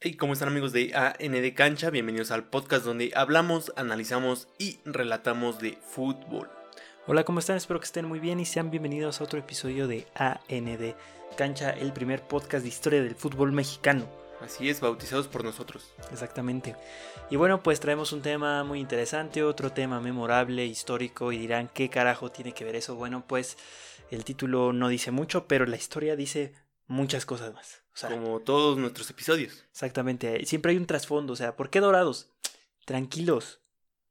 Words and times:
Hey, 0.00 0.14
¿cómo 0.14 0.32
están 0.32 0.46
amigos 0.46 0.72
de 0.72 0.94
AND 0.94 1.54
Cancha? 1.56 1.90
Bienvenidos 1.90 2.30
al 2.30 2.44
podcast 2.44 2.84
donde 2.84 3.10
hablamos, 3.16 3.72
analizamos 3.74 4.46
y 4.56 4.78
relatamos 4.84 5.58
de 5.58 5.76
fútbol. 5.82 6.48
Hola, 7.08 7.24
¿cómo 7.24 7.40
están? 7.40 7.56
Espero 7.56 7.80
que 7.80 7.86
estén 7.86 8.04
muy 8.04 8.20
bien 8.20 8.38
y 8.38 8.44
sean 8.44 8.70
bienvenidos 8.70 9.20
a 9.20 9.24
otro 9.24 9.40
episodio 9.40 9.88
de 9.88 10.06
AND 10.14 10.94
Cancha, 11.36 11.70
el 11.70 11.92
primer 11.92 12.22
podcast 12.22 12.62
de 12.62 12.68
historia 12.68 13.02
del 13.02 13.16
fútbol 13.16 13.50
mexicano. 13.50 14.08
Así 14.40 14.70
es, 14.70 14.80
bautizados 14.80 15.26
por 15.26 15.42
nosotros. 15.42 15.92
Exactamente. 16.12 16.76
Y 17.28 17.34
bueno, 17.34 17.64
pues 17.64 17.80
traemos 17.80 18.12
un 18.12 18.22
tema 18.22 18.62
muy 18.62 18.78
interesante, 18.78 19.42
otro 19.42 19.72
tema 19.72 20.00
memorable, 20.00 20.64
histórico, 20.64 21.32
y 21.32 21.38
dirán, 21.38 21.68
¿qué 21.74 21.90
carajo 21.90 22.30
tiene 22.30 22.52
que 22.52 22.64
ver 22.64 22.76
eso? 22.76 22.94
Bueno, 22.94 23.24
pues 23.26 23.58
el 24.12 24.22
título 24.22 24.72
no 24.72 24.90
dice 24.90 25.10
mucho, 25.10 25.48
pero 25.48 25.66
la 25.66 25.74
historia 25.74 26.14
dice 26.14 26.52
muchas 26.86 27.26
cosas 27.26 27.52
más. 27.52 27.82
O 27.98 28.00
sea, 28.00 28.10
Como 28.10 28.38
todos 28.38 28.78
nuestros 28.78 29.10
episodios. 29.10 29.64
exactamente, 29.72 30.46
siempre 30.46 30.70
hay 30.70 30.78
un 30.78 30.86
trasfondo, 30.86 31.32
o 31.32 31.36
sea, 31.36 31.56
¿por 31.56 31.68
qué 31.68 31.80
dorados? 31.80 32.30
Tranquilos, 32.84 33.60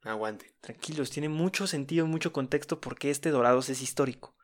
Aguante. 0.03 0.53
tranquilos, 0.59 1.09
tiene 1.09 1.29
mucho 1.29 1.67
sentido, 1.67 2.05
mucho 2.05 2.33
contexto 2.33 2.81
porque 2.81 3.09
este 3.09 3.29
dorados 3.31 3.69
es 3.69 3.81
histórico. 3.81 4.35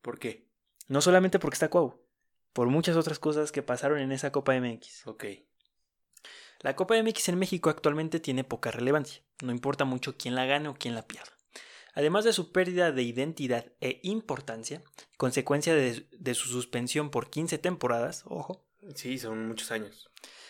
¿Por 0.00 0.18
qué? 0.18 0.48
No 0.88 1.02
solamente 1.02 1.38
porque 1.38 1.56
está 1.56 1.68
Cuau, 1.68 2.00
por 2.54 2.68
muchas 2.68 2.96
otras 2.96 3.18
cosas 3.18 3.52
que 3.52 3.62
pasaron 3.62 3.98
en 3.98 4.12
esa 4.12 4.32
Copa 4.32 4.58
MX. 4.58 5.06
Ok. 5.06 5.24
La 6.60 6.74
Copa 6.74 6.94
MX 7.02 7.28
en 7.28 7.38
México 7.38 7.68
actualmente 7.68 8.18
tiene 8.18 8.44
poca 8.44 8.70
relevancia, 8.70 9.22
no 9.42 9.52
importa 9.52 9.84
mucho 9.84 10.16
quién 10.16 10.34
la 10.34 10.46
gane 10.46 10.68
o 10.70 10.74
quién 10.74 10.94
la 10.94 11.06
pierda. 11.06 11.32
Además 11.92 12.24
de 12.24 12.32
su 12.32 12.50
pérdida 12.50 12.92
de 12.92 13.02
identidad 13.02 13.66
e 13.80 14.00
importancia, 14.04 14.82
consecuencia 15.18 15.74
de, 15.74 16.08
de 16.12 16.34
su 16.34 16.48
suspensión 16.48 17.10
por 17.10 17.28
15 17.28 17.58
temporadas, 17.58 18.24
ojo, 18.26 18.64
Sí, 18.94 19.18
son 19.18 19.46
muchos 19.48 19.70
años. 19.70 20.08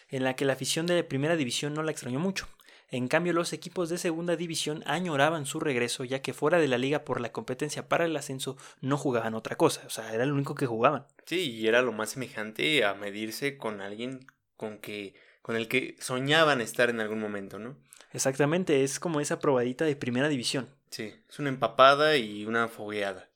en 0.08 0.24
la 0.24 0.34
que 0.34 0.44
la 0.44 0.54
afición 0.54 0.86
de 0.86 1.04
primera 1.04 1.36
división 1.36 1.72
no 1.74 1.82
la 1.82 1.92
extrañó 1.92 2.18
mucho. 2.18 2.48
En 2.88 3.06
cambio, 3.06 3.32
los 3.32 3.52
equipos 3.52 3.88
de 3.88 3.98
segunda 3.98 4.34
división 4.34 4.82
añoraban 4.84 5.46
su 5.46 5.60
regreso, 5.60 6.02
ya 6.02 6.22
que 6.22 6.32
fuera 6.32 6.58
de 6.58 6.66
la 6.66 6.78
liga 6.78 7.04
por 7.04 7.20
la 7.20 7.30
competencia 7.30 7.88
para 7.88 8.04
el 8.04 8.16
ascenso 8.16 8.56
no 8.80 8.96
jugaban 8.98 9.34
otra 9.34 9.54
cosa, 9.56 9.82
o 9.86 9.90
sea, 9.90 10.12
era 10.12 10.26
lo 10.26 10.34
único 10.34 10.56
que 10.56 10.66
jugaban. 10.66 11.06
Sí, 11.26 11.52
y 11.52 11.68
era 11.68 11.82
lo 11.82 11.92
más 11.92 12.10
semejante 12.10 12.84
a 12.84 12.94
medirse 12.94 13.56
con 13.56 13.80
alguien 13.80 14.26
con 14.56 14.78
que 14.78 15.14
con 15.42 15.56
el 15.56 15.68
que 15.68 15.96
soñaban 16.00 16.60
estar 16.60 16.90
en 16.90 17.00
algún 17.00 17.20
momento, 17.20 17.58
¿no? 17.58 17.76
Exactamente, 18.12 18.82
es 18.82 18.98
como 18.98 19.20
esa 19.20 19.38
probadita 19.38 19.84
de 19.84 19.96
primera 19.96 20.28
división. 20.28 20.68
Sí, 20.90 21.14
es 21.28 21.38
una 21.38 21.48
empapada 21.48 22.16
y 22.16 22.44
una 22.44 22.66
fogueada. 22.68 23.30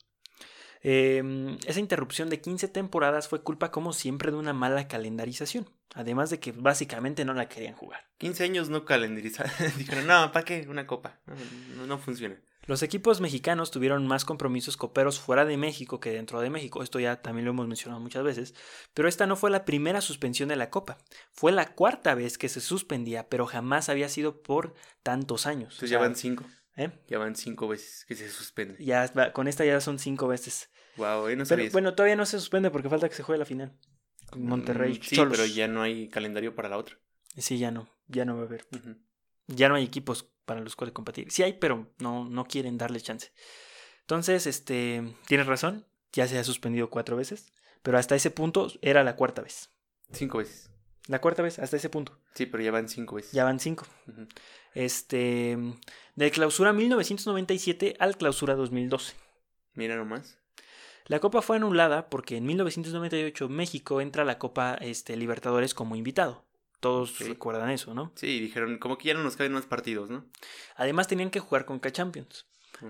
Eh, 0.87 1.57
esa 1.65 1.79
interrupción 1.79 2.29
de 2.29 2.39
15 2.39 2.67
temporadas 2.67 3.27
fue 3.27 3.41
culpa, 3.41 3.71
como 3.71 3.91
siempre, 3.91 4.29
de 4.29 4.37
una 4.37 4.53
mala 4.53 4.87
calendarización. 4.87 5.67
Además 5.95 6.29
de 6.29 6.39
que 6.39 6.51
básicamente 6.51 7.25
no 7.25 7.33
la 7.33 7.49
querían 7.49 7.73
jugar. 7.73 8.05
15 8.19 8.43
años 8.43 8.69
no 8.69 8.85
calendarizaron. 8.85 9.51
Dijeron, 9.79 10.05
no, 10.05 10.31
¿para 10.31 10.45
qué? 10.45 10.67
Una 10.69 10.85
copa. 10.85 11.17
No, 11.75 11.87
no, 11.87 11.97
funciona. 11.97 12.39
Los 12.67 12.83
equipos 12.83 13.19
mexicanos 13.19 13.71
tuvieron 13.71 14.05
más 14.05 14.25
compromisos 14.25 14.77
coperos 14.77 15.19
fuera 15.19 15.43
de 15.43 15.57
México 15.57 15.99
que 15.99 16.11
dentro 16.11 16.39
de 16.39 16.51
México. 16.51 16.83
Esto 16.83 16.99
ya 16.99 17.19
también 17.19 17.45
lo 17.45 17.51
hemos 17.51 17.67
mencionado 17.67 17.99
muchas 17.99 18.23
veces. 18.23 18.53
Pero 18.93 19.07
esta 19.07 19.25
no 19.25 19.35
fue 19.35 19.49
la 19.49 19.65
primera 19.65 20.01
suspensión 20.01 20.49
de 20.49 20.55
la 20.55 20.69
Copa. 20.69 20.99
Fue 21.31 21.51
la 21.51 21.73
cuarta 21.73 22.13
vez 22.13 22.37
que 22.37 22.47
se 22.47 22.61
suspendía, 22.61 23.27
pero 23.27 23.47
jamás 23.47 23.89
había 23.89 24.07
sido 24.07 24.43
por 24.43 24.75
tantos 25.01 25.47
años. 25.47 25.73
Entonces 25.73 25.83
O 25.83 25.87
sea, 25.87 25.97
ya 25.97 25.99
van 25.99 26.15
cinco. 26.15 26.45
¿eh? 26.77 26.91
Ya 27.07 27.17
van 27.17 27.35
cinco 27.35 27.67
veces 27.67 28.05
que 28.05 28.15
se 28.15 28.29
suspende. 28.29 28.83
Ya 28.83 29.11
con 29.33 29.47
esta 29.47 29.65
ya 29.65 29.81
son 29.81 29.97
cinco 29.97 30.27
veces. 30.27 30.69
Wow, 30.97 31.21
no 31.23 31.25
Pero, 31.27 31.45
sabía 31.45 31.65
eso. 31.65 31.73
bueno, 31.73 31.93
todavía 31.95 32.15
no 32.15 32.25
se 32.25 32.39
suspende 32.39 32.71
porque 32.71 32.89
falta 32.89 33.09
que 33.09 33.15
se 33.15 33.23
juegue 33.23 33.39
la 33.39 33.45
final. 33.45 33.77
Monterrey. 34.35 34.93
Mm, 34.99 35.01
Sí, 35.03 35.15
Cholos. 35.15 35.37
pero 35.37 35.45
ya 35.45 35.67
no 35.67 35.81
hay 35.81 36.09
calendario 36.09 36.55
para 36.55 36.69
la 36.69 36.77
otra. 36.77 36.97
Sí, 37.37 37.57
ya 37.57 37.71
no. 37.71 37.89
Ya 38.07 38.25
no 38.25 38.35
va 38.35 38.43
a 38.43 38.45
haber. 38.45 38.67
Ya 39.47 39.69
no 39.69 39.75
hay 39.75 39.83
equipos 39.83 40.23
para 40.45 40.61
los 40.61 40.75
cuales 40.75 40.93
competir. 40.93 41.31
Sí 41.31 41.43
hay, 41.43 41.53
pero 41.53 41.91
no, 41.99 42.25
no 42.29 42.45
quieren 42.45 42.77
darle 42.77 43.01
chance. 43.01 43.31
Entonces, 44.01 44.45
este, 44.47 45.15
tienes 45.27 45.47
razón, 45.47 45.85
ya 46.13 46.27
se 46.27 46.37
ha 46.37 46.43
suspendido 46.43 46.89
cuatro 46.89 47.15
veces, 47.17 47.51
pero 47.81 47.97
hasta 47.97 48.15
ese 48.15 48.31
punto 48.31 48.71
era 48.81 49.03
la 49.03 49.15
cuarta 49.15 49.41
vez. 49.41 49.71
Cinco 50.11 50.37
veces. 50.37 50.69
La 51.07 51.19
cuarta 51.21 51.41
vez, 51.43 51.59
hasta 51.59 51.77
ese 51.77 51.89
punto. 51.89 52.19
Sí, 52.35 52.45
pero 52.45 52.63
ya 52.63 52.71
van 52.71 52.87
cinco 52.89 53.15
veces. 53.15 53.31
Ya 53.31 53.43
van 53.43 53.59
cinco. 53.59 53.85
Este, 54.73 55.57
de 56.15 56.31
clausura 56.31 56.73
1997 56.73 57.95
al 57.99 58.17
clausura 58.17 58.55
2012. 58.55 59.13
Mira 59.73 59.95
nomás. 59.95 60.37
La 61.07 61.19
copa 61.19 61.41
fue 61.41 61.57
anulada 61.57 62.09
porque 62.09 62.37
en 62.37 62.45
1998 62.45 63.47
México 63.49 64.01
entra 64.01 64.23
a 64.23 64.25
la 64.25 64.39
Copa 64.39 64.75
este, 64.81 65.15
Libertadores 65.15 65.73
como 65.73 65.95
invitado. 65.95 66.43
Todos 66.79 67.19
recuerdan 67.19 67.69
eso, 67.69 67.93
¿no? 67.93 68.11
Sí, 68.15 68.39
dijeron, 68.39 68.77
como 68.77 68.97
que 68.97 69.07
ya 69.07 69.13
no 69.13 69.23
nos 69.23 69.35
caben 69.35 69.53
más 69.53 69.65
partidos, 69.65 70.09
¿no? 70.09 70.25
Además 70.75 71.07
tenían 71.07 71.31
que 71.31 71.39
jugar 71.39 71.65
con 71.65 71.79
K-Champions. 71.79 72.45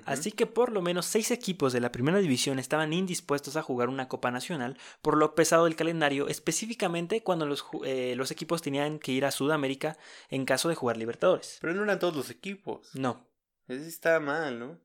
Así 0.06 0.32
que 0.32 0.48
por 0.48 0.72
lo 0.72 0.82
menos 0.82 1.06
seis 1.06 1.32
equipos 1.32 1.72
de 1.72 1.80
la 1.80 1.92
primera 1.92 2.18
división 2.20 2.60
estaban 2.60 2.94
indispuestos 2.94 3.56
a 3.56 3.62
jugar 3.62 3.90
una 3.90 4.08
Copa 4.08 4.32
Nacional 4.32 4.78
por 5.02 5.18
lo 5.18 5.36
pesado 5.36 5.66
del 5.66 5.76
calendario, 5.76 6.28
específicamente 6.28 7.22
cuando 7.22 7.46
los, 7.46 7.66
eh, 7.86 8.16
los 8.16 8.32
equipos 8.32 8.62
tenían 8.62 9.00
que 9.00 9.12
ir 9.12 9.26
a 9.26 9.32
Sudamérica 9.32 9.98
en 10.30 10.46
caso 10.46 10.70
de 10.70 10.76
jugar 10.76 10.98
Libertadores. 10.98 11.60
Pero 11.62 11.74
no 11.74 11.84
eran 11.84 12.00
todos 12.00 12.16
los 12.16 12.30
equipos. 12.30 12.90
No. 12.96 13.28
Eso 13.68 13.86
está 13.86 14.20
mal, 14.20 14.60
¿no? 14.60 14.80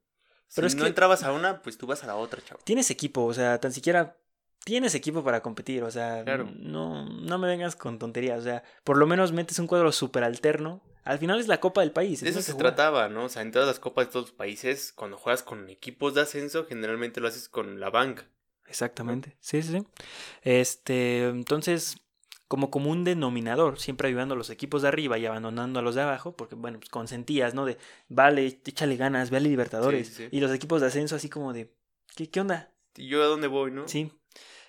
Pero 0.54 0.68
si 0.68 0.72
es 0.74 0.76
no 0.76 0.82
que- 0.84 0.88
entrabas 0.88 1.22
a 1.22 1.32
una, 1.32 1.62
pues 1.62 1.78
tú 1.78 1.86
vas 1.86 2.02
a 2.04 2.06
la 2.06 2.16
otra, 2.16 2.40
chavo. 2.44 2.60
Tienes 2.64 2.90
equipo, 2.90 3.24
o 3.24 3.34
sea, 3.34 3.58
tan 3.60 3.72
siquiera 3.72 4.16
tienes 4.64 4.94
equipo 4.94 5.24
para 5.24 5.40
competir, 5.42 5.82
o 5.84 5.90
sea, 5.90 6.22
Claro. 6.22 6.48
no, 6.54 7.06
no 7.08 7.38
me 7.38 7.46
vengas 7.48 7.76
con 7.76 7.98
tonterías, 7.98 8.40
o 8.40 8.42
sea, 8.42 8.62
por 8.84 8.98
lo 8.98 9.06
menos 9.06 9.32
metes 9.32 9.58
un 9.58 9.66
cuadro 9.66 9.90
súper 9.92 10.22
alterno. 10.22 10.82
Al 11.02 11.18
final 11.18 11.40
es 11.40 11.48
la 11.48 11.60
Copa 11.60 11.80
del 11.80 11.92
país. 11.92 12.20
De 12.20 12.28
eso 12.28 12.42
se 12.42 12.52
jugar. 12.52 12.74
trataba, 12.74 13.08
¿no? 13.08 13.24
O 13.24 13.28
sea, 13.30 13.40
en 13.40 13.52
todas 13.52 13.66
las 13.66 13.78
copas 13.80 14.06
de 14.06 14.12
todos 14.12 14.26
los 14.26 14.34
países, 14.36 14.92
cuando 14.92 15.16
juegas 15.16 15.42
con 15.42 15.70
equipos 15.70 16.14
de 16.14 16.20
ascenso, 16.20 16.66
generalmente 16.66 17.20
lo 17.22 17.28
haces 17.28 17.48
con 17.48 17.80
la 17.80 17.88
banca. 17.88 18.26
Exactamente. 18.66 19.34
Sí, 19.40 19.62
sí, 19.62 19.72
sí. 19.78 19.86
Este, 20.42 21.24
entonces, 21.28 21.96
como 22.50 22.68
común 22.68 23.04
denominador, 23.04 23.78
siempre 23.78 24.08
ayudando 24.08 24.34
a 24.34 24.36
los 24.36 24.50
equipos 24.50 24.82
de 24.82 24.88
arriba 24.88 25.16
y 25.16 25.24
abandonando 25.24 25.78
a 25.78 25.82
los 25.82 25.94
de 25.94 26.02
abajo, 26.02 26.34
porque, 26.34 26.56
bueno, 26.56 26.80
pues 26.80 26.90
consentías, 26.90 27.54
¿no? 27.54 27.64
De, 27.64 27.78
vale, 28.08 28.44
échale 28.44 28.96
ganas, 28.96 29.30
ve 29.30 29.36
a 29.36 29.40
Libertadores. 29.40 30.08
Sí, 30.08 30.14
sí, 30.14 30.22
sí. 30.24 30.28
Y 30.32 30.40
los 30.40 30.50
equipos 30.50 30.80
de 30.80 30.88
ascenso 30.88 31.14
así 31.14 31.28
como 31.28 31.52
de, 31.52 31.72
¿qué, 32.16 32.28
qué 32.28 32.40
onda? 32.40 32.72
¿Y 32.96 33.06
yo 33.06 33.22
a 33.22 33.26
dónde 33.26 33.46
voy, 33.46 33.70
no? 33.70 33.86
Sí. 33.86 34.10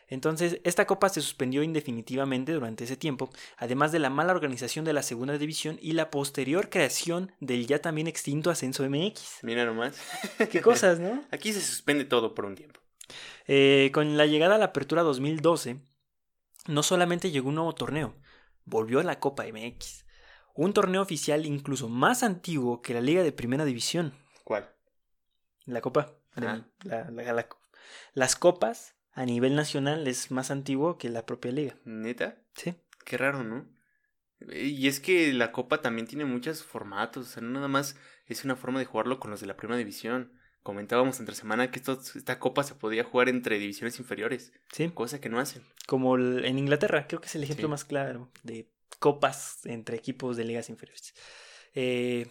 Entonces, 0.08 0.62
esta 0.64 0.86
copa 0.86 1.10
se 1.10 1.22
suspendió 1.22 1.64
indefinitivamente 1.64 2.52
durante 2.52 2.84
ese 2.84 2.98
tiempo, 2.98 3.32
además 3.58 3.92
de 3.92 3.98
la 3.98 4.12
mala 4.12 4.34
organización 4.34 4.86
de 4.86 4.94
la 4.94 5.02
segunda 5.02 5.40
división 5.40 5.80
y 5.82 5.94
la 5.94 6.12
posterior 6.12 6.70
creación 6.70 7.32
del 7.40 7.66
ya 7.66 7.80
también 7.80 8.06
extinto 8.06 8.52
Ascenso 8.52 8.88
MX. 8.88 9.40
Mira 9.42 9.66
nomás. 9.66 10.00
Qué 10.52 10.62
cosas, 10.62 11.00
¿no? 11.00 11.24
Aquí 11.32 11.52
se 11.52 11.62
suspende 11.62 12.06
todo 12.06 12.36
por 12.36 12.46
un 12.46 12.54
tiempo. 12.54 12.80
Eh, 13.48 13.90
con 13.92 14.18
la 14.18 14.28
llegada 14.28 14.54
a 14.54 14.60
la 14.60 14.66
apertura 14.66 15.02
2012, 15.02 15.80
no 16.68 16.84
solamente 16.84 17.32
llegó 17.32 17.50
un 17.50 17.56
nuevo 17.56 17.74
torneo, 17.74 18.16
volvió 18.66 19.00
a 19.00 19.04
la 19.04 19.20
Copa 19.20 19.46
MX. 19.48 20.06
Un 20.54 20.74
torneo 20.74 21.02
oficial 21.02 21.46
incluso 21.46 21.88
más 21.90 22.24
antiguo 22.24 22.82
que 22.82 22.94
la 22.94 23.02
Liga 23.02 23.24
de 23.24 23.32
Primera 23.32 23.66
División. 23.66 24.14
¿Cuál? 24.44 24.70
La 25.66 25.82
Copa. 25.82 26.18
Ah. 26.36 26.64
la- 26.84 27.10
la- 27.12 27.34
la- 27.34 27.50
las 28.14 28.36
copas 28.38 28.96
a 29.12 29.26
nivel 29.26 29.56
nacional 29.56 30.08
es 30.08 30.32
más 30.32 30.50
antiguo 30.50 30.98
que 30.98 31.10
la 31.10 31.26
propia 31.26 31.52
liga. 31.52 31.76
¿Neta? 31.84 32.38
Sí. 32.56 32.76
Qué 33.06 33.18
raro, 33.18 33.44
¿no? 33.44 33.68
Y 34.54 34.88
es 34.88 35.00
que 35.02 35.34
la 35.34 35.52
copa 35.52 35.82
también 35.82 36.08
tiene 36.08 36.24
muchos 36.26 36.64
formatos, 36.64 37.28
o 37.28 37.30
sea, 37.30 37.44
no 37.44 37.50
nada 37.50 37.68
más 37.68 37.98
es 38.26 38.46
una 38.46 38.56
forma 38.56 38.80
de 38.80 38.86
jugarlo 38.86 39.20
con 39.20 39.30
los 39.30 39.42
de 39.42 39.48
la 39.48 39.58
primera 39.58 39.78
división. 39.78 40.34
Comentábamos 40.64 41.20
entre 41.20 41.34
semana 41.36 41.72
que 41.72 41.80
esto- 41.80 42.00
esta 42.16 42.38
copa 42.40 42.64
se 42.64 42.76
podía 42.76 43.04
jugar 43.04 43.30
entre 43.30 43.58
divisiones 43.58 43.98
inferiores, 44.00 44.54
Sí. 44.72 44.90
cosa 44.90 45.20
que 45.20 45.30
no 45.30 45.40
hacen. 45.40 45.64
Como 45.88 46.16
el- 46.16 46.46
en 46.46 46.60
Inglaterra, 46.60 47.08
creo 47.08 47.20
que 47.20 47.28
es 47.28 47.36
el 47.36 47.44
ejemplo 47.44 47.68
Sí. 47.68 47.72
más 47.72 47.84
claro 47.86 48.32
de 48.44 48.70
copas 49.00 49.66
entre 49.66 49.98
equipos 49.98 50.38
de 50.38 50.44
ligas 50.46 50.70
inferiores. 50.70 51.14
Eh, 51.74 52.28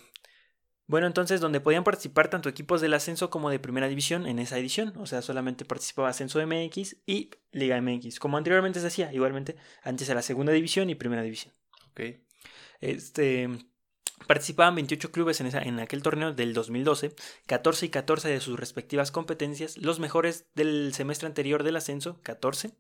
bueno, 0.87 1.07
entonces, 1.09 1.41
donde 1.41 1.61
podían 1.61 1.83
participar 1.85 2.29
tanto 2.31 2.49
equipos 2.49 2.81
del 2.81 2.95
ascenso 2.95 3.31
como 3.31 3.51
de 3.51 3.59
primera 3.59 3.89
división 3.89 4.27
en 4.27 4.39
esa 4.39 4.59
edición, 4.59 4.93
o 4.97 5.07
sea, 5.07 5.23
solamente 5.23 5.65
participaba 5.65 6.09
Ascenso 6.09 6.41
MX 6.41 6.97
y 7.07 7.31
Liga 7.53 7.77
MX, 7.81 8.19
como 8.21 8.37
anteriormente 8.37 8.79
se 8.81 8.87
hacía, 8.87 9.13
igualmente, 9.13 9.57
antes 9.83 10.09
era 10.09 10.23
segunda 10.23 10.53
división 10.53 10.89
y 10.91 10.95
primera 10.95 11.23
división. 11.23 11.55
¿Ok? 11.91 12.01
Este, 12.81 13.49
participaban 14.27 14.75
28 14.75 15.11
clubes 15.11 15.41
en, 15.41 15.47
esa, 15.47 15.61
en 15.63 15.81
aquel 15.81 16.03
torneo 16.03 16.33
del 16.33 16.53
2012, 16.53 17.15
14 17.47 17.87
y 17.87 17.89
14 17.89 18.29
de 18.29 18.41
sus 18.41 18.59
respectivas 18.59 19.11
competencias, 19.11 19.77
los 19.79 20.01
mejores 20.01 20.47
del 20.55 20.93
semestre 20.95 21.27
anterior 21.27 21.63
del 21.63 21.77
ascenso, 21.77 22.21
14, 22.23 22.73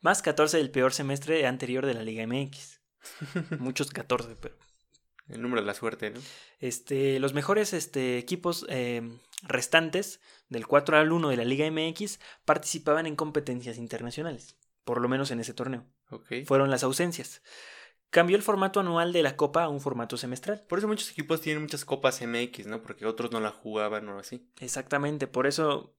más 0.00 0.22
14 0.22 0.56
del 0.56 0.70
peor 0.70 0.92
semestre 0.92 1.46
anterior 1.46 1.86
de 1.86 1.94
la 1.94 2.02
Liga 2.02 2.26
MX. 2.26 2.80
Muchos 3.58 3.90
14, 3.90 4.36
pero 4.40 4.56
El 5.28 5.42
número 5.42 5.60
de 5.60 5.66
la 5.66 5.74
suerte, 5.74 6.10
¿no? 6.10 6.20
este, 6.58 7.20
los 7.20 7.34
mejores 7.34 7.72
este, 7.72 8.18
equipos 8.18 8.66
eh, 8.68 9.02
restantes, 9.42 10.20
del 10.48 10.66
4 10.66 10.96
al 10.96 11.12
1 11.12 11.28
de 11.28 11.36
la 11.36 11.44
Liga 11.44 11.70
MX, 11.70 12.18
participaban 12.44 13.06
en 13.06 13.16
competencias 13.16 13.76
internacionales, 13.76 14.56
por 14.84 15.00
lo 15.00 15.08
menos 15.08 15.30
en 15.30 15.40
ese 15.40 15.54
torneo. 15.54 15.84
Fueron 16.46 16.70
las 16.70 16.82
ausencias. 16.82 17.42
Cambió 18.10 18.36
el 18.36 18.42
formato 18.42 18.80
anual 18.80 19.12
de 19.12 19.22
la 19.22 19.36
Copa 19.36 19.64
a 19.64 19.68
un 19.68 19.80
formato 19.80 20.16
semestral. 20.16 20.64
Por 20.68 20.78
eso 20.78 20.88
muchos 20.88 21.10
equipos 21.10 21.40
tienen 21.40 21.62
muchas 21.62 21.84
Copas 21.84 22.20
MX, 22.22 22.66
¿no? 22.66 22.82
Porque 22.82 23.06
otros 23.06 23.32
no 23.32 23.40
la 23.40 23.50
jugaban 23.50 24.08
o 24.08 24.18
así. 24.18 24.50
Exactamente, 24.60 25.26
por 25.26 25.46
eso 25.46 25.94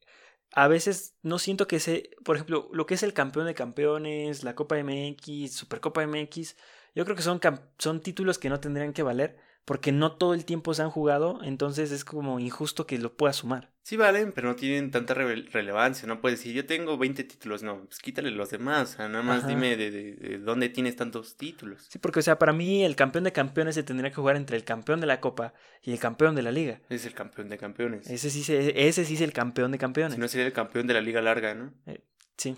a 0.53 0.67
veces 0.67 1.15
no 1.21 1.37
siento 1.37 1.67
que 1.67 1.79
se, 1.79 2.11
por 2.23 2.35
ejemplo, 2.35 2.69
lo 2.73 2.85
que 2.85 2.95
es 2.95 3.03
el 3.03 3.13
campeón 3.13 3.45
de 3.45 3.53
campeones, 3.53 4.43
la 4.43 4.55
Copa 4.55 4.77
MX, 4.81 5.53
Supercopa 5.53 6.05
MX, 6.05 6.55
yo 6.95 7.05
creo 7.05 7.15
que 7.15 7.21
son, 7.21 7.39
son 7.77 8.01
títulos 8.01 8.39
que 8.39 8.49
no 8.49 8.59
tendrían 8.59 8.93
que 8.93 9.03
valer 9.03 9.37
porque 9.69 9.91
no 9.91 10.13
todo 10.13 10.33
el 10.33 10.45
tiempo 10.45 10.73
se 10.73 10.81
han 10.81 10.89
jugado, 10.89 11.43
entonces 11.43 11.91
es 11.91 12.03
como 12.03 12.39
injusto 12.39 12.87
que 12.87 12.97
lo 12.97 13.15
pueda 13.15 13.33
sumar. 13.33 13.71
Sí 13.89 13.97
valen, 13.97 14.33
pero 14.33 14.49
no 14.49 14.55
tienen 14.55 14.91
tanta 14.91 15.15
relevancia, 15.15 16.07
no 16.07 16.21
puedes 16.21 16.37
decir, 16.37 16.53
yo 16.53 16.63
tengo 16.67 16.95
20 16.99 17.23
títulos, 17.23 17.63
no, 17.63 17.85
pues 17.85 17.97
quítale 17.97 18.29
los 18.29 18.51
demás, 18.51 18.93
o 18.93 18.97
sea, 18.97 19.09
nada 19.09 19.23
más 19.23 19.47
dime 19.47 19.75
de, 19.77 20.37
dónde 20.43 20.69
tienes 20.69 20.95
tantos 20.95 21.37
títulos. 21.37 21.87
Sí, 21.89 21.97
porque 21.97 22.19
o 22.19 22.21
sea, 22.21 22.37
para 22.37 22.53
mí 22.53 22.85
el 22.85 22.95
campeón 22.95 23.23
de 23.23 23.31
campeones 23.31 23.73
se 23.73 23.81
tendría 23.81 24.11
que 24.11 24.17
jugar 24.17 24.35
entre 24.35 24.57
el 24.57 24.63
campeón 24.63 25.01
de 25.01 25.07
la 25.07 25.19
Copa 25.19 25.55
y 25.81 25.91
el 25.91 25.97
campeón 25.97 26.35
de 26.35 26.43
la 26.43 26.51
liga. 26.51 26.79
Es 26.87 27.07
el 27.07 27.15
campeón 27.15 27.49
de 27.49 27.57
campeones. 27.57 28.07
Ese 28.07 28.29
sí, 28.29 28.43
ese 28.47 29.05
sí 29.05 29.15
es 29.15 29.21
el 29.21 29.33
campeón 29.33 29.71
de 29.71 29.79
campeones. 29.79 30.13
Si 30.13 30.21
no 30.21 30.27
sería 30.27 30.45
el 30.45 30.53
campeón 30.53 30.85
de 30.85 30.93
la 30.93 31.01
liga 31.01 31.19
larga, 31.23 31.55
¿no? 31.55 31.73
Eh, 31.87 32.03
sí. 32.37 32.55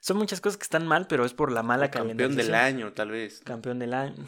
Son 0.00 0.16
muchas 0.16 0.40
cosas 0.40 0.56
que 0.56 0.64
están 0.64 0.86
mal, 0.86 1.08
pero 1.08 1.26
es 1.26 1.34
por 1.34 1.52
la 1.52 1.62
mala 1.62 1.90
Campeón 1.90 2.36
del 2.36 2.54
año, 2.54 2.94
tal 2.94 3.10
vez. 3.10 3.42
Campeón 3.44 3.80
del 3.80 3.92
año. 3.92 4.24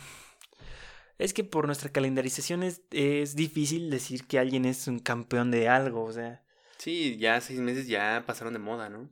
Es 1.21 1.35
que 1.35 1.45
por 1.45 1.67
nuestra 1.67 1.91
calendarización 1.91 2.63
es, 2.63 2.83
es 2.91 3.37
difícil 3.37 3.91
decir 3.91 4.27
que 4.27 4.39
alguien 4.39 4.65
es 4.65 4.87
un 4.87 4.99
campeón 4.99 5.51
de 5.51 5.69
algo, 5.69 6.05
o 6.05 6.13
sea. 6.13 6.43
Sí, 6.79 7.19
ya 7.19 7.39
seis 7.43 7.61
meses 7.61 7.87
ya 7.89 8.25
pasaron 8.27 8.55
de 8.55 8.59
moda, 8.59 8.89
¿no? 8.89 9.11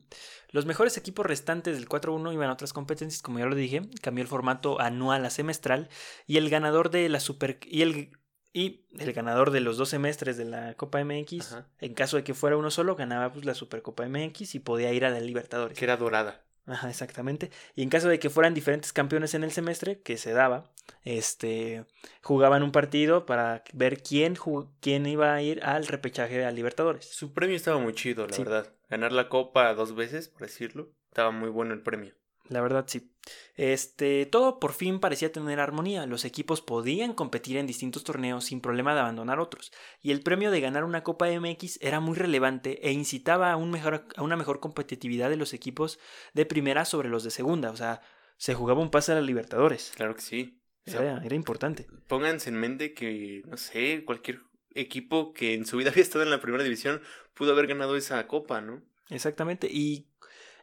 Los 0.49 0.65
mejores 0.65 0.97
equipos 0.97 1.25
restantes 1.25 1.75
del 1.75 1.87
4-1 1.87 2.33
iban 2.33 2.49
a 2.49 2.53
otras 2.53 2.73
competencias, 2.73 3.21
como 3.21 3.37
ya 3.37 3.45
lo 3.45 3.53
dije, 3.53 3.83
cambió 4.01 4.23
el 4.23 4.27
formato 4.27 4.81
anual 4.81 5.23
a 5.23 5.29
semestral 5.29 5.87
y 6.25 6.37
el 6.37 6.49
ganador 6.49 6.89
de 6.89 7.07
la 7.09 7.19
Super 7.19 7.59
y 7.63 7.83
el 7.83 8.09
y 8.51 8.87
el 8.97 9.13
ganador 9.13 9.51
de 9.51 9.59
los 9.59 9.77
dos 9.77 9.89
semestres 9.89 10.35
de 10.35 10.45
la 10.45 10.73
Copa 10.73 11.03
MX, 11.03 11.55
en 11.79 11.93
caso 11.93 12.17
de 12.17 12.23
que 12.23 12.33
fuera 12.33 12.57
uno 12.57 12.71
solo, 12.71 12.95
ganaba 12.95 13.31
pues 13.31 13.45
la 13.45 13.53
Supercopa 13.53 14.07
MX 14.07 14.55
y 14.55 14.59
podía 14.59 14.91
ir 14.91 15.05
a 15.05 15.11
la 15.11 15.19
Libertadores. 15.19 15.77
Que 15.77 15.85
era 15.85 15.97
dorada. 15.97 16.43
Ajá, 16.69 16.87
exactamente. 16.89 17.49
Y 17.75 17.81
en 17.81 17.89
caso 17.89 18.07
de 18.09 18.19
que 18.19 18.29
fueran 18.29 18.53
diferentes 18.53 18.93
campeones 18.93 19.33
en 19.33 19.43
el 19.43 19.51
semestre, 19.51 20.01
que 20.01 20.17
se 20.17 20.33
daba, 20.33 20.71
este, 21.03 21.85
jugaban 22.21 22.61
un 22.61 22.71
partido 22.71 23.25
para 23.25 23.63
ver 23.73 24.03
quién, 24.03 24.37
quién 24.79 25.07
iba 25.07 25.33
a 25.33 25.41
ir 25.41 25.63
al 25.63 25.87
repechaje 25.87 26.45
a 26.45 26.51
Libertadores. 26.51 27.09
Su 27.09 27.33
premio 27.33 27.55
estaba 27.55 27.79
muy 27.79 27.93
chido, 27.93 28.27
la 28.27 28.37
verdad. 28.37 28.73
Ganar 28.87 29.11
la 29.11 29.29
copa 29.29 29.73
dos 29.73 29.95
veces, 29.95 30.29
por 30.29 30.41
decirlo, 30.41 30.91
estaba 31.07 31.31
muy 31.31 31.49
bueno 31.49 31.73
el 31.73 31.81
premio. 31.81 32.13
La 32.49 32.61
verdad, 32.61 32.85
sí. 32.87 33.11
Este, 33.55 34.25
todo 34.25 34.59
por 34.59 34.73
fin 34.73 34.99
parecía 34.99 35.31
tener 35.31 35.59
armonía. 35.59 36.05
Los 36.07 36.25
equipos 36.25 36.61
podían 36.61 37.13
competir 37.13 37.57
en 37.57 37.67
distintos 37.67 38.03
torneos 38.03 38.45
sin 38.45 38.59
problema 38.59 38.93
de 38.93 39.01
abandonar 39.01 39.39
otros. 39.39 39.71
Y 40.01 40.11
el 40.11 40.21
premio 40.21 40.49
de 40.49 40.59
ganar 40.59 40.83
una 40.83 41.03
Copa 41.03 41.27
MX 41.29 41.77
era 41.81 41.99
muy 41.99 42.15
relevante 42.15 42.87
e 42.87 42.91
incitaba 42.91 43.51
a, 43.51 43.55
un 43.55 43.69
mejor, 43.69 44.07
a 44.15 44.23
una 44.23 44.35
mejor 44.35 44.59
competitividad 44.59 45.29
de 45.29 45.37
los 45.37 45.53
equipos 45.53 45.99
de 46.33 46.45
primera 46.45 46.85
sobre 46.85 47.09
los 47.09 47.23
de 47.23 47.31
segunda. 47.31 47.69
O 47.69 47.77
sea, 47.77 48.01
se 48.37 48.55
jugaba 48.55 48.81
un 48.81 48.89
pase 48.89 49.11
a 49.11 49.15
la 49.15 49.21
Libertadores. 49.21 49.91
Claro 49.95 50.15
que 50.15 50.21
sí. 50.21 50.61
era, 50.85 51.21
era 51.23 51.35
importante. 51.35 51.87
Pónganse 52.07 52.49
en 52.49 52.55
mente 52.55 52.93
que, 52.95 53.43
no 53.45 53.57
sé, 53.57 54.03
cualquier 54.05 54.41
equipo 54.73 55.33
que 55.33 55.53
en 55.53 55.65
su 55.65 55.77
vida 55.77 55.91
había 55.91 56.03
estado 56.03 56.23
en 56.23 56.31
la 56.31 56.41
primera 56.41 56.63
división 56.63 57.01
pudo 57.35 57.51
haber 57.51 57.67
ganado 57.67 57.95
esa 57.95 58.25
copa, 58.27 58.61
¿no? 58.61 58.81
Exactamente. 59.09 59.67
Y 59.71 60.07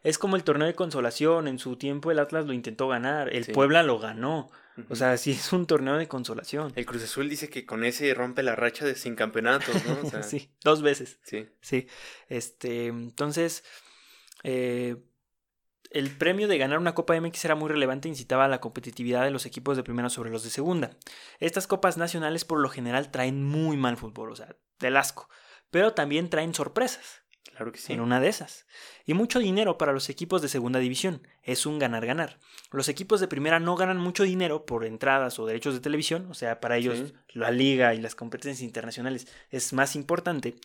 es 0.07 0.17
como 0.17 0.37
el 0.37 0.45
torneo 0.45 0.67
de 0.67 0.73
consolación. 0.73 1.49
En 1.49 1.59
su 1.59 1.75
tiempo 1.75 2.11
el 2.11 2.19
Atlas 2.19 2.45
lo 2.45 2.53
intentó 2.53 2.87
ganar. 2.87 3.33
El 3.35 3.45
Puebla 3.47 3.83
lo 3.83 3.99
ganó. 3.99 4.49
O 4.87 4.95
sea, 4.95 5.17
sí 5.17 5.31
es 5.31 5.51
un 5.51 5.65
torneo 5.65 5.97
de 5.97 6.07
consolación. 6.07 6.71
El 6.75 6.85
Cruz 6.85 7.03
Azul 7.03 7.27
dice 7.27 7.49
que 7.49 7.65
con 7.65 7.83
ese 7.83 8.13
rompe 8.13 8.41
la 8.41 8.55
racha 8.55 8.85
de 8.85 8.95
sin 8.95 9.15
campeonatos, 9.15 9.75
¿no? 9.85 10.23
sí, 10.23 10.49
dos 10.63 10.81
veces. 10.81 11.19
Sí. 11.23 11.49
Sí. 11.59 11.87
Este, 12.29 12.87
entonces, 12.87 13.65
eh, 14.43 14.95
el 15.89 16.11
premio 16.11 16.47
de 16.47 16.57
ganar 16.57 16.79
una 16.79 16.95
Copa 16.95 17.19
MX 17.19 17.43
era 17.43 17.55
muy 17.55 17.69
relevante 17.69 18.07
e 18.07 18.11
incitaba 18.11 18.45
a 18.45 18.49
la 18.49 18.61
competitividad 18.61 19.25
de 19.25 19.31
los 19.31 19.45
equipos 19.45 19.75
de 19.75 19.83
primera 19.83 20.09
sobre 20.09 20.29
los 20.29 20.43
de 20.43 20.51
segunda. 20.51 20.91
Estas 21.39 21.67
copas 21.67 21.97
nacionales 21.97 22.45
por 22.45 22.59
lo 22.59 22.69
general 22.69 23.11
traen 23.11 23.43
muy 23.43 23.75
mal 23.75 23.97
fútbol, 23.97 24.31
o 24.31 24.35
sea, 24.37 24.55
del 24.79 24.95
asco. 24.95 25.27
Pero 25.69 25.93
también 25.93 26.29
traen 26.29 26.53
sorpresas. 26.53 27.23
Claro 27.55 27.71
que 27.71 27.79
sí. 27.79 27.93
En 27.93 28.01
una 28.01 28.19
de 28.19 28.27
esas. 28.27 28.65
Y 29.05 29.13
mucho 29.13 29.39
dinero 29.39 29.77
para 29.77 29.93
los 29.93 30.09
equipos 30.09 30.41
de 30.41 30.49
segunda 30.49 30.79
división. 30.79 31.27
Es 31.43 31.65
un 31.65 31.79
ganar-ganar. 31.79 32.39
Los 32.71 32.89
equipos 32.89 33.19
de 33.19 33.27
primera 33.27 33.59
no 33.59 33.75
ganan 33.75 33.97
mucho 33.97 34.23
dinero 34.23 34.65
por 34.65 34.85
entradas 34.85 35.39
o 35.39 35.45
derechos 35.45 35.73
de 35.73 35.79
televisión. 35.79 36.27
O 36.29 36.33
sea, 36.33 36.59
para 36.59 36.77
ellos 36.77 37.13
la 37.29 37.51
liga 37.51 37.93
y 37.93 38.01
las 38.01 38.15
competencias 38.15 38.63
internacionales 38.63 39.27
es 39.49 39.73
más 39.73 39.95
importante. 39.95 40.55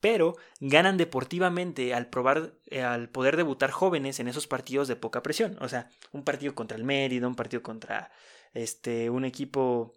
Pero 0.00 0.36
ganan 0.60 0.96
deportivamente 0.96 1.92
al 1.94 2.08
probar, 2.08 2.54
eh, 2.66 2.82
al 2.82 3.10
poder 3.10 3.36
debutar 3.36 3.70
jóvenes 3.70 4.18
en 4.18 4.28
esos 4.28 4.46
partidos 4.46 4.88
de 4.88 4.96
poca 4.96 5.22
presión. 5.22 5.56
O 5.60 5.68
sea, 5.68 5.90
un 6.12 6.24
partido 6.24 6.54
contra 6.54 6.78
el 6.78 6.84
Mérida, 6.84 7.28
un 7.28 7.36
partido 7.36 7.62
contra 7.62 8.10
este, 8.54 9.10
un 9.10 9.24
equipo 9.24 9.92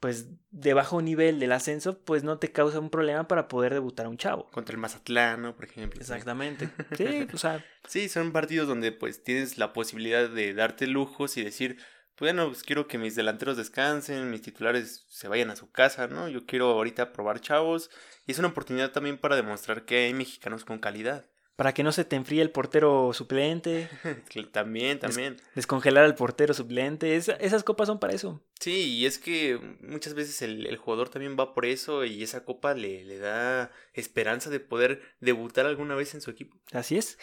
pues 0.00 0.28
de 0.50 0.74
bajo 0.74 1.00
nivel 1.00 1.40
del 1.40 1.52
ascenso, 1.52 1.98
pues 1.98 2.22
no 2.22 2.38
te 2.38 2.52
causa 2.52 2.78
un 2.78 2.90
problema 2.90 3.28
para 3.28 3.48
poder 3.48 3.72
debutar 3.72 4.06
a 4.06 4.08
un 4.08 4.18
chavo. 4.18 4.50
Contra 4.50 4.74
el 4.74 4.80
Mazatlán, 4.80 5.54
Por 5.54 5.64
ejemplo. 5.64 6.00
Exactamente. 6.00 6.68
Sí, 6.96 7.26
o 7.32 7.38
sea. 7.38 7.64
Sí, 7.86 8.08
son 8.08 8.32
partidos 8.32 8.68
donde 8.68 8.92
pues 8.92 9.22
tienes 9.22 9.58
la 9.58 9.72
posibilidad 9.72 10.28
de 10.28 10.54
darte 10.54 10.86
lujos 10.86 11.36
y 11.36 11.42
decir, 11.42 11.78
bueno, 12.18 12.46
pues 12.48 12.62
quiero 12.62 12.88
que 12.88 12.98
mis 12.98 13.14
delanteros 13.14 13.56
descansen, 13.56 14.30
mis 14.30 14.42
titulares 14.42 15.06
se 15.08 15.28
vayan 15.28 15.50
a 15.50 15.56
su 15.56 15.70
casa, 15.70 16.06
¿no? 16.08 16.28
Yo 16.28 16.46
quiero 16.46 16.70
ahorita 16.70 17.12
probar 17.12 17.40
chavos 17.40 17.90
y 18.26 18.32
es 18.32 18.38
una 18.38 18.48
oportunidad 18.48 18.92
también 18.92 19.18
para 19.18 19.36
demostrar 19.36 19.84
que 19.84 20.06
hay 20.06 20.14
mexicanos 20.14 20.64
con 20.64 20.78
calidad 20.78 21.26
para 21.56 21.72
que 21.72 21.82
no 21.82 21.90
se 21.90 22.04
te 22.04 22.16
enfríe 22.16 22.42
el 22.42 22.50
portero 22.50 23.12
suplente. 23.14 23.88
también, 24.52 24.98
también. 24.98 25.36
descongelar 25.54 26.04
al 26.04 26.14
portero 26.14 26.52
suplente. 26.52 27.16
esas 27.16 27.64
copas 27.64 27.88
son 27.88 27.98
para 27.98 28.12
eso. 28.12 28.42
Sí, 28.60 28.98
y 28.98 29.06
es 29.06 29.18
que 29.18 29.58
muchas 29.80 30.14
veces 30.14 30.42
el, 30.42 30.76
jugador 30.76 31.08
también 31.08 31.36
va 31.38 31.54
por 31.54 31.64
eso 31.64 32.04
y 32.04 32.22
esa 32.22 32.44
copa 32.44 32.74
le, 32.74 33.04
le, 33.04 33.18
da 33.18 33.72
esperanza 33.94 34.50
de 34.50 34.60
poder 34.60 35.02
debutar 35.20 35.66
alguna 35.66 35.94
vez 35.94 36.14
en 36.14 36.20
su 36.20 36.30
equipo. 36.30 36.56
Así 36.72 36.98
es. 36.98 37.18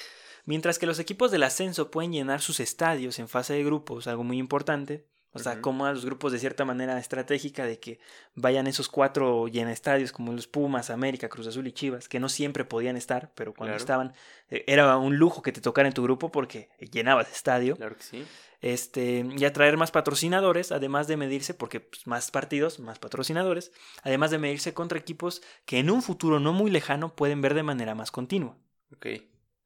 Mientras 0.45 0.79
que 0.79 0.87
los 0.87 0.99
equipos 0.99 1.31
del 1.31 1.43
ascenso 1.43 1.91
pueden 1.91 2.11
llenar 2.11 2.41
sus 2.41 2.59
estadios 2.59 3.19
en 3.19 3.29
fase 3.29 3.53
de 3.53 3.63
grupos, 3.63 4.07
algo 4.07 4.23
muy 4.23 4.39
importante, 4.39 5.05
o 5.33 5.39
sea, 5.39 5.61
como 5.61 5.85
a 5.85 5.93
los 5.93 6.05
grupos 6.05 6.31
de 6.31 6.39
cierta 6.39 6.63
manera 6.63 6.97
estratégica 6.99 7.65
de 7.65 7.79
que 7.79 7.99
vayan 8.35 8.67
esos 8.67 8.87
cuatro 8.87 9.47
llena 9.47 9.71
estadios 9.71 10.11
como 10.11 10.31
los 10.31 10.47
Pumas, 10.47 10.89
América, 10.89 11.27
Cruz 11.27 11.47
Azul 11.47 11.65
y 11.67 11.71
Chivas, 11.71 12.07
que 12.07 12.19
no 12.19 12.29
siempre 12.29 12.65
podían 12.65 12.97
estar, 12.97 13.31
pero 13.33 13.53
cuando 13.53 13.75
estaban 13.75 14.13
eh, 14.49 14.63
era 14.67 14.95
un 14.97 15.17
lujo 15.17 15.41
que 15.41 15.51
te 15.51 15.61
tocara 15.61 15.87
en 15.87 15.93
tu 15.93 16.03
grupo 16.03 16.31
porque 16.31 16.69
llenabas 16.91 17.31
estadio. 17.31 17.75
Claro 17.75 17.97
que 17.97 18.03
sí. 18.03 18.25
Este, 18.61 19.25
y 19.37 19.43
atraer 19.43 19.75
más 19.75 19.91
patrocinadores, 19.91 20.71
además 20.71 21.07
de 21.07 21.17
medirse, 21.17 21.53
porque 21.53 21.81
pues, 21.81 22.07
más 22.07 22.31
partidos, 22.31 22.79
más 22.79 22.97
patrocinadores, 22.97 23.73
además 24.03 24.31
de 24.31 24.37
medirse 24.37 24.73
contra 24.73 24.97
equipos 24.97 25.41
que 25.65 25.79
en 25.79 25.89
un 25.89 26.01
futuro 26.01 26.39
no 26.39 26.53
muy 26.53 26.71
lejano 26.71 27.13
pueden 27.13 27.41
ver 27.41 27.55
de 27.55 27.63
manera 27.63 27.93
más 27.93 28.09
continua. 28.09 28.57
Ok, 28.93 29.07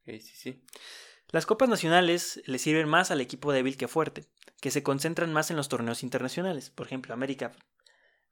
okay 0.01 0.20
sí, 0.20 0.34
sí. 0.36 0.63
Las 1.29 1.46
copas 1.46 1.69
nacionales 1.69 2.41
le 2.46 2.57
sirven 2.57 2.88
más 2.88 3.12
al 3.12 3.22
equipo 3.22 3.51
débil 3.51 3.77
que 3.77 3.88
fuerte, 3.88 4.25
que 4.62 4.72
se 4.72 4.84
concentran 4.84 5.34
más 5.34 5.51
en 5.51 5.57
los 5.57 5.69
torneos 5.69 6.03
internacionales. 6.03 6.69
Por 6.69 6.86
ejemplo, 6.86 7.13
América, 7.13 7.51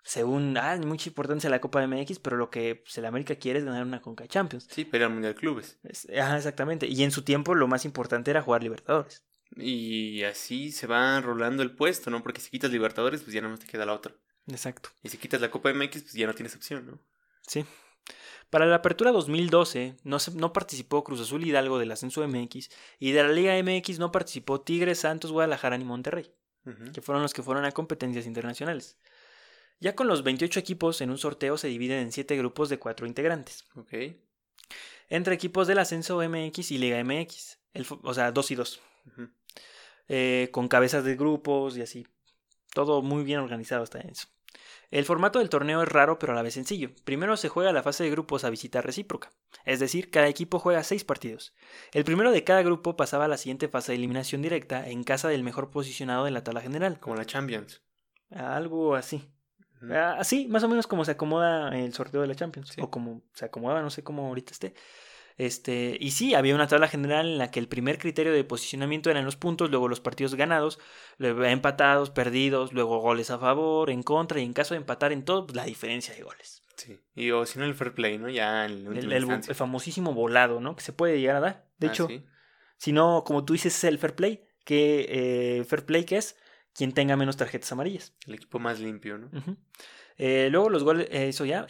según, 0.04 0.58
ah, 0.58 0.78
mucha 0.78 1.10
importancia 1.10 1.50
la 1.50 1.60
Copa 1.60 1.86
MX, 1.86 2.20
pero 2.20 2.38
lo 2.38 2.50
que 2.50 2.76
pues, 2.76 2.98
el 2.98 3.06
América 3.06 3.36
quiere 3.36 3.60
es 3.60 3.66
ganar 3.66 3.84
una 3.84 4.02
Conca 4.02 4.28
Champions. 4.28 4.68
Sí, 4.70 4.86
pero 4.86 5.06
el 5.06 5.14
Mundial 5.14 5.34
de 5.34 5.40
Clubes. 5.40 5.78
ajá, 6.18 6.38
exactamente. 6.38 6.88
Y 6.88 7.04
en 7.04 7.12
su 7.12 7.24
tiempo 7.24 7.54
lo 7.54 7.68
más 7.68 7.86
importante 7.86 8.32
era 8.32 8.42
jugar 8.42 8.64
Libertadores. 8.64 9.24
Y 9.58 10.24
así 10.24 10.72
se 10.72 10.88
va 10.88 11.20
rolando 11.22 11.64
el 11.64 11.76
puesto, 11.76 12.10
¿no? 12.10 12.24
Porque 12.24 12.42
si 12.42 12.50
quitas 12.50 12.72
Libertadores, 12.72 13.22
pues 13.22 13.34
ya 13.34 13.42
no 13.42 13.58
te 13.58 13.68
queda 13.68 13.86
la 13.86 13.94
otra. 13.94 14.14
Exacto. 14.48 14.90
Y 15.02 15.10
si 15.10 15.18
quitas 15.18 15.42
la 15.42 15.50
Copa 15.50 15.74
MX, 15.74 16.04
pues 16.04 16.14
ya 16.14 16.28
no 16.28 16.34
tienes 16.34 16.56
opción, 16.56 16.86
¿no? 16.86 17.00
Sí. 17.48 17.66
Para 18.50 18.66
la 18.66 18.76
apertura 18.76 19.12
2012 19.12 19.98
no, 20.04 20.18
no 20.36 20.54
participó 20.54 21.04
Cruz 21.04 21.20
Azul 21.22 21.46
Hidalgo 21.46 21.80
del 21.80 21.92
ascenso 21.92 22.26
MX 22.28 22.70
y 23.00 23.12
de 23.12 23.24
la 23.24 23.30
Liga 23.30 23.54
MX 23.62 24.00
no 24.00 24.12
participó 24.12 24.62
Tigres, 24.62 25.00
Santos, 25.00 25.32
Guadalajara 25.32 25.78
ni 25.78 25.84
Monterrey, 25.84 26.32
que 26.94 27.02
fueron 27.02 27.22
los 27.22 27.34
que 27.34 27.44
fueron 27.44 27.66
a 27.66 27.72
competencias 27.72 28.26
internacionales. 28.26 28.98
Ya 29.80 29.96
con 29.96 30.08
los 30.08 30.24
28 30.24 30.60
equipos 30.60 31.02
en 31.02 31.10
un 31.10 31.18
sorteo 31.18 31.58
se 31.58 31.68
dividen 31.68 32.00
en 32.00 32.12
7 32.12 32.38
grupos 32.38 32.70
de 32.70 32.80
4 32.80 33.08
integrantes. 33.08 33.66
Entre 35.10 35.36
equipos 35.36 35.68
del 35.68 35.80
ascenso 35.80 36.18
MX 36.18 36.72
y 36.72 36.78
Liga 36.78 37.04
MX, 37.04 37.60
o 38.04 38.14
sea, 38.14 38.32
2 38.32 38.52
y 38.52 38.56
2. 38.56 38.82
Eh, 40.08 40.50
con 40.52 40.68
cabezas 40.68 41.04
de 41.04 41.16
grupos 41.16 41.78
y 41.78 41.82
así. 41.82 42.08
Todo 42.74 43.02
muy 43.02 43.24
bien 43.24 43.40
organizado 43.40 43.84
hasta 43.84 44.00
eso. 44.00 44.28
El 44.92 45.06
formato 45.06 45.40
del 45.40 45.50
torneo 45.50 45.82
es 45.82 45.90
raro 45.90 46.20
pero 46.20 46.34
a 46.34 46.36
la 46.36 46.42
vez 46.42 46.54
sencillo. 46.54 46.92
Primero 47.04 47.38
se 47.38 47.50
juega 47.50 47.74
la 47.74 47.84
fase 47.84 48.04
de 48.04 48.12
grupos 48.12 48.44
a 48.44 48.50
visita 48.50 48.82
recíproca, 48.82 49.32
es 49.66 49.80
decir, 49.80 50.10
cada 50.10 50.28
equipo 50.28 50.60
juega 50.60 50.84
seis 50.84 51.04
partidos. 51.04 51.54
El 51.94 52.04
primero 52.04 52.32
de 52.32 52.44
cada 52.44 52.62
grupo 52.62 52.96
pasaba 52.96 53.26
a 53.26 53.28
la 53.28 53.38
siguiente 53.38 53.68
fase 53.68 53.92
de 53.92 53.98
eliminación 53.98 54.42
directa 54.42 54.88
en 54.90 55.04
casa 55.04 55.28
del 55.30 55.44
mejor 55.44 55.72
posicionado 55.72 56.26
de 56.26 56.32
la 56.32 56.44
tabla 56.44 56.62
general. 56.62 57.00
Como 57.00 57.16
la 57.16 57.26
Champions. 57.26 57.82
Algo 58.32 58.96
así. 58.96 59.30
Ujú. 59.82 59.94
Ah, 59.94 60.16
Así, 60.20 60.48
más 60.48 60.64
o 60.64 60.68
menos 60.68 60.88
como 60.88 61.06
se 61.06 61.12
acomoda 61.12 61.70
el 61.78 61.94
sorteo 61.94 62.22
de 62.22 62.28
la 62.28 62.36
Champions. 62.36 62.70
Sí. 62.70 62.82
O 62.82 62.90
como 62.90 63.24
se 63.34 63.46
acomodaba, 63.46 63.82
no 63.82 63.90
sé 63.90 64.04
cómo 64.04 64.28
ahorita 64.28 64.52
esté. 64.52 64.74
Este, 65.38 65.98
y 66.00 66.12
sí, 66.12 66.34
había 66.34 66.56
una 66.56 66.68
tabla 66.68 66.88
general 66.88 67.28
en 67.28 67.38
la 67.38 67.52
que 67.52 67.60
el 67.60 67.68
primer 67.68 67.98
criterio 67.98 68.32
de 68.32 68.44
posicionamiento 68.46 69.10
eran 69.12 69.26
los 69.26 69.36
puntos, 69.36 69.70
luego 69.70 69.90
los 69.90 70.00
partidos 70.00 70.36
ganados, 70.36 70.80
luego 71.18 71.44
empatados, 71.44 72.10
perdidos, 72.10 72.72
luego 72.72 73.00
goles 73.00 73.30
a 73.32 73.38
favor, 73.38 73.90
en 73.90 74.02
contra, 74.02 74.40
y 74.40 74.44
en 74.44 74.54
caso 74.54 74.74
de 74.74 74.78
empatar 74.80 75.12
en 75.12 75.26
todo, 75.26 75.46
pues, 75.48 75.56
la 75.56 75.66
diferencia 75.66 76.14
de 76.16 76.24
goles. 76.24 76.62
Sí. 76.78 77.00
Y 77.16 77.32
o 77.32 77.46
si 77.46 77.60
no 77.60 77.66
el 77.66 77.74
fair 77.76 77.94
play, 77.94 78.18
¿no? 78.18 78.30
Ya 78.30 78.66
en 78.66 78.88
El, 78.96 79.12
el- 79.12 79.44
famosísimo 79.56 80.14
volado, 80.14 80.60
¿no? 80.62 80.76
Que 80.76 80.84
se 80.84 80.94
puede 80.94 81.20
llegar 81.20 81.36
a 81.38 81.40
dar. 81.42 81.66
De 81.80 81.88
Ah, 81.88 81.90
hecho, 81.92 82.08
sí. 82.08 82.24
si 82.78 82.92
no, 82.94 83.24
como 83.26 83.44
tú 83.44 83.54
dices, 83.54 83.76
es 83.76 83.84
el 83.86 83.98
fair 83.98 84.16
play, 84.16 84.46
que 84.64 85.06
eh, 85.60 85.64
fair 85.66 85.86
play 85.86 86.06
que 86.06 86.18
es 86.18 86.38
quien 86.74 86.92
tenga 86.94 87.16
menos 87.18 87.38
tarjetas 87.38 87.72
amarillas. 87.72 88.14
El 88.28 88.36
equipo 88.36 88.60
más 88.60 88.80
limpio, 88.80 89.18
¿no? 89.18 89.30
Eh, 90.18 90.48
luego 90.52 90.70
los 90.70 90.84
goles, 90.84 91.08
eh, 91.12 91.30
eso 91.30 91.44
ya. 91.46 91.66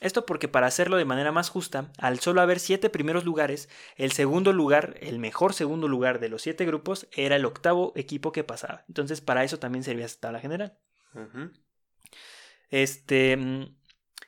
Esto 0.00 0.26
porque 0.26 0.48
para 0.48 0.66
hacerlo 0.66 0.96
de 0.96 1.04
manera 1.04 1.32
más 1.32 1.48
justa, 1.48 1.90
al 1.98 2.20
solo 2.20 2.40
haber 2.40 2.60
siete 2.60 2.90
primeros 2.90 3.24
lugares, 3.24 3.68
el 3.96 4.12
segundo 4.12 4.52
lugar, 4.52 4.96
el 5.00 5.18
mejor 5.18 5.54
segundo 5.54 5.88
lugar 5.88 6.20
de 6.20 6.28
los 6.28 6.42
siete 6.42 6.64
grupos, 6.66 7.06
era 7.12 7.36
el 7.36 7.44
octavo 7.44 7.92
equipo 7.96 8.30
que 8.32 8.44
pasaba. 8.44 8.84
Entonces, 8.88 9.20
para 9.20 9.42
eso 9.44 9.58
también 9.58 9.84
servía 9.84 10.04
esta 10.06 10.20
tabla 10.28 10.40
general. 10.40 10.78
Este. 12.70 13.38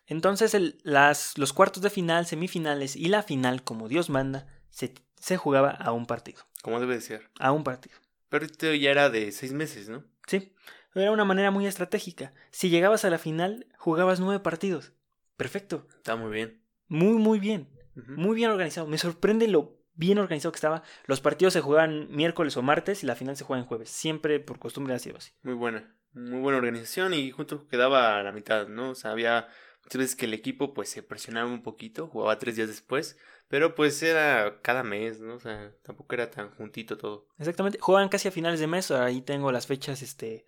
Entonces, 0.06 0.54
el- 0.54 0.78
las, 0.84 1.36
los 1.36 1.52
cuartos 1.52 1.82
de 1.82 1.90
final, 1.90 2.24
semifinales 2.26 2.96
y 2.96 3.08
la 3.08 3.22
final, 3.22 3.62
como 3.62 3.88
Dios 3.88 4.08
manda, 4.08 4.46
se, 4.70 4.94
se 5.20 5.36
jugaba 5.36 5.70
a 5.70 5.92
un 5.92 6.06
partido. 6.06 6.42
Como 6.62 6.80
debe 6.80 6.94
de 6.94 7.00
ser. 7.02 7.28
A 7.38 7.52
un 7.52 7.62
partido. 7.64 7.96
Pero 8.30 8.46
esto 8.46 8.72
ya 8.72 8.90
era 8.90 9.10
de 9.10 9.32
seis 9.32 9.52
meses, 9.52 9.88
¿no? 9.88 10.04
Sí, 10.26 10.52
era 10.94 11.12
una 11.12 11.24
manera 11.24 11.50
muy 11.50 11.66
estratégica. 11.66 12.32
Si 12.50 12.70
llegabas 12.70 13.04
a 13.04 13.10
la 13.10 13.18
final, 13.18 13.66
jugabas 13.76 14.20
nueve 14.20 14.40
partidos. 14.42 14.92
Perfecto. 15.38 15.86
Está 15.96 16.16
muy 16.16 16.32
bien. 16.32 16.60
Muy, 16.88 17.14
muy 17.14 17.38
bien. 17.38 17.68
Muy 17.94 18.34
bien 18.36 18.50
organizado. 18.50 18.86
Me 18.86 18.98
sorprende 18.98 19.48
lo 19.48 19.78
bien 19.94 20.18
organizado 20.18 20.52
que 20.52 20.56
estaba. 20.56 20.82
Los 21.06 21.20
partidos 21.20 21.52
se 21.52 21.60
juegan 21.60 22.08
miércoles 22.10 22.56
o 22.56 22.62
martes 22.62 23.02
y 23.02 23.06
la 23.06 23.14
final 23.14 23.36
se 23.36 23.44
juega 23.44 23.62
en 23.62 23.68
jueves. 23.68 23.88
Siempre 23.88 24.40
por 24.40 24.58
costumbre 24.58 24.94
ha 24.94 24.98
sido 24.98 25.16
así. 25.16 25.32
Muy 25.42 25.54
buena. 25.54 25.96
Muy 26.12 26.40
buena 26.40 26.58
organización 26.58 27.14
y 27.14 27.30
junto 27.30 27.68
quedaba 27.68 28.18
a 28.18 28.22
la 28.24 28.32
mitad, 28.32 28.66
¿no? 28.66 28.90
O 28.90 28.94
sea, 28.96 29.12
había 29.12 29.48
muchas 29.84 29.98
veces 29.98 30.16
que 30.16 30.26
el 30.26 30.34
equipo 30.34 30.74
pues 30.74 30.88
se 30.88 31.04
presionaba 31.04 31.48
un 31.48 31.62
poquito, 31.62 32.08
jugaba 32.08 32.38
tres 32.38 32.56
días 32.56 32.68
después, 32.68 33.16
pero 33.46 33.76
pues 33.76 34.02
era 34.02 34.60
cada 34.62 34.82
mes, 34.82 35.20
¿no? 35.20 35.34
O 35.34 35.40
sea, 35.40 35.72
tampoco 35.82 36.14
era 36.14 36.30
tan 36.30 36.50
juntito 36.50 36.98
todo. 36.98 37.28
Exactamente. 37.38 37.78
Juegan 37.80 38.08
casi 38.08 38.26
a 38.26 38.32
finales 38.32 38.58
de 38.58 38.66
mes. 38.66 38.90
Ahí 38.90 39.20
tengo 39.20 39.52
las 39.52 39.68
fechas 39.68 40.02
este, 40.02 40.46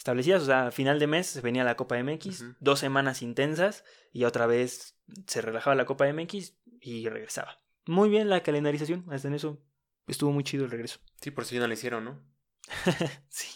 establecidas. 0.00 0.42
O 0.42 0.46
sea, 0.46 0.66
a 0.68 0.70
final 0.70 0.98
de 0.98 1.06
mes 1.06 1.26
se 1.26 1.40
venía 1.42 1.62
la 1.62 1.76
Copa 1.76 2.02
MX. 2.02 2.56
Dos 2.58 2.78
semanas 2.80 3.22
intensas. 3.22 3.84
Y 4.12 4.24
otra 4.24 4.46
vez 4.46 4.96
se 5.26 5.42
relajaba 5.42 5.76
la 5.76 5.84
Copa 5.84 6.10
MX 6.10 6.54
y 6.80 7.08
regresaba. 7.08 7.58
Muy 7.86 8.08
bien 8.08 8.28
la 8.30 8.42
calendarización. 8.42 9.04
Hasta 9.10 9.28
en 9.28 9.34
eso 9.34 9.62
estuvo 10.06 10.32
muy 10.32 10.42
chido 10.42 10.64
el 10.64 10.70
regreso. 10.70 11.00
Sí, 11.20 11.30
por 11.30 11.44
si 11.44 11.58
no 11.58 11.66
lo 11.66 11.72
hicieron, 11.72 12.04
¿no? 12.04 12.24
sí. 13.28 13.48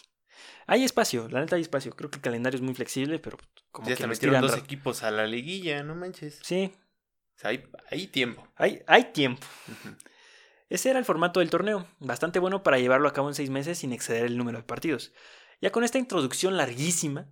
Hay 0.67 0.83
espacio, 0.83 1.27
la 1.29 1.41
neta 1.41 1.55
hay 1.55 1.63
espacio. 1.63 1.95
Creo 1.95 2.09
que 2.09 2.17
el 2.17 2.21
calendario 2.21 2.57
es 2.57 2.63
muy 2.63 2.73
flexible, 2.73 3.19
pero 3.19 3.37
como 3.71 3.87
ya 3.87 3.95
que 3.95 4.03
se 4.03 4.07
metieron 4.07 4.41
dos 4.41 4.57
equipos 4.57 5.03
a 5.03 5.11
la 5.11 5.25
liguilla, 5.25 5.83
no 5.83 5.95
manches. 5.95 6.39
Sí, 6.43 6.73
O 7.35 7.39
sea, 7.39 7.51
hay, 7.51 7.63
hay 7.91 8.07
tiempo. 8.07 8.47
hay, 8.55 8.81
hay 8.87 9.05
tiempo. 9.13 9.45
Ese 10.69 10.89
era 10.89 10.97
el 10.97 11.05
formato 11.05 11.39
del 11.39 11.51
torneo, 11.51 11.87
bastante 11.99 12.39
bueno 12.39 12.63
para 12.63 12.79
llevarlo 12.79 13.07
a 13.07 13.13
cabo 13.13 13.27
en 13.27 13.35
seis 13.35 13.51
meses 13.51 13.77
sin 13.77 13.93
exceder 13.93 14.25
el 14.25 14.37
número 14.37 14.57
de 14.57 14.63
partidos. 14.63 15.13
Ya 15.61 15.71
con 15.71 15.83
esta 15.83 15.97
introducción 15.97 16.57
larguísima, 16.57 17.27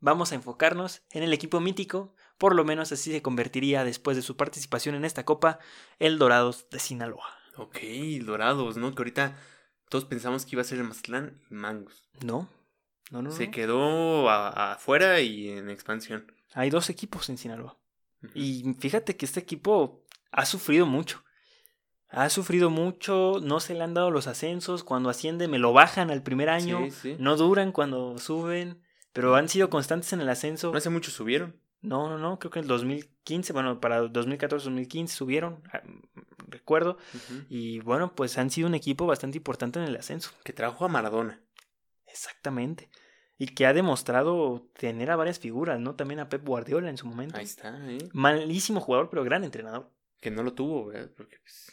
vamos 0.00 0.32
a 0.32 0.34
enfocarnos 0.34 1.02
en 1.10 1.22
el 1.22 1.32
equipo 1.32 1.60
mítico, 1.60 2.14
por 2.38 2.54
lo 2.54 2.64
menos 2.64 2.92
así 2.92 3.12
se 3.12 3.22
convertiría 3.22 3.84
después 3.84 4.16
de 4.16 4.22
su 4.22 4.36
participación 4.36 4.94
en 4.94 5.04
esta 5.04 5.24
copa, 5.24 5.58
el 5.98 6.18
Dorados 6.18 6.68
de 6.70 6.78
Sinaloa. 6.78 7.26
Ok, 7.56 7.78
Dorados, 8.22 8.76
¿no? 8.76 8.94
Que 8.94 9.00
ahorita 9.02 9.38
todos 9.88 10.04
pensamos 10.04 10.44
que 10.44 10.56
iba 10.56 10.62
a 10.62 10.64
ser 10.64 10.78
el 10.78 10.84
Mazatlán 10.84 11.40
y 11.50 11.54
Mangos. 11.54 12.08
¿No? 12.22 12.48
No, 13.10 13.22
no, 13.22 13.30
Se 13.30 13.46
no. 13.46 13.52
quedó 13.52 14.28
afuera 14.30 15.20
y 15.20 15.50
en 15.50 15.70
expansión. 15.70 16.32
Hay 16.54 16.70
dos 16.70 16.90
equipos 16.90 17.28
en 17.28 17.38
Sinaloa. 17.38 17.76
Y 18.34 18.74
fíjate 18.78 19.16
que 19.16 19.26
este 19.26 19.40
equipo 19.40 20.04
ha 20.32 20.46
sufrido 20.46 20.86
mucho. 20.86 21.23
Ha 22.14 22.30
sufrido 22.30 22.70
mucho, 22.70 23.40
no 23.42 23.60
se 23.60 23.74
le 23.74 23.82
han 23.82 23.94
dado 23.94 24.10
los 24.10 24.26
ascensos. 24.26 24.84
Cuando 24.84 25.10
asciende 25.10 25.48
me 25.48 25.58
lo 25.58 25.72
bajan 25.72 26.10
al 26.10 26.22
primer 26.22 26.48
año. 26.48 26.80
Sí, 26.84 26.90
sí. 26.90 27.16
No 27.18 27.36
duran 27.36 27.72
cuando 27.72 28.18
suben, 28.18 28.80
pero 29.12 29.34
han 29.34 29.48
sido 29.48 29.70
constantes 29.70 30.12
en 30.12 30.20
el 30.20 30.28
ascenso. 30.28 30.70
No 30.70 30.78
hace 30.78 30.90
mucho 30.90 31.10
subieron. 31.10 31.60
No, 31.84 32.08
no, 32.08 32.16
no, 32.16 32.38
creo 32.38 32.50
que 32.50 32.60
en 32.60 32.64
el 32.64 32.68
2015, 32.68 33.52
bueno, 33.52 33.78
para 33.78 34.02
2014-2015 34.04 35.08
subieron, 35.08 35.62
ah, 35.70 35.82
recuerdo. 36.48 36.96
Y 37.50 37.80
bueno, 37.80 38.14
pues 38.14 38.38
han 38.38 38.50
sido 38.50 38.68
un 38.68 38.74
equipo 38.74 39.04
bastante 39.04 39.36
importante 39.36 39.78
en 39.78 39.84
el 39.84 39.96
ascenso. 39.96 40.30
Que 40.44 40.54
trajo 40.54 40.86
a 40.86 40.88
Maradona. 40.88 41.42
Exactamente. 42.06 42.88
Y 43.36 43.48
que 43.48 43.66
ha 43.66 43.74
demostrado 43.74 44.66
tener 44.72 45.10
a 45.10 45.16
varias 45.16 45.38
figuras, 45.38 45.78
¿no? 45.78 45.94
También 45.94 46.20
a 46.20 46.30
Pep 46.30 46.46
Guardiola 46.46 46.88
en 46.88 46.96
su 46.96 47.06
momento. 47.06 47.36
Ahí 47.36 47.44
está, 47.44 47.76
¿eh? 47.90 47.98
Malísimo 48.14 48.80
jugador, 48.80 49.10
pero 49.10 49.22
gran 49.22 49.44
entrenador. 49.44 49.90
Que 50.20 50.30
no 50.30 50.42
lo 50.42 50.54
tuvo, 50.54 50.86
¿verdad? 50.86 51.10
Porque 51.14 51.36
pues, 51.42 51.70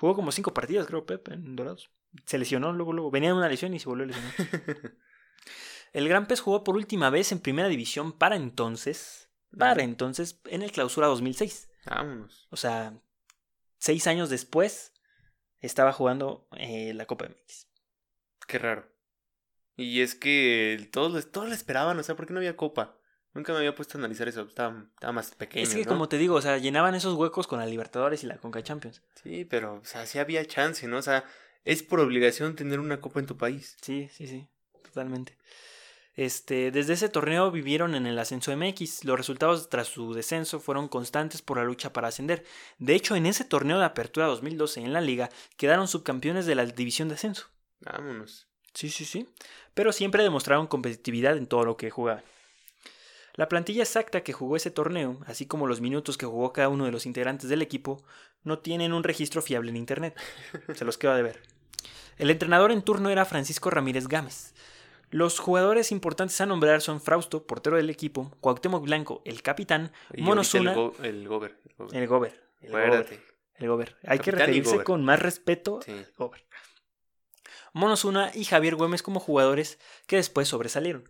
Jugó 0.00 0.14
como 0.14 0.32
cinco 0.32 0.54
partidas, 0.54 0.86
creo, 0.86 1.04
Pep, 1.04 1.28
en 1.28 1.54
Dorados. 1.54 1.90
Se 2.24 2.38
lesionó 2.38 2.72
luego, 2.72 2.94
luego. 2.94 3.10
Venía 3.10 3.28
de 3.28 3.36
una 3.36 3.50
lesión 3.50 3.74
y 3.74 3.78
se 3.78 3.86
volvió 3.86 4.04
a 4.04 4.06
lesionar. 4.06 4.32
El 5.92 6.08
Gran 6.08 6.26
Pez 6.26 6.40
jugó 6.40 6.64
por 6.64 6.74
última 6.74 7.10
vez 7.10 7.32
en 7.32 7.38
primera 7.38 7.68
división 7.68 8.12
para 8.12 8.36
entonces. 8.36 9.28
Para 9.58 9.82
entonces, 9.82 10.40
en 10.46 10.62
el 10.62 10.72
clausura 10.72 11.06
2006. 11.08 11.68
Vámonos. 11.84 12.48
O 12.50 12.56
sea, 12.56 12.98
seis 13.76 14.06
años 14.06 14.30
después 14.30 14.94
estaba 15.58 15.92
jugando 15.92 16.48
eh, 16.52 16.94
la 16.94 17.04
Copa 17.04 17.28
MX. 17.28 17.68
Qué 18.46 18.58
raro. 18.58 18.90
Y 19.76 20.00
es 20.00 20.14
que 20.14 20.88
todos, 20.92 21.30
todos 21.30 21.50
le 21.50 21.54
esperaban, 21.54 21.98
o 21.98 22.02
sea, 22.02 22.16
¿por 22.16 22.26
qué 22.26 22.32
no 22.32 22.38
había 22.38 22.56
copa? 22.56 22.98
Nunca 23.32 23.52
me 23.52 23.58
había 23.58 23.74
puesto 23.74 23.96
a 23.96 24.00
analizar 24.00 24.28
eso. 24.28 24.42
Estaba, 24.42 24.86
estaba 24.94 25.12
más 25.12 25.34
pequeño. 25.34 25.62
es 25.62 25.74
que, 25.74 25.84
¿no? 25.84 25.88
como 25.88 26.08
te 26.08 26.18
digo, 26.18 26.34
o 26.34 26.42
sea, 26.42 26.58
llenaban 26.58 26.94
esos 26.94 27.14
huecos 27.14 27.46
con 27.46 27.60
la 27.60 27.66
Libertadores 27.66 28.24
y 28.24 28.26
la 28.26 28.38
Conca 28.38 28.62
Champions. 28.62 29.02
Sí, 29.22 29.44
pero, 29.44 29.74
o 29.74 29.84
sea, 29.84 30.06
sí 30.06 30.18
había 30.18 30.44
chance, 30.44 30.86
¿no? 30.88 30.98
O 30.98 31.02
sea, 31.02 31.24
es 31.64 31.82
por 31.82 32.00
obligación 32.00 32.56
tener 32.56 32.80
una 32.80 33.00
copa 33.00 33.20
en 33.20 33.26
tu 33.26 33.36
país. 33.36 33.76
Sí, 33.80 34.08
sí, 34.12 34.26
sí, 34.26 34.48
totalmente. 34.82 35.36
Este, 36.14 36.70
desde 36.70 36.94
ese 36.94 37.08
torneo 37.08 37.50
vivieron 37.50 37.94
en 37.94 38.06
el 38.06 38.18
ascenso 38.18 38.54
MX. 38.54 39.04
Los 39.04 39.16
resultados 39.16 39.68
tras 39.68 39.88
su 39.88 40.12
descenso 40.12 40.60
fueron 40.60 40.88
constantes 40.88 41.40
por 41.40 41.56
la 41.56 41.64
lucha 41.64 41.92
para 41.92 42.08
ascender. 42.08 42.44
De 42.78 42.94
hecho, 42.94 43.16
en 43.16 43.26
ese 43.26 43.44
torneo 43.44 43.78
de 43.78 43.84
apertura 43.84 44.26
2012 44.26 44.80
en 44.80 44.92
la 44.92 45.00
liga 45.00 45.30
quedaron 45.56 45.88
subcampeones 45.88 46.46
de 46.46 46.56
la 46.56 46.66
división 46.66 47.08
de 47.08 47.14
ascenso. 47.14 47.46
Vámonos. 47.80 48.48
Sí, 48.74 48.90
sí, 48.90 49.04
sí. 49.04 49.28
Pero 49.72 49.92
siempre 49.92 50.22
demostraron 50.22 50.66
competitividad 50.66 51.36
en 51.36 51.46
todo 51.46 51.64
lo 51.64 51.76
que 51.76 51.90
jugaban. 51.90 52.22
La 53.34 53.48
plantilla 53.48 53.82
exacta 53.82 54.22
que 54.22 54.32
jugó 54.32 54.56
ese 54.56 54.70
torneo, 54.70 55.18
así 55.26 55.46
como 55.46 55.66
los 55.66 55.80
minutos 55.80 56.18
que 56.18 56.26
jugó 56.26 56.52
cada 56.52 56.68
uno 56.68 56.84
de 56.84 56.92
los 56.92 57.06
integrantes 57.06 57.48
del 57.48 57.62
equipo, 57.62 58.02
no 58.42 58.58
tienen 58.58 58.92
un 58.92 59.04
registro 59.04 59.40
fiable 59.42 59.70
en 59.70 59.76
internet. 59.76 60.16
Se 60.74 60.84
los 60.84 60.98
quedo 60.98 61.14
de 61.14 61.22
ver. 61.22 61.42
El 62.18 62.30
entrenador 62.30 62.70
en 62.72 62.82
turno 62.82 63.08
era 63.10 63.24
Francisco 63.24 63.70
Ramírez 63.70 64.08
Gámez. 64.08 64.54
Los 65.10 65.38
jugadores 65.40 65.90
importantes 65.90 66.40
a 66.40 66.46
nombrar 66.46 66.80
son 66.82 67.00
Frausto, 67.00 67.44
portero 67.46 67.76
del 67.76 67.90
equipo, 67.90 68.30
Cuauhtémoc 68.40 68.84
Blanco, 68.84 69.22
el 69.24 69.42
capitán, 69.42 69.90
Y 70.14 70.22
Monosuna, 70.22 70.70
El, 70.72 70.76
go- 70.76 70.94
el 71.02 71.28
Gober. 71.28 71.56
El 71.92 72.06
Gober. 72.06 72.40
el 72.62 72.70
Gober. 72.70 73.20
El 73.56 73.68
Gober. 73.68 73.96
Hay 74.06 74.18
que 74.18 74.30
Capitán 74.30 74.38
referirse 74.46 74.84
con 74.84 75.04
más 75.04 75.18
respeto 75.20 75.80
Sí. 75.84 76.04
Gober. 76.16 76.44
Monosuna 77.72 78.30
y 78.34 78.44
Javier 78.44 78.74
Güemes 78.76 79.02
como 79.02 79.20
jugadores 79.20 79.78
que 80.06 80.16
después 80.16 80.48
sobresalieron. 80.48 81.08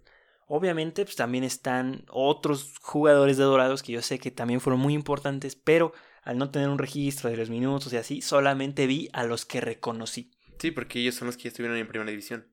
Obviamente, 0.53 1.05
pues 1.05 1.15
también 1.15 1.45
están 1.45 2.05
otros 2.11 2.75
jugadores 2.83 3.37
de 3.37 3.45
Dorados 3.45 3.85
que 3.85 3.93
yo 3.93 4.03
sé 4.03 4.19
que 4.19 4.33
también 4.33 4.61
fueron 4.61 4.81
muy 4.81 4.95
importantes, 4.95 5.55
pero 5.55 5.93
al 6.25 6.39
no 6.39 6.51
tener 6.51 6.69
un 6.69 6.79
registro 6.79 7.31
de 7.31 7.37
los 7.37 7.51
minutos 7.51 7.93
y 7.93 7.97
así, 7.97 8.21
solamente 8.21 8.89
vi 8.89 9.09
a 9.13 9.23
los 9.23 9.45
que 9.47 9.61
reconocí. 9.61 10.33
Sí, 10.59 10.73
porque 10.73 10.99
ellos 10.99 11.15
son 11.15 11.27
los 11.27 11.37
que 11.37 11.45
ya 11.45 11.49
estuvieron 11.51 11.79
en 11.79 11.87
primera 11.87 12.11
división. 12.11 12.49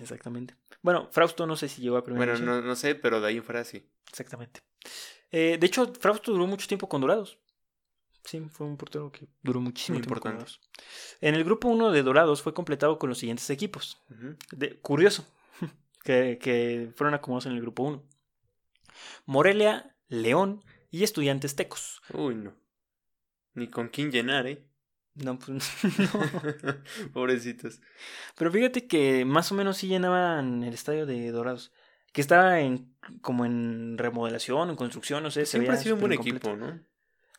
Exactamente. 0.00 0.56
Bueno, 0.80 1.08
Frausto 1.12 1.46
no 1.46 1.54
sé 1.56 1.68
si 1.68 1.82
llegó 1.82 1.98
a 1.98 2.04
primera 2.04 2.24
Bueno, 2.32 2.38
división. 2.38 2.62
no, 2.62 2.66
no 2.66 2.74
sé, 2.74 2.94
pero 2.94 3.20
de 3.20 3.28
ahí 3.28 3.36
en 3.36 3.44
fuera 3.44 3.62
sí. 3.64 3.86
Exactamente. 4.08 4.60
Eh, 5.30 5.58
de 5.60 5.66
hecho, 5.66 5.92
Frausto 6.00 6.32
duró 6.32 6.46
mucho 6.46 6.66
tiempo 6.66 6.88
con 6.88 7.02
Dorados. 7.02 7.38
Sí, 8.24 8.40
fue 8.50 8.66
un 8.66 8.76
portero 8.78 9.12
que 9.12 9.26
duró 9.42 9.60
muchísimo 9.60 9.96
Muy 9.98 10.02
tiempo 10.06 10.20
con 10.20 10.32
importante. 10.32 10.58
Dorados. 10.70 11.18
En 11.20 11.34
el 11.34 11.44
grupo 11.44 11.68
1 11.68 11.90
de 11.92 12.02
Dorados 12.02 12.40
fue 12.40 12.54
completado 12.54 12.98
con 12.98 13.10
los 13.10 13.18
siguientes 13.18 13.48
equipos. 13.50 14.00
De- 14.52 14.76
curioso 14.80 15.26
que, 16.02 16.38
que 16.40 16.90
fueron 16.96 17.14
acomodados 17.14 17.46
en 17.46 17.52
el 17.52 17.60
grupo 17.60 17.82
1. 17.84 18.02
Morelia, 19.26 19.96
León 20.08 20.62
y 20.90 21.04
Estudiantes 21.04 21.56
Tecos. 21.56 22.02
Uy, 22.12 22.34
no. 22.34 22.54
Ni 23.54 23.68
con 23.68 23.88
quién 23.88 24.10
llenar, 24.10 24.46
¿eh? 24.46 24.64
No, 25.14 25.38
pues, 25.38 25.70
no. 25.98 26.82
Pobrecitos. 27.12 27.80
Pero 28.36 28.50
fíjate 28.50 28.86
que 28.86 29.24
más 29.24 29.52
o 29.52 29.54
menos 29.54 29.76
sí 29.76 29.86
llenaban 29.88 30.64
el 30.64 30.72
estadio 30.74 31.06
de 31.06 31.30
Dorados. 31.30 31.72
que 32.12 32.20
estaba 32.20 32.60
en 32.60 32.94
como 33.20 33.44
en 33.44 33.98
remodelación, 33.98 34.70
en 34.70 34.76
construcción, 34.76 35.22
no 35.22 35.30
sé. 35.30 35.40
se 35.44 35.52
Siempre 35.52 35.70
ha 35.70 35.72
veía 35.72 35.82
sido 35.82 35.94
un 35.96 36.00
buen 36.00 36.12
equipo. 36.12 36.56
¿no? 36.56 36.80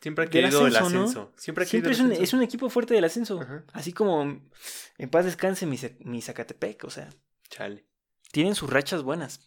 Siempre 0.01 0.25
ha 0.25 0.29
querido 0.29 0.67
el 0.67 0.75
ascenso. 0.75 1.33
Siempre 1.37 1.63
ha 1.63 1.67
Siempre 1.67 1.91
querido 1.91 1.91
es 1.91 1.99
el 1.99 2.05
un, 2.05 2.11
ascenso. 2.11 2.23
es 2.23 2.33
un 2.33 2.43
equipo 2.43 2.69
fuerte 2.69 2.93
del 2.93 3.05
ascenso. 3.05 3.41
Ajá. 3.41 3.63
Así 3.73 3.93
como 3.93 4.21
en 4.23 5.09
paz 5.09 5.25
descanse 5.25 5.65
mi, 5.65 5.79
mi 5.99 6.21
Zacatepec, 6.21 6.83
o 6.83 6.89
sea, 6.89 7.09
Chale. 7.49 7.85
Tienen 8.33 8.55
sus 8.55 8.71
rachas 8.71 9.03
buenas. 9.03 9.41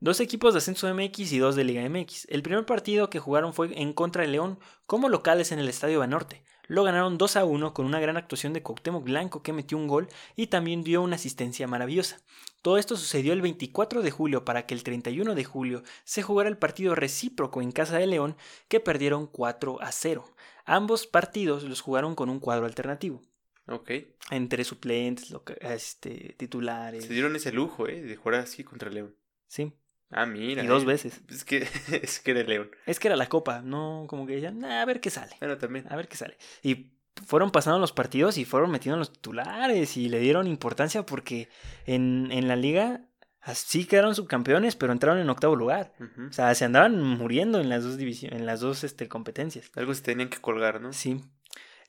Dos 0.00 0.18
equipos 0.18 0.54
de 0.54 0.58
ascenso 0.58 0.92
MX 0.92 1.32
y 1.32 1.38
dos 1.38 1.54
de 1.54 1.64
Liga 1.64 1.86
MX. 1.86 2.28
El 2.30 2.42
primer 2.42 2.64
partido 2.64 3.10
que 3.10 3.20
jugaron 3.20 3.52
fue 3.52 3.78
en 3.78 3.92
contra 3.92 4.22
de 4.22 4.28
León 4.28 4.58
como 4.86 5.10
locales 5.10 5.52
en 5.52 5.58
el 5.58 5.68
Estadio 5.68 5.98
Banorte. 5.98 6.42
Lo 6.66 6.82
ganaron 6.82 7.18
2 7.18 7.36
a 7.36 7.44
1 7.44 7.74
con 7.74 7.84
una 7.84 8.00
gran 8.00 8.16
actuación 8.16 8.54
de 8.54 8.62
Cuauhtémoc 8.62 9.04
Blanco 9.04 9.42
que 9.42 9.52
metió 9.52 9.76
un 9.76 9.86
gol 9.86 10.08
y 10.34 10.46
también 10.46 10.82
dio 10.82 11.02
una 11.02 11.16
asistencia 11.16 11.66
maravillosa. 11.66 12.22
Todo 12.62 12.78
esto 12.78 12.96
sucedió 12.96 13.34
el 13.34 13.42
24 13.42 14.00
de 14.00 14.10
julio 14.10 14.46
para 14.46 14.64
que 14.64 14.72
el 14.72 14.82
31 14.82 15.34
de 15.34 15.44
julio 15.44 15.82
se 16.04 16.22
jugara 16.22 16.48
el 16.48 16.56
partido 16.56 16.94
recíproco 16.94 17.60
en 17.60 17.70
casa 17.70 17.98
de 17.98 18.06
León 18.06 18.36
que 18.68 18.80
perdieron 18.80 19.26
4 19.26 19.82
a 19.82 19.92
0. 19.92 20.24
Ambos 20.64 21.06
partidos 21.06 21.64
los 21.64 21.82
jugaron 21.82 22.14
con 22.14 22.30
un 22.30 22.40
cuadro 22.40 22.64
alternativo, 22.64 23.20
Ok. 23.68 23.90
entre 24.30 24.64
suplentes, 24.64 25.34
este, 25.60 26.34
titulares. 26.36 27.04
Se 27.04 27.12
dieron 27.12 27.36
ese 27.36 27.52
lujo, 27.52 27.88
¿eh? 27.88 28.02
De 28.02 28.16
jugar 28.16 28.40
así 28.40 28.64
contra 28.64 28.90
León. 28.90 29.14
Sí, 29.46 29.72
Ah, 30.10 30.26
mira. 30.26 30.62
y 30.62 30.66
dos 30.66 30.82
eh. 30.82 30.86
veces. 30.86 31.22
Es 31.28 31.44
que, 31.44 31.66
es 32.02 32.20
que 32.20 32.30
era 32.32 32.42
León. 32.42 32.70
Es 32.86 32.98
que 33.00 33.08
era 33.08 33.16
la 33.16 33.28
copa, 33.28 33.62
no 33.62 34.06
como 34.08 34.26
que 34.26 34.34
decían, 34.34 34.58
"Nah, 34.58 34.82
a 34.82 34.84
ver 34.84 35.00
qué 35.00 35.10
sale, 35.10 35.36
Bueno, 35.40 35.56
también. 35.58 35.86
a 35.90 35.96
ver 35.96 36.08
qué 36.08 36.16
sale. 36.16 36.36
Y 36.62 36.92
fueron 37.26 37.50
pasando 37.50 37.78
los 37.78 37.92
partidos 37.92 38.36
y 38.38 38.44
fueron 38.44 38.70
metiendo 38.70 38.98
los 38.98 39.12
titulares 39.12 39.96
y 39.96 40.08
le 40.08 40.18
dieron 40.18 40.46
importancia 40.46 41.04
porque 41.06 41.48
en, 41.86 42.28
en 42.32 42.48
la 42.48 42.56
liga 42.56 43.06
sí 43.54 43.84
quedaron 43.86 44.14
subcampeones, 44.14 44.76
pero 44.76 44.92
entraron 44.92 45.18
en 45.20 45.28
octavo 45.28 45.54
lugar. 45.56 45.92
O 46.28 46.32
sea, 46.32 46.54
se 46.54 46.64
andaban 46.64 47.00
muriendo 47.02 47.60
en 47.60 47.68
las 47.68 47.82
dos 47.84 47.96
divisiones, 47.96 48.38
en 48.40 48.46
las 48.46 48.60
dos 48.60 48.82
este, 48.84 49.08
competencias. 49.08 49.70
Algo 49.76 49.92
se 49.94 50.02
tenían 50.02 50.28
que 50.30 50.38
colgar, 50.40 50.80
¿no? 50.80 50.92
Sí. 50.92 51.20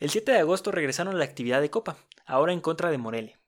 El 0.04 0.10
7 0.10 0.34
de 0.34 0.40
agosto 0.40 0.70
regresaron 0.70 1.16
a 1.16 1.18
la 1.18 1.24
actividad 1.24 1.62
de 1.62 1.70
Copa, 1.70 1.96
ahora 2.26 2.52
en 2.52 2.60
contra 2.60 2.92
de 2.92 2.98
Morelia. 2.98 3.40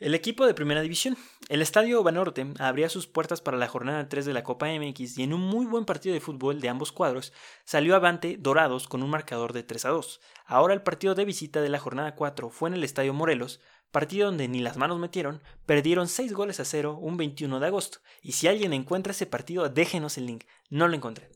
El 0.00 0.16
equipo 0.16 0.44
de 0.44 0.54
Primera 0.54 0.80
División. 0.80 1.16
El 1.48 1.62
Estadio 1.62 2.02
Banorte 2.02 2.48
abría 2.58 2.88
sus 2.88 3.06
puertas 3.06 3.42
para 3.42 3.56
la 3.56 3.68
jornada 3.68 4.08
3 4.08 4.26
de 4.26 4.32
la 4.32 4.42
Copa 4.42 4.66
MX 4.66 5.18
y 5.18 5.22
en 5.22 5.32
un 5.32 5.42
muy 5.42 5.66
buen 5.66 5.84
partido 5.84 6.14
de 6.14 6.20
fútbol 6.20 6.60
de 6.60 6.68
ambos 6.68 6.90
cuadros 6.90 7.32
salió 7.64 7.94
avante 7.94 8.38
Dorados 8.40 8.88
con 8.88 9.04
un 9.04 9.10
marcador 9.10 9.52
de 9.52 9.62
3 9.62 9.84
a 9.84 9.90
2. 9.90 10.20
Ahora 10.46 10.74
el 10.74 10.82
partido 10.82 11.14
de 11.14 11.24
visita 11.24 11.62
de 11.62 11.68
la 11.68 11.78
jornada 11.78 12.16
4 12.16 12.50
fue 12.50 12.68
en 12.70 12.74
el 12.74 12.82
Estadio 12.82 13.14
Morelos, 13.14 13.60
partido 13.92 14.26
donde 14.26 14.48
ni 14.48 14.58
las 14.58 14.76
manos 14.76 14.98
metieron, 14.98 15.40
perdieron 15.64 16.08
6 16.08 16.32
goles 16.32 16.58
a 16.58 16.64
0 16.64 16.98
un 17.00 17.16
21 17.16 17.60
de 17.60 17.66
agosto. 17.68 17.98
Y 18.20 18.32
si 18.32 18.48
alguien 18.48 18.72
encuentra 18.72 19.12
ese 19.12 19.26
partido, 19.26 19.68
déjenos 19.68 20.18
el 20.18 20.26
link. 20.26 20.42
No 20.70 20.88
lo 20.88 20.96
encontré. 20.96 21.30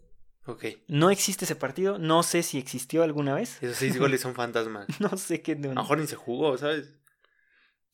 Ok. 0.47 0.65
No 0.89 1.11
existe 1.11 1.45
ese 1.45 1.57
partido, 1.57 1.99
no 1.99 2.23
sé 2.23 2.43
si 2.43 2.59
existió 2.59 3.03
alguna 3.03 3.35
vez. 3.35 3.63
Esos 3.63 3.77
seis 3.77 3.99
goles 3.99 4.21
son 4.23 4.35
fantasmas. 4.35 4.87
No 5.01 5.17
sé 5.17 5.43
qué. 5.43 5.53
A 5.53 5.57
lo 5.57 5.75
mejor 5.75 5.99
ni 5.99 6.07
se 6.07 6.17
jugó, 6.17 6.57
¿sabes? 6.59 6.95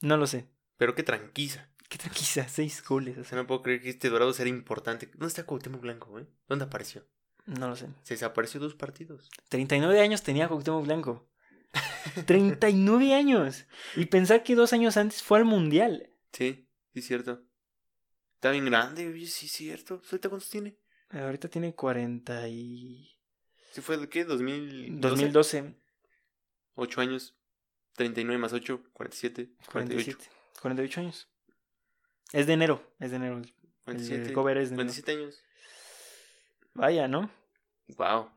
No 0.01 0.17
lo 0.17 0.27
sé. 0.27 0.49
Pero 0.77 0.95
qué 0.95 1.03
tranquila. 1.03 1.69
¿Qué 1.89 1.99
tranquila? 1.99 2.49
Seis 2.49 2.83
goles. 2.85 3.19
O 3.19 3.25
sea, 3.25 3.39
no 3.39 3.47
puedo 3.47 3.63
creer 3.63 3.81
que 3.81 3.91
este 3.91 4.11
Dorado 4.11 4.33
sea 4.33 4.47
importante. 4.47 5.07
¿Dónde 5.13 5.29
está 5.29 5.45
Cuauhtémoc 5.45 5.81
Blanco, 5.81 6.11
güey? 6.11 6.27
¿Dónde 6.49 6.65
apareció? 6.65 7.07
No 7.47 7.69
lo 7.69 7.77
sé. 7.77 7.89
Se 8.03 8.15
desapareció 8.15 8.61
dos 8.61 8.75
partidos. 8.75 9.29
39 9.49 10.01
años 10.01 10.23
tenía 10.23 10.49
Cuauhtémoc 10.49 10.85
Blanco. 10.85 11.29
39 12.27 13.15
años. 13.15 13.67
Y 13.95 14.07
pensar 14.07 14.43
que 14.43 14.55
dos 14.55 14.73
años 14.73 14.97
antes 14.97 15.23
fue 15.23 15.39
al 15.39 15.45
Mundial. 15.45 16.11
Sí, 16.33 16.69
sí, 16.93 17.01
es 17.01 17.07
cierto. 17.07 17.43
Está 18.35 18.51
bien 18.51 18.67
grande, 18.67 19.09
oye, 19.09 19.27
sí, 19.27 19.47
es 19.47 19.53
cierto. 19.53 20.03
¿Ahorita 20.11 20.29
cuántos 20.29 20.51
tiene? 20.51 20.77
Ahorita 21.11 21.49
tiene 21.49 21.75
40 21.75 22.49
y... 22.49 23.17
¿Sí 23.73 23.81
fue 23.81 23.97
de 23.97 24.09
qué? 24.09 24.27
¿2012? 24.27 25.01
2012. 25.01 25.75
8 26.75 27.01
años. 27.01 27.37
39 27.95 28.39
más 28.39 28.53
8, 28.53 28.83
47. 28.93 29.51
48. 29.71 30.17
47. 30.19 30.37
48 30.61 31.01
años. 31.01 31.29
Es 32.33 32.47
de 32.47 32.53
enero. 32.55 32.93
Es 32.99 33.11
de 33.11 33.17
enero. 33.17 33.39
El- 33.39 33.53
47. 33.85 34.27
El 34.27 34.33
cover 34.33 34.57
es 34.59 34.71
de 34.71 34.75
enero. 34.75 34.87
27 34.87 35.13
años. 35.13 35.43
Vaya, 36.75 37.09
¿no? 37.09 37.31
Wow. 37.97 38.31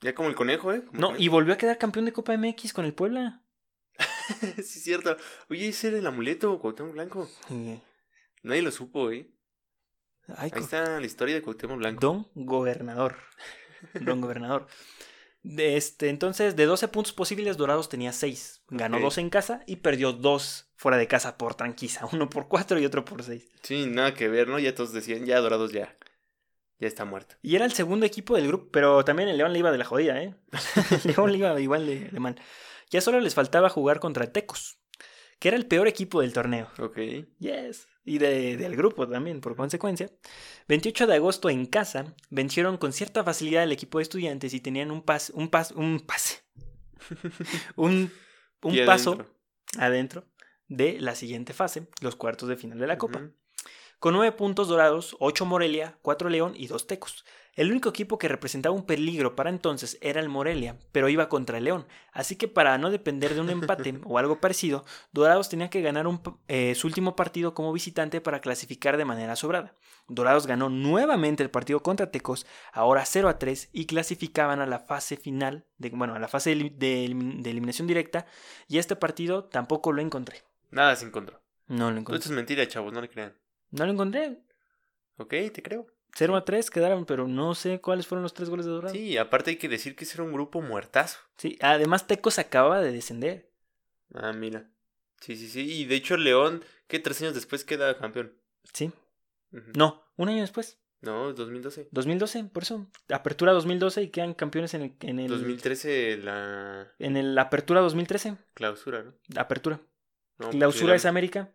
Ya 0.00 0.14
como 0.14 0.28
el 0.28 0.34
conejo, 0.34 0.72
¿eh? 0.72 0.84
Como 0.84 1.00
No, 1.00 1.06
conejo. 1.08 1.22
y 1.22 1.28
volvió 1.28 1.54
a 1.54 1.58
quedar 1.58 1.76
campeón 1.78 2.04
de 2.04 2.12
Copa 2.12 2.36
MX 2.36 2.72
con 2.72 2.84
el 2.84 2.94
Puebla. 2.94 3.42
sí, 4.56 4.60
es 4.60 4.82
cierto. 4.82 5.16
Oye, 5.50 5.68
ese 5.68 5.88
era 5.88 5.98
el 5.98 6.06
amuleto, 6.06 6.58
Cuauhtémoc 6.60 6.92
Blanco. 6.92 7.28
Y- 7.50 7.80
Nadie 8.42 8.62
lo 8.62 8.70
supo, 8.70 9.10
¿eh? 9.10 9.30
Ay, 10.36 10.50
Ahí 10.54 10.62
está 10.62 10.98
la 11.00 11.06
historia 11.06 11.34
de 11.34 11.42
Cuauhtémoc 11.42 11.78
Blanco. 11.78 12.00
Don 12.00 12.28
Gobernador. 12.34 13.16
Don 14.00 14.20
Gobernador. 14.20 14.66
De 15.42 15.76
este, 15.76 16.08
entonces, 16.08 16.56
de 16.56 16.64
12 16.64 16.88
puntos 16.88 17.12
posibles, 17.12 17.58
Dorados 17.58 17.90
tenía 17.90 18.12
6. 18.12 18.62
Ganó 18.70 18.96
Ok. 18.96 19.02
2 19.02 19.18
en 19.18 19.30
casa 19.30 19.62
y 19.66 19.76
perdió 19.76 20.12
2 20.12 20.70
fuera 20.76 20.96
de 20.96 21.06
casa 21.06 21.36
por 21.36 21.54
tranquiza. 21.54 22.06
Uno 22.12 22.30
por 22.30 22.48
4 22.48 22.78
y 22.80 22.86
otro 22.86 23.04
por 23.04 23.22
6. 23.22 23.50
Sí, 23.62 23.86
nada 23.86 24.14
que 24.14 24.28
ver, 24.28 24.48
¿no? 24.48 24.58
Ya 24.58 24.74
todos 24.74 24.92
decían, 24.92 25.26
ya 25.26 25.40
Dorados 25.40 25.72
ya. 25.72 25.94
Ya 26.78 26.88
está 26.88 27.04
muerto. 27.04 27.36
Y 27.42 27.54
era 27.56 27.66
el 27.66 27.72
segundo 27.72 28.04
equipo 28.06 28.34
del 28.36 28.48
grupo, 28.48 28.70
pero 28.72 29.04
también 29.04 29.28
el 29.28 29.36
León 29.36 29.52
le 29.52 29.58
iba 29.58 29.70
de 29.70 29.78
la 29.78 29.84
jodida, 29.84 30.22
¿eh? 30.22 30.34
el 31.04 31.12
León 31.12 31.30
le 31.30 31.38
iba 31.38 31.60
igual 31.60 31.86
de, 31.86 32.08
de 32.08 32.20
mal. 32.20 32.36
Ya 32.90 33.00
solo 33.00 33.20
les 33.20 33.34
faltaba 33.34 33.68
jugar 33.68 34.00
contra 34.00 34.32
Tecos, 34.32 34.78
que 35.38 35.48
era 35.48 35.56
el 35.56 35.66
peor 35.66 35.88
equipo 35.88 36.20
del 36.22 36.32
torneo. 36.32 36.70
Ok. 36.78 36.98
Yes. 37.38 37.86
Y 38.04 38.18
de- 38.18 38.56
del 38.58 38.76
grupo 38.76 39.08
también, 39.08 39.40
por 39.40 39.56
consecuencia. 39.56 40.10
28 40.68 41.06
de 41.06 41.14
agosto 41.14 41.48
en 41.48 41.64
casa, 41.66 42.14
vencieron 42.30 42.76
con 42.76 42.92
cierta 42.92 43.24
facilidad 43.24 43.62
el 43.62 43.72
equipo 43.72 43.98
de 43.98 44.02
estudiantes 44.02 44.52
y 44.54 44.60
tenían 44.60 44.90
un 44.90 45.02
pas, 45.02 45.30
un 45.30 45.48
pas, 45.48 45.70
un 45.72 46.00
pase. 46.00 46.42
un 47.76 48.10
un 48.62 48.86
paso 48.86 49.12
adentro. 49.12 49.34
adentro 49.78 50.24
de 50.68 51.00
la 51.00 51.14
siguiente 51.14 51.52
fase, 51.52 51.88
los 52.00 52.16
cuartos 52.16 52.48
de 52.48 52.56
final 52.56 52.78
de 52.78 52.86
la 52.86 52.98
Copa. 52.98 53.30
Con 53.98 54.14
9 54.14 54.32
puntos 54.32 54.68
dorados, 54.68 55.16
8 55.20 55.46
Morelia, 55.46 55.98
4 56.02 56.28
León 56.28 56.52
y 56.56 56.66
2 56.66 56.86
Tecos. 56.86 57.24
El 57.56 57.70
único 57.70 57.88
equipo 57.88 58.18
que 58.18 58.26
representaba 58.28 58.74
un 58.74 58.84
peligro 58.84 59.36
para 59.36 59.48
entonces 59.50 59.96
era 60.00 60.20
el 60.20 60.28
Morelia, 60.28 60.76
pero 60.90 61.08
iba 61.08 61.28
contra 61.28 61.58
el 61.58 61.64
León. 61.64 61.86
Así 62.12 62.34
que 62.36 62.48
para 62.48 62.76
no 62.78 62.90
depender 62.90 63.34
de 63.34 63.40
un 63.40 63.50
empate 63.50 63.94
o 64.04 64.18
algo 64.18 64.40
parecido, 64.40 64.84
Dorados 65.12 65.48
tenía 65.48 65.70
que 65.70 65.80
ganar 65.80 66.06
un 66.08 66.20
eh, 66.48 66.74
su 66.74 66.86
último 66.88 67.14
partido 67.14 67.54
como 67.54 67.72
visitante 67.72 68.20
para 68.20 68.40
clasificar 68.40 68.96
de 68.96 69.04
manera 69.04 69.36
sobrada. 69.36 69.74
Dorados 70.08 70.46
ganó 70.46 70.68
nuevamente 70.68 71.42
el 71.42 71.50
partido 71.50 71.80
contra 71.82 72.10
Tecos, 72.10 72.44
ahora 72.72 73.04
0 73.06 73.28
a 73.28 73.38
3, 73.38 73.70
y 73.72 73.86
clasificaban 73.86 74.60
a 74.60 74.66
la 74.66 74.80
fase 74.80 75.16
final, 75.16 75.64
de, 75.78 75.90
bueno, 75.90 76.14
a 76.14 76.18
la 76.18 76.28
fase 76.28 76.50
de, 76.50 76.56
elim- 76.56 76.76
de 76.76 77.04
elim- 77.06 77.40
de 77.42 77.50
eliminación 77.50 77.86
directa, 77.86 78.26
y 78.68 78.78
este 78.78 78.96
partido 78.96 79.44
tampoco 79.44 79.92
lo 79.92 80.02
encontré. 80.02 80.42
Nada 80.70 80.96
se 80.96 81.06
encontró. 81.06 81.40
No 81.68 81.90
lo 81.90 81.98
encontré. 82.00 82.18
esto 82.18 82.28
es 82.30 82.36
mentira, 82.36 82.66
chavos, 82.68 82.92
no 82.92 83.00
le 83.00 83.08
crean. 83.08 83.32
No 83.70 83.86
lo 83.86 83.92
encontré. 83.92 84.40
Ok, 85.16 85.30
te 85.52 85.62
creo. 85.62 85.86
0 86.16 86.36
a 86.36 86.44
3 86.44 86.70
quedaron, 86.70 87.06
pero 87.06 87.26
no 87.26 87.54
sé 87.54 87.80
cuáles 87.80 88.06
fueron 88.06 88.22
los 88.22 88.34
tres 88.34 88.48
goles 88.48 88.66
de 88.66 88.72
Dorados. 88.72 88.96
Sí, 88.96 89.16
aparte 89.18 89.50
hay 89.50 89.56
que 89.56 89.68
decir 89.68 89.96
que 89.96 90.04
ese 90.04 90.16
era 90.16 90.24
un 90.24 90.32
grupo 90.32 90.62
muertazo. 90.62 91.18
Sí, 91.36 91.58
además 91.60 92.06
Tecos 92.06 92.38
acababa 92.38 92.80
de 92.80 92.92
descender. 92.92 93.50
Ah, 94.14 94.32
mira. 94.32 94.70
Sí, 95.20 95.36
sí, 95.36 95.48
sí. 95.48 95.60
Y 95.60 95.84
de 95.86 95.96
hecho, 95.96 96.16
León, 96.16 96.64
que 96.86 96.98
tres 96.98 97.20
años 97.22 97.34
después 97.34 97.64
queda 97.64 97.98
campeón. 97.98 98.32
Sí. 98.72 98.92
No, 99.74 100.04
un 100.16 100.28
año 100.28 100.42
después. 100.42 100.78
No, 101.00 101.32
2012. 101.32 101.88
2012, 101.90 102.44
por 102.44 102.62
eso. 102.62 102.86
Apertura 103.10 103.52
2012 103.52 104.02
y 104.02 104.08
quedan 104.08 104.34
campeones 104.34 104.74
en 104.74 104.82
el, 104.82 104.94
en 105.00 105.18
el, 105.18 105.28
2013 105.28 106.16
la 106.18 106.92
en 106.98 107.16
el 107.16 107.38
Apertura 107.38 107.80
2013. 107.80 108.36
clausura, 108.54 109.02
¿no? 109.02 109.14
Apertura. 109.36 109.80
No, 110.38 110.50
Clausura 110.50 110.92
pues 110.92 111.02
es 111.02 111.06
América. 111.06 111.52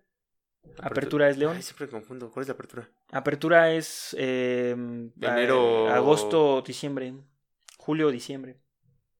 Apertura 0.82 1.30
es 1.30 1.38
León. 1.38 1.56
Ay, 1.56 1.62
siempre 1.62 1.90
confundo. 1.90 2.32
¿Cuál 2.32 2.44
es 2.44 2.48
la 2.48 2.54
apertura? 2.54 2.90
Apertura 3.12 3.72
es 3.72 4.16
eh, 4.18 4.76
Enero- 5.20 5.90
a- 5.90 5.96
agosto, 5.96 6.62
diciembre. 6.62 7.14
Julio, 7.78 8.12
diciembre. 8.12 8.58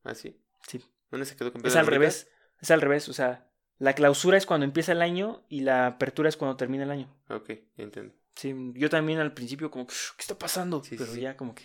Ah, 0.04 0.16
sí. 0.16 0.40
Sí. 0.68 0.84
¿Dónde 1.12 1.26
se 1.26 1.36
quedó 1.36 1.52
campeón? 1.52 1.68
Es 1.70 1.76
al 1.76 1.82
América? 1.82 2.00
revés. 2.00 2.30
Es 2.62 2.72
al 2.72 2.82
revés. 2.82 3.10
O 3.10 3.14
sea, 3.14 3.48
la 3.78 3.94
clausura 3.94 4.38
es 4.38 4.46
cuando 4.46 4.66
empieza 4.66 4.92
el 4.92 5.02
año 5.02 5.44
y 5.50 5.62
la 5.62 5.88
apertura 5.88 6.30
es 6.30 6.38
cuando 6.38 6.56
termina 6.58 6.84
el 6.84 6.92
año. 6.92 7.14
Ok, 7.30 7.52
entiendo. 7.78 8.14
Sí, 8.36 8.56
yo 8.76 8.90
también 8.90 9.20
al 9.20 9.34
principio 9.34 9.70
como, 9.70 9.88
¿qué 9.88 9.94
está 10.20 10.38
pasando? 10.38 10.82
Sí, 10.84 10.96
Pero 10.98 11.12
sí. 11.12 11.22
ya 11.22 11.36
como 11.36 11.56
que 11.56 11.64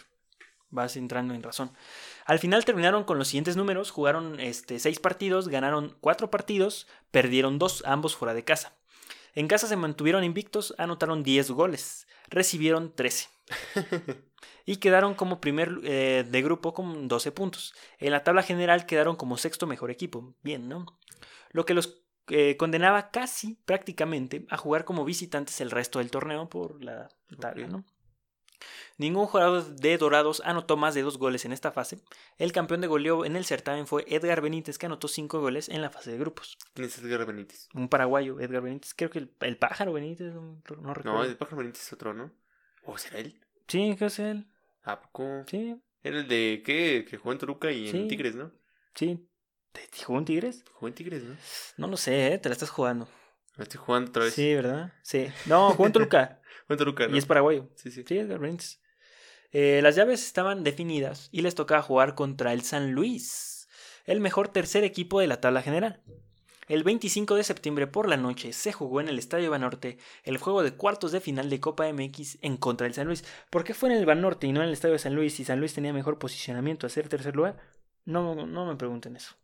vas 0.71 0.97
entrando 0.97 1.35
en 1.35 1.43
razón. 1.43 1.71
Al 2.25 2.41
final 2.41 2.65
terminaron 2.65 3.05
con 3.05 3.17
los 3.19 3.29
siguientes 3.29 3.57
números, 3.57 3.93
jugaron 3.93 4.41
este, 4.41 4.81
seis 4.81 4.99
partidos, 4.99 5.47
ganaron 5.49 5.97
cuatro 6.01 6.31
partidos, 6.31 6.89
perdieron 7.13 7.61
dos, 7.61 7.85
ambos 7.87 8.17
fuera 8.17 8.35
de 8.35 8.43
casa. 8.45 8.75
En 9.35 9.49
casa 9.49 9.67
se 9.67 9.77
mantuvieron 9.77 10.25
invictos, 10.25 10.75
anotaron 10.79 11.23
10 11.23 11.51
goles, 11.51 12.07
recibieron 12.29 12.95
13 12.95 13.29
y 14.67 14.77
quedaron 14.77 15.15
como 15.15 15.41
primer 15.41 15.81
eh, 15.83 16.25
de 16.29 16.43
grupo 16.43 16.73
con 16.73 17.09
12 17.09 17.33
puntos. 17.33 17.75
En 17.99 18.13
la 18.13 18.23
tabla 18.23 18.43
general 18.43 18.87
quedaron 18.87 19.17
como 19.17 19.37
sexto 19.37 19.67
mejor 19.67 19.91
equipo. 19.91 20.35
Bien, 20.43 20.69
¿no? 20.69 20.87
Lo 21.51 21.67
que 21.67 21.75
los 21.75 22.05
eh, 22.29 22.57
condenaba 22.57 23.11
casi 23.11 23.59
prácticamente 23.67 24.47
a 24.49 24.57
jugar 24.57 24.85
como 24.85 25.05
visitantes 25.05 25.61
el 25.61 25.71
resto 25.71 25.99
del 25.99 26.11
torneo 26.11 26.49
por 26.49 26.83
la 26.83 27.09
tabla. 27.39 27.67
¿no? 27.67 27.85
Ningún 28.99 29.27
jugador 29.27 29.65
de 29.77 29.99
Dorados 29.99 30.41
anotó 30.45 30.77
más 30.77 30.95
de 30.95 31.03
dos 31.03 31.19
goles 31.19 31.45
en 31.45 31.53
esta 31.53 31.73
fase. 31.73 31.99
El 32.39 32.53
campeón 32.53 32.81
de 32.81 32.87
goleo 32.87 33.25
en 33.25 33.37
el 33.37 33.45
certamen 33.45 33.87
fue 33.87 34.05
Edgar 34.09 34.41
Benítez, 34.41 34.79
que 34.79 34.87
anotó 34.87 35.09
cinco 35.09 35.41
goles 35.41 35.69
en 35.69 35.83
la 35.83 35.91
fase 35.91 36.13
de 36.13 36.19
grupos. 36.19 36.57
¿Quién 36.75 36.87
es 36.87 36.99
Edgar 36.99 37.27
Benítez? 37.27 37.69
Un 37.75 37.89
paraguayo, 37.89 38.39
Edgar 38.41 38.63
Benítez. 38.63 38.95
Creo 38.95 39.11
que 39.11 39.19
el, 39.19 39.33
el 39.41 39.57
pájaro 39.57 39.93
Benítez, 39.93 40.33
no, 40.35 40.63
no 40.69 40.77
No, 40.83 40.95
recuerdo. 40.95 41.25
el 41.25 41.37
pájaro 41.37 41.59
Benítez 41.59 41.83
es 41.83 41.93
otro, 41.93 42.15
¿no? 42.15 42.33
¿O 42.85 42.97
será 42.99 43.19
él? 43.19 43.41
Sí, 43.69 43.81
creo 43.97 43.97
que 43.97 44.05
es 44.07 44.19
él. 44.19 44.47
¿A 44.85 45.01
poco? 45.01 45.45
Sí, 45.49 45.81
Era 46.03 46.19
el 46.19 46.29
de 46.29 46.63
qué? 46.65 47.07
Que 47.09 47.17
jugó 47.17 47.33
en 47.33 47.39
Toluca 47.39 47.71
y 47.73 47.89
Sí. 47.91 47.97
en 47.97 48.09
Tigres, 48.09 48.35
¿no? 48.35 48.53
sí. 48.95 49.29
¿Te 49.73 49.89
te 49.89 50.05
jugó 50.05 50.21
en 50.21 50.25
Tigres? 50.25 50.65
Jugó 50.75 50.87
en 50.87 50.95
Tigres, 50.95 51.25
¿no? 51.25 51.37
No 51.79 51.87
lo 51.89 51.97
sé, 51.97 52.33
¿eh? 52.33 52.39
te 52.39 52.49
la 52.49 52.53
estás 52.53 52.71
jugando. 52.71 53.09
Me 53.57 53.65
estoy 53.65 53.81
jugando 53.81 54.11
otra 54.11 54.23
vez. 54.25 54.35
Sí, 54.35 54.55
¿verdad? 54.55 54.93
Sí. 55.03 55.27
No, 55.47 55.71
jugó 55.73 55.87
en 55.87 55.93
Toluca. 55.93 56.41
Y 57.15 57.19
es 57.19 57.27
paraguayo. 57.27 57.69
Sí, 57.75 57.91
sí. 57.91 58.05
Sí, 58.07 58.19
Edgar 58.19 58.39
Benítez. 58.39 58.81
Eh, 59.53 59.81
las 59.83 59.95
llaves 59.95 60.25
estaban 60.25 60.65
definidas 60.65 61.29
y 61.31 61.43
les 61.43 61.55
tocaba 61.55 61.83
jugar 61.83 62.15
contra 62.15 62.53
el 62.53 62.63
San 62.63 62.93
Luis, 62.93 63.69
el 64.05 64.21
mejor 64.21 64.49
tercer 64.49 64.83
equipo 64.83 65.21
de 65.21 65.29
la 65.29 65.41
tabla 65.41 65.63
general. 65.63 66.03
El 66.67 66.83
25 66.83 67.35
de 67.35 67.45
septiembre 67.45 67.87
por 67.87 68.09
la 68.09 68.17
noche 68.17 68.53
se 68.53 68.73
jugó 68.73 69.01
en 69.01 69.09
el 69.09 69.19
Estadio 69.19 69.51
Banorte 69.51 69.99
el 70.25 70.39
juego 70.39 70.63
de 70.63 70.75
cuartos 70.75 71.13
de 71.13 71.21
final 71.21 71.51
de 71.51 71.61
Copa 71.61 71.87
MX 71.93 72.39
en 72.41 72.57
contra 72.57 72.87
del 72.87 72.95
San 72.95 73.07
Luis. 73.07 73.25
¿Por 73.51 73.65
qué 73.65 73.75
fue 73.75 73.91
en 73.91 73.97
el 73.97 74.07
Banorte 74.07 74.47
y 74.47 74.53
no 74.53 74.61
en 74.61 74.69
el 74.69 74.73
Estadio 74.73 74.95
de 74.95 74.99
San 74.99 75.15
Luis 75.15 75.35
si 75.35 75.45
San 75.45 75.61
Luis 75.61 75.75
tenía 75.75 75.93
mejor 75.93 76.19
posicionamiento 76.19 76.87
a 76.87 76.91
ser 76.91 77.09
tercer 77.09 77.37
lugar? 77.37 77.61
No, 78.07 78.47
no 78.47 78.67
me 78.67 78.77
pregunten 78.77 79.15
eso. 79.15 79.37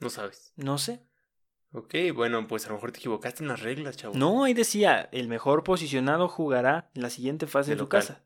No 0.00 0.10
sabes. 0.10 0.52
No 0.56 0.78
sé. 0.78 1.07
Ok, 1.72 1.94
bueno, 2.14 2.46
pues 2.46 2.64
a 2.66 2.68
lo 2.68 2.74
mejor 2.76 2.92
te 2.92 2.98
equivocaste 2.98 3.42
en 3.42 3.48
las 3.48 3.60
reglas, 3.60 3.96
chavo. 3.96 4.14
No, 4.16 4.44
ahí 4.44 4.54
decía, 4.54 5.08
el 5.12 5.28
mejor 5.28 5.64
posicionado 5.64 6.28
jugará 6.28 6.90
la 6.94 7.10
siguiente 7.10 7.46
fase 7.46 7.70
De 7.70 7.74
en 7.74 7.78
su 7.80 7.88
casa. 7.88 8.22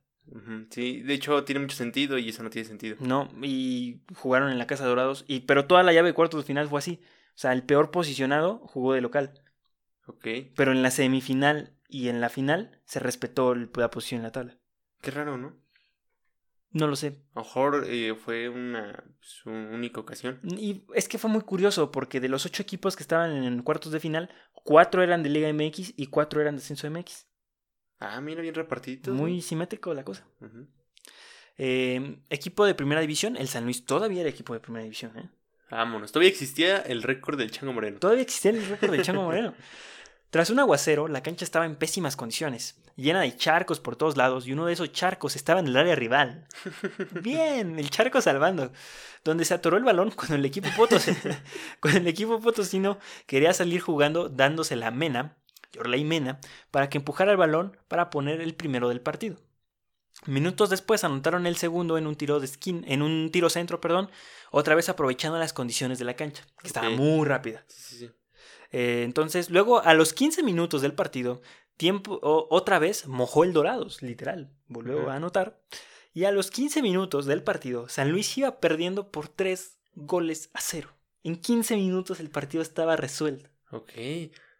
Sí, 0.70 1.02
de 1.02 1.14
hecho 1.14 1.42
tiene 1.44 1.60
mucho 1.60 1.76
sentido 1.76 2.16
y 2.16 2.28
eso 2.28 2.42
no 2.42 2.50
tiene 2.50 2.68
sentido. 2.68 2.96
No, 3.00 3.28
y 3.42 4.00
jugaron 4.14 4.50
en 4.50 4.58
la 4.58 4.66
Casa 4.66 4.84
de 4.84 4.90
Dorados. 4.90 5.24
Y, 5.26 5.40
pero 5.40 5.66
toda 5.66 5.82
la 5.82 5.92
llave 5.92 6.08
de 6.08 6.14
cuartos 6.14 6.42
de 6.42 6.46
final 6.46 6.68
fue 6.68 6.78
así. 6.78 7.00
O 7.34 7.38
sea, 7.38 7.52
el 7.52 7.64
peor 7.64 7.90
posicionado 7.90 8.58
jugó 8.66 8.92
de 8.92 9.00
local. 9.00 9.42
Ok, 10.06 10.26
Pero 10.54 10.72
en 10.72 10.82
la 10.82 10.90
semifinal 10.90 11.76
y 11.88 12.08
en 12.08 12.20
la 12.20 12.28
final 12.28 12.80
se 12.84 13.00
respetó 13.00 13.54
la 13.54 13.90
posición 13.90 14.20
en 14.20 14.24
la 14.24 14.32
tabla. 14.32 14.58
qué 15.00 15.10
raro, 15.10 15.36
¿no? 15.38 15.56
No 16.72 16.86
lo 16.86 16.96
sé. 16.96 17.08
A 17.34 17.40
lo 17.40 17.44
mejor 17.44 17.84
eh, 17.86 18.14
fue 18.14 18.48
una 18.48 19.04
su 19.20 19.50
única 19.50 20.00
ocasión. 20.00 20.40
Y 20.56 20.84
es 20.94 21.08
que 21.08 21.18
fue 21.18 21.30
muy 21.30 21.42
curioso 21.42 21.90
porque 21.92 22.20
de 22.20 22.28
los 22.28 22.46
ocho 22.46 22.62
equipos 22.62 22.96
que 22.96 23.02
estaban 23.02 23.44
en 23.44 23.62
cuartos 23.62 23.92
de 23.92 24.00
final, 24.00 24.30
cuatro 24.54 25.02
eran 25.02 25.22
de 25.22 25.28
Liga 25.28 25.52
MX 25.52 25.94
y 25.96 26.06
cuatro 26.06 26.40
eran 26.40 26.56
de 26.56 26.62
Ascenso 26.62 26.90
MX. 26.90 27.26
Ah, 28.00 28.20
mira, 28.20 28.40
bien 28.40 28.54
repartido. 28.54 29.12
Muy 29.12 29.42
simétrico 29.42 29.92
la 29.94 30.04
cosa. 30.04 30.26
Eh, 31.58 32.18
equipo 32.30 32.64
de 32.64 32.74
primera 32.74 33.00
división, 33.00 33.36
el 33.36 33.48
San 33.48 33.64
Luis 33.64 33.84
todavía 33.84 34.22
era 34.22 34.30
equipo 34.30 34.54
de 34.54 34.60
primera 34.60 34.82
división. 34.82 35.16
¿eh? 35.18 35.30
Vámonos. 35.70 36.10
Todavía 36.10 36.30
existía 36.30 36.78
el 36.78 37.02
récord 37.02 37.38
del 37.38 37.50
Chango 37.50 37.72
Moreno. 37.72 37.98
Todavía 37.98 38.22
existía 38.22 38.50
el 38.50 38.66
récord 38.66 38.90
del 38.90 39.02
Chango 39.02 39.22
Moreno. 39.22 39.54
Tras 40.32 40.48
un 40.48 40.58
aguacero, 40.58 41.08
la 41.08 41.22
cancha 41.22 41.44
estaba 41.44 41.66
en 41.66 41.76
pésimas 41.76 42.16
condiciones, 42.16 42.76
llena 42.96 43.20
de 43.20 43.36
charcos 43.36 43.80
por 43.80 43.96
todos 43.96 44.16
lados, 44.16 44.46
y 44.46 44.54
uno 44.54 44.64
de 44.64 44.72
esos 44.72 44.90
charcos 44.90 45.36
estaba 45.36 45.60
en 45.60 45.66
el 45.66 45.76
área 45.76 45.94
rival. 45.94 46.46
Bien, 47.22 47.78
el 47.78 47.90
charco 47.90 48.18
salvando. 48.22 48.72
Donde 49.24 49.44
se 49.44 49.52
atoró 49.52 49.76
el 49.76 49.84
balón 49.84 50.10
cuando 50.16 50.36
el 50.36 50.44
equipo 50.46 50.70
cuando 51.80 52.00
el 52.00 52.08
equipo 52.08 52.40
potosino 52.40 52.98
quería 53.26 53.52
salir 53.52 53.82
jugando 53.82 54.30
dándose 54.30 54.74
la 54.74 54.90
mena, 54.90 55.36
Yorley 55.70 56.02
Mena, 56.02 56.40
para 56.70 56.88
que 56.88 56.96
empujara 56.96 57.32
el 57.32 57.36
balón 57.36 57.76
para 57.86 58.08
poner 58.08 58.40
el 58.40 58.54
primero 58.54 58.88
del 58.88 59.02
partido. 59.02 59.36
Minutos 60.24 60.70
después 60.70 61.04
anotaron 61.04 61.46
el 61.46 61.56
segundo 61.56 61.98
en 61.98 62.06
un 62.06 62.16
tiro 62.16 62.40
de 62.40 62.46
skin, 62.46 62.86
en 62.88 63.02
un 63.02 63.28
tiro 63.30 63.50
centro, 63.50 63.82
perdón, 63.82 64.10
otra 64.50 64.76
vez 64.76 64.88
aprovechando 64.88 65.38
las 65.38 65.52
condiciones 65.52 65.98
de 65.98 66.06
la 66.06 66.16
cancha, 66.16 66.46
que 66.58 66.68
estaba 66.68 66.88
muy 66.88 67.28
rápida. 67.28 67.66
Sí, 67.68 67.82
sí, 67.82 67.98
sí. 68.06 68.21
Eh, 68.72 69.02
entonces, 69.04 69.50
luego 69.50 69.82
a 69.82 69.94
los 69.94 70.12
15 70.12 70.42
minutos 70.42 70.82
del 70.82 70.94
partido, 70.94 71.42
tiempo, 71.76 72.18
o- 72.22 72.46
otra 72.50 72.78
vez 72.78 73.06
mojó 73.06 73.44
el 73.44 73.52
Dorados, 73.52 74.02
literal, 74.02 74.50
volvió 74.68 75.10
a 75.10 75.16
anotar. 75.16 75.58
Y 76.14 76.24
a 76.24 76.32
los 76.32 76.50
15 76.50 76.82
minutos 76.82 77.26
del 77.26 77.42
partido, 77.42 77.88
San 77.88 78.10
Luis 78.10 78.36
iba 78.36 78.60
perdiendo 78.60 79.10
por 79.10 79.28
3 79.28 79.78
goles 79.94 80.50
a 80.54 80.60
0. 80.60 80.88
En 81.22 81.36
15 81.36 81.76
minutos 81.76 82.20
el 82.20 82.30
partido 82.30 82.62
estaba 82.62 82.96
resuelto. 82.96 83.48
Ok. 83.70 83.90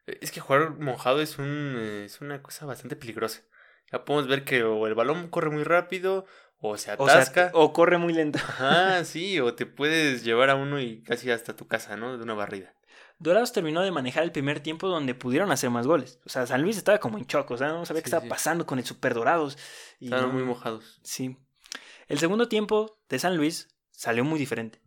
Es 0.06 0.32
que 0.32 0.40
jugar 0.40 0.78
mojado 0.78 1.20
es, 1.20 1.38
un, 1.38 1.76
es 2.04 2.20
una 2.20 2.42
cosa 2.42 2.66
bastante 2.66 2.96
peligrosa. 2.96 3.42
Ya 3.90 4.04
podemos 4.04 4.28
ver 4.28 4.44
que 4.44 4.62
o 4.62 4.86
el 4.86 4.94
balón 4.94 5.28
corre 5.28 5.50
muy 5.50 5.64
rápido 5.64 6.24
o 6.58 6.76
se 6.78 6.92
O, 6.92 7.06
sea, 7.06 7.16
atasca. 7.16 7.50
o 7.54 7.72
corre 7.72 7.98
muy 7.98 8.12
lento. 8.14 8.38
Ajá, 8.38 9.04
sí, 9.04 9.38
o 9.40 9.54
te 9.54 9.66
puedes 9.66 10.24
llevar 10.24 10.48
a 10.50 10.54
uno 10.54 10.80
y 10.80 11.02
casi 11.02 11.30
hasta 11.30 11.54
tu 11.54 11.66
casa, 11.66 11.96
¿no? 11.96 12.16
De 12.16 12.22
una 12.22 12.34
barrida. 12.34 12.74
Dorados 13.22 13.52
terminó 13.52 13.80
de 13.82 13.90
manejar 13.90 14.22
el 14.24 14.32
primer 14.32 14.60
tiempo 14.60 14.88
donde 14.88 15.14
pudieron 15.14 15.50
hacer 15.52 15.70
más 15.70 15.86
goles. 15.86 16.18
O 16.26 16.28
sea, 16.28 16.46
San 16.46 16.62
Luis 16.62 16.76
estaba 16.76 16.98
como 16.98 17.18
en 17.18 17.26
choco, 17.26 17.54
o 17.54 17.56
sea, 17.58 17.68
no 17.68 17.86
sabía 17.86 18.00
Sí, 18.00 18.04
qué 18.04 18.08
estaba 18.08 18.22
sí. 18.24 18.28
pasando 18.28 18.66
con 18.66 18.78
el 18.78 18.84
Super 18.84 19.14
Dorados. 19.14 19.56
y 20.00 20.06
Estaban 20.06 20.26
no- 20.28 20.32
muy 20.34 20.42
mojados. 20.42 21.00
Sí. 21.02 21.36
El 22.08 22.18
segundo 22.18 22.48
tiempo 22.48 22.98
de 23.08 23.18
San 23.18 23.36
Luis 23.36 23.68
salió 23.90 24.24
muy 24.24 24.38
diferente. 24.38 24.80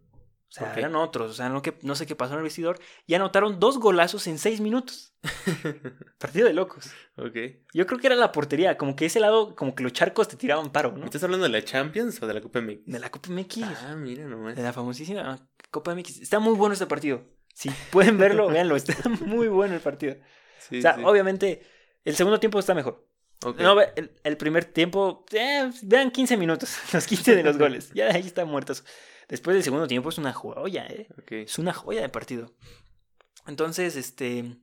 O 0.47 0.51
sea, 0.57 0.73
eran 0.75 0.95
otros. 0.95 1.31
O 1.31 1.33
sea, 1.33 1.49
no, 1.49 1.61
que, 1.61 1.77
no 1.81 1.95
sé 1.95 2.05
qué 2.05 2.15
pasó 2.15 2.33
en 2.33 2.37
el 2.39 2.43
vestidor. 2.43 2.79
Y 3.07 3.13
anotaron 3.15 3.59
dos 3.59 3.77
golazos 3.79 4.25
en 4.27 4.37
seis 4.37 4.61
minutos. 4.61 5.13
Partido 6.17 6.47
de 6.47 6.53
locos. 6.53 6.91
ok. 7.17 7.35
Yo 7.73 7.85
creo 7.85 7.99
que 7.99 8.07
era 8.07 8.15
la 8.15 8.31
portería. 8.31 8.77
Como 8.77 8.95
que 8.95 9.05
ese 9.05 9.19
lado, 9.19 9.55
como 9.55 9.75
que 9.75 9.83
los 9.83 9.91
charcos 9.93 10.27
te 10.27 10.37
tiraban 10.37 10.71
paro, 10.71 10.93
¿no? 10.95 11.05
¿Estás 11.05 11.23
hablando 11.23 11.43
de 11.45 11.49
la 11.51 11.63
Champions 11.63 12.21
o 12.21 12.27
de 12.27 12.33
la 12.35 12.41
Copa 12.41 12.61
MX? 12.61 12.85
De 12.85 12.99
la 12.99 13.09
Copa 13.09 13.29
MX. 13.31 13.63
Ah, 13.63 13.95
mira 13.97 14.25
nomás. 14.25 14.55
De 14.55 14.63
la 14.63 14.71
famosísima 14.71 15.45
Copa 15.71 15.93
MX. 15.93 16.21
Está 16.21 16.39
muy 16.39 16.53
bueno 16.55 16.73
este 16.73 16.85
partido. 16.85 17.23
Si 17.55 17.71
pueden 17.89 18.17
verlo, 18.17 18.47
véanlo. 18.51 18.75
Está 18.75 19.09
muy 19.09 19.47
bueno 19.47 19.73
el 19.73 19.81
partido. 19.81 20.15
Sí, 20.59 20.79
o 20.79 20.81
sea, 20.81 20.95
sí. 20.95 21.01
obviamente, 21.03 21.61
el 22.03 22.15
segundo 22.15 22.39
tiempo 22.39 22.59
está 22.59 22.75
mejor. 22.75 23.07
Ok. 23.43 23.59
No, 23.59 23.79
el, 23.81 24.11
el 24.23 24.37
primer 24.37 24.65
tiempo, 24.65 25.25
eh, 25.31 25.71
vean 25.83 26.11
15 26.11 26.37
minutos, 26.37 26.77
los 26.93 27.07
15 27.07 27.35
de 27.35 27.43
los 27.43 27.57
goles. 27.57 27.91
Ya 27.93 28.07
ahí 28.07 28.21
están 28.21 28.49
muertos. 28.49 28.83
Después 29.29 29.55
del 29.55 29.63
segundo 29.63 29.87
tiempo 29.87 30.09
es 30.09 30.17
una 30.17 30.33
joya, 30.33 30.85
¿eh? 30.87 31.07
Ok. 31.17 31.31
Es 31.31 31.57
una 31.57 31.73
joya 31.73 32.01
de 32.01 32.09
partido. 32.09 32.53
Entonces, 33.47 33.95
este... 33.95 34.57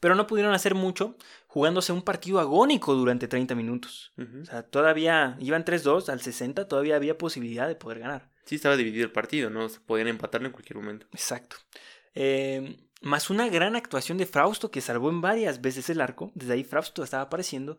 Pero 0.00 0.14
no 0.14 0.26
pudieron 0.26 0.52
hacer 0.52 0.74
mucho 0.74 1.16
jugándose 1.46 1.92
un 1.92 2.02
partido 2.02 2.40
agónico 2.40 2.94
durante 2.94 3.26
30 3.26 3.54
minutos. 3.54 4.12
Ujú. 4.18 4.42
O 4.42 4.44
sea, 4.44 4.62
todavía 4.62 5.36
iban 5.40 5.64
3-2 5.64 6.10
al 6.10 6.20
60, 6.20 6.68
todavía 6.68 6.96
había 6.96 7.16
posibilidad 7.16 7.66
de 7.66 7.74
poder 7.74 8.00
ganar. 8.00 8.30
Sí, 8.44 8.56
estaba 8.56 8.76
dividido 8.76 9.06
el 9.06 9.12
partido, 9.12 9.48
¿no? 9.48 9.68
Se 9.70 9.80
podían 9.80 10.08
empatarlo 10.08 10.46
en 10.46 10.52
cualquier 10.52 10.76
momento. 10.76 11.06
Exacto. 11.12 11.56
Eh, 12.14 12.78
más 13.00 13.30
una 13.30 13.48
gran 13.48 13.76
actuación 13.76 14.18
de 14.18 14.26
Frausto 14.26 14.70
que 14.70 14.80
salvó 14.80 15.10
en 15.10 15.20
varias 15.20 15.60
veces 15.60 15.90
el 15.90 16.00
arco. 16.00 16.32
Desde 16.34 16.54
ahí 16.54 16.64
Frausto 16.64 17.02
estaba 17.02 17.24
apareciendo. 17.24 17.78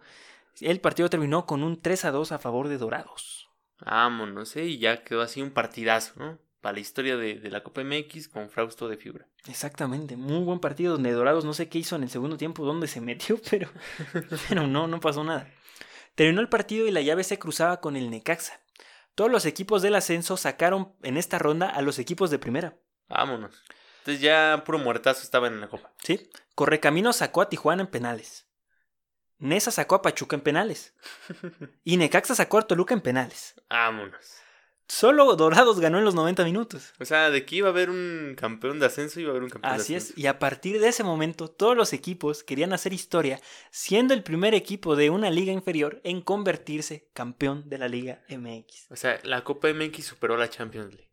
El 0.62 0.80
partido 0.80 1.10
terminó 1.10 1.46
con 1.46 1.64
un 1.64 1.82
3 1.82 2.06
a 2.06 2.12
2 2.12 2.32
a 2.32 2.40
favor 2.40 2.68
de 2.68 2.78
Dorados. 2.78 3.50
Vámonos, 3.80 4.56
¿eh? 4.56 4.66
Y 4.66 4.78
ya 4.78 5.04
quedó 5.04 5.22
así 5.22 5.42
un 5.42 5.52
partidazo, 5.52 6.14
¿no? 6.18 6.40
Para 6.62 6.76
la 6.76 6.80
historia 6.80 7.18
de, 7.18 7.40
de 7.40 7.52
la 7.52 7.64
Copa 7.64 7.84
MX 7.84 8.30
con 8.30 8.50
Frausto 8.50 8.88
de 8.88 8.98
figura. 8.98 9.28
Exactamente, 9.48 10.16
muy 10.16 10.44
buen 10.44 10.60
partido 10.60 10.94
donde 10.94 11.12
Dorados 11.12 11.46
no 11.46 11.54
sé 11.54 11.70
qué 11.70 11.78
hizo 11.78 11.96
en 11.96 12.04
el 12.04 12.10
segundo 12.10 12.38
tiempo, 12.38 12.66
dónde 12.66 12.88
se 12.88 13.02
metió, 13.02 13.40
pero, 13.50 13.70
pero 14.48 14.66
no, 14.66 14.88
no 14.88 15.00
pasó 15.00 15.24
nada. 15.24 15.48
Terminó 16.16 16.42
el 16.42 16.50
partido 16.50 16.88
y 16.88 16.92
la 16.92 17.02
llave 17.02 17.24
se 17.24 17.38
cruzaba 17.38 17.82
con 17.82 17.96
el 17.96 18.10
Necaxa. 18.10 18.62
Todos 19.16 19.30
los 19.30 19.46
equipos 19.46 19.82
del 19.82 19.96
ascenso 19.96 20.38
sacaron 20.38 20.94
en 21.04 21.18
esta 21.18 21.40
ronda 21.40 21.70
a 21.70 21.82
los 21.82 22.00
equipos 22.00 22.30
de 22.32 22.40
primera. 22.40 22.78
Vámonos. 23.08 23.64
Entonces 24.06 24.22
ya 24.22 24.62
puro 24.64 24.78
muertazo 24.78 25.24
estaban 25.24 25.54
en 25.54 25.62
la 25.62 25.68
Copa. 25.68 25.92
¿Sí? 26.04 26.30
Correcamino 26.54 27.12
sacó 27.12 27.42
a 27.42 27.50
Tijuana 27.50 27.82
en 27.82 27.88
penales. 27.88 28.46
Nesa 29.40 29.72
sacó 29.72 29.96
a 29.96 30.04
Pachuca 30.04 30.36
en 30.36 30.44
penales. 30.44 30.94
Y 31.84 31.98
Necaxa 31.98 32.36
sacó 32.36 32.60
a 32.60 32.68
Toluca 32.68 32.94
en 32.94 33.02
penales. 33.02 33.56
Vámonos. 33.68 34.36
Solo 34.88 35.36
Dorados 35.36 35.80
ganó 35.80 35.98
en 35.98 36.06
los 36.06 36.14
90 36.14 36.44
minutos. 36.44 36.94
O 37.00 37.06
sea, 37.06 37.32
de 37.32 37.48
que 37.48 37.56
iba 37.56 37.70
a 37.70 37.72
haber 37.72 37.90
un 37.90 38.36
campeón 38.38 38.80
de 38.80 38.86
ascenso, 38.86 39.20
iba 39.20 39.30
a 39.30 39.32
haber 39.32 39.42
un 39.42 39.50
campeón 39.50 39.74
Así 39.74 39.94
de 39.94 39.98
es, 39.98 40.04
ascenso. 40.04 40.22
y 40.22 40.28
a 40.28 40.38
partir 40.38 40.80
de 40.80 40.88
ese 40.90 41.04
momento 41.04 41.48
todos 41.48 41.76
los 41.76 41.92
equipos 41.92 42.44
querían 42.44 42.74
hacer 42.74 42.94
historia, 42.94 43.42
siendo 43.72 44.14
el 44.14 44.22
primer 44.22 44.54
equipo 44.54 44.96
de 44.96 45.10
una 45.10 45.32
liga 45.32 45.52
inferior 45.52 46.00
en 46.04 46.22
convertirse 46.22 47.10
campeón 47.14 47.68
de 47.68 47.80
la 47.80 47.88
Liga 47.88 48.24
MX. 48.30 48.92
O 48.92 48.96
sea, 48.96 49.20
la 49.24 49.44
Copa 49.44 49.70
MX 49.74 50.06
superó 50.06 50.36
a 50.36 50.38
la 50.38 50.50
Champions 50.52 50.94
League. 50.94 51.10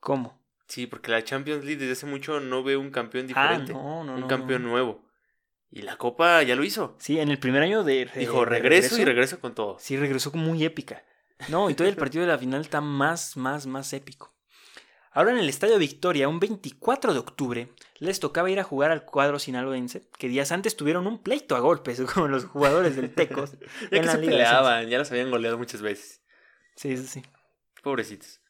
¿Cómo? 0.00 0.41
Sí, 0.72 0.86
porque 0.86 1.10
la 1.10 1.22
Champions 1.22 1.66
League 1.66 1.78
desde 1.78 1.92
hace 1.92 2.06
mucho 2.06 2.40
no 2.40 2.62
ve 2.62 2.78
un 2.78 2.90
campeón 2.90 3.26
Ah, 3.26 3.28
diferente. 3.28 3.74
no, 3.74 4.04
no, 4.04 4.14
un 4.14 4.20
no, 4.20 4.26
campeón 4.26 4.62
nuevo. 4.62 5.04
Y 5.70 5.82
la 5.82 5.98
Copa 5.98 6.42
ya 6.44 6.56
lo 6.56 6.64
hizo. 6.64 6.96
Sí, 6.98 7.20
en 7.20 7.30
el 7.30 7.38
primer 7.38 7.62
año 7.62 7.84
de... 7.84 8.08
Dijo, 8.16 8.40
de 8.40 8.46
regreso, 8.46 8.98
y 8.98 9.04
regreso 9.04 9.38
con 9.38 9.54
todo. 9.54 9.76
Sí, 9.78 9.98
regresó 9.98 10.32
muy 10.32 10.64
épica. 10.64 11.04
No, 11.50 11.68
y 11.68 11.74
todo 11.74 11.88
el 11.88 11.96
partido 11.96 12.24
de 12.24 12.28
la 12.32 12.38
final 12.38 12.62
está 12.62 12.80
más, 12.80 13.36
más, 13.36 13.66
más 13.66 13.92
épico. 13.92 14.34
Ahora 15.10 15.32
en 15.32 15.40
el 15.40 15.50
Estadio 15.50 15.76
Victoria, 15.76 16.26
un 16.26 16.40
24 16.40 17.12
de 17.12 17.18
octubre, 17.18 17.68
les 17.98 18.18
tocaba 18.18 18.50
ir 18.50 18.58
a 18.58 18.64
jugar 18.64 18.92
al 18.92 19.04
cuadro 19.04 19.38
sinaloense, 19.38 20.08
que 20.16 20.28
días 20.28 20.52
antes 20.52 20.74
tuvieron 20.74 21.06
un 21.06 21.22
pleito 21.22 21.54
a 21.54 21.60
golpes 21.60 22.00
con 22.14 22.30
los 22.30 22.46
jugadores 22.46 22.96
del 22.96 23.14
Tecos. 23.14 23.52
Ya 23.90 23.98
en 23.98 24.00
que 24.00 24.06
la 24.06 24.12
se 24.12 24.18
Liga 24.20 24.32
peleaban, 24.32 24.88
ya 24.88 24.96
los 24.96 25.10
habían 25.10 25.30
goleado 25.30 25.58
muchas 25.58 25.82
veces. 25.82 26.22
Sí, 26.76 26.96
sí, 26.96 27.06
sí. 27.06 27.22
Pobrecitos. 27.82 28.41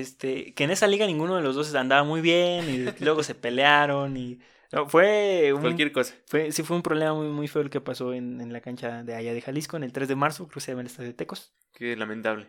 Este, 0.00 0.54
que 0.54 0.64
en 0.64 0.70
esa 0.70 0.86
liga 0.86 1.06
ninguno 1.06 1.36
de 1.36 1.42
los 1.42 1.54
dos 1.54 1.74
andaba 1.74 2.04
muy 2.04 2.20
bien 2.20 2.68
y 2.68 2.78
luego 3.04 3.22
se 3.22 3.34
pelearon 3.34 4.16
y 4.16 4.38
no, 4.72 4.88
fue 4.88 5.52
un, 5.54 5.60
Cualquier 5.60 5.92
cosa. 5.92 6.14
fue, 6.26 6.50
sí 6.52 6.62
fue 6.62 6.76
un 6.76 6.82
problema 6.82 7.14
muy, 7.14 7.28
muy 7.28 7.48
feo 7.48 7.62
el 7.62 7.70
que 7.70 7.80
pasó 7.80 8.12
en, 8.12 8.40
en 8.40 8.52
la 8.52 8.60
cancha 8.60 9.04
de 9.04 9.14
allá 9.14 9.32
de 9.32 9.40
Jalisco 9.40 9.76
en 9.76 9.84
el 9.84 9.92
3 9.92 10.08
de 10.08 10.16
marzo, 10.16 10.48
llama 10.56 10.80
el 10.80 10.88
Estadio 10.88 11.08
de 11.10 11.14
Tecos. 11.14 11.52
Qué 11.72 11.96
lamentable. 11.96 12.48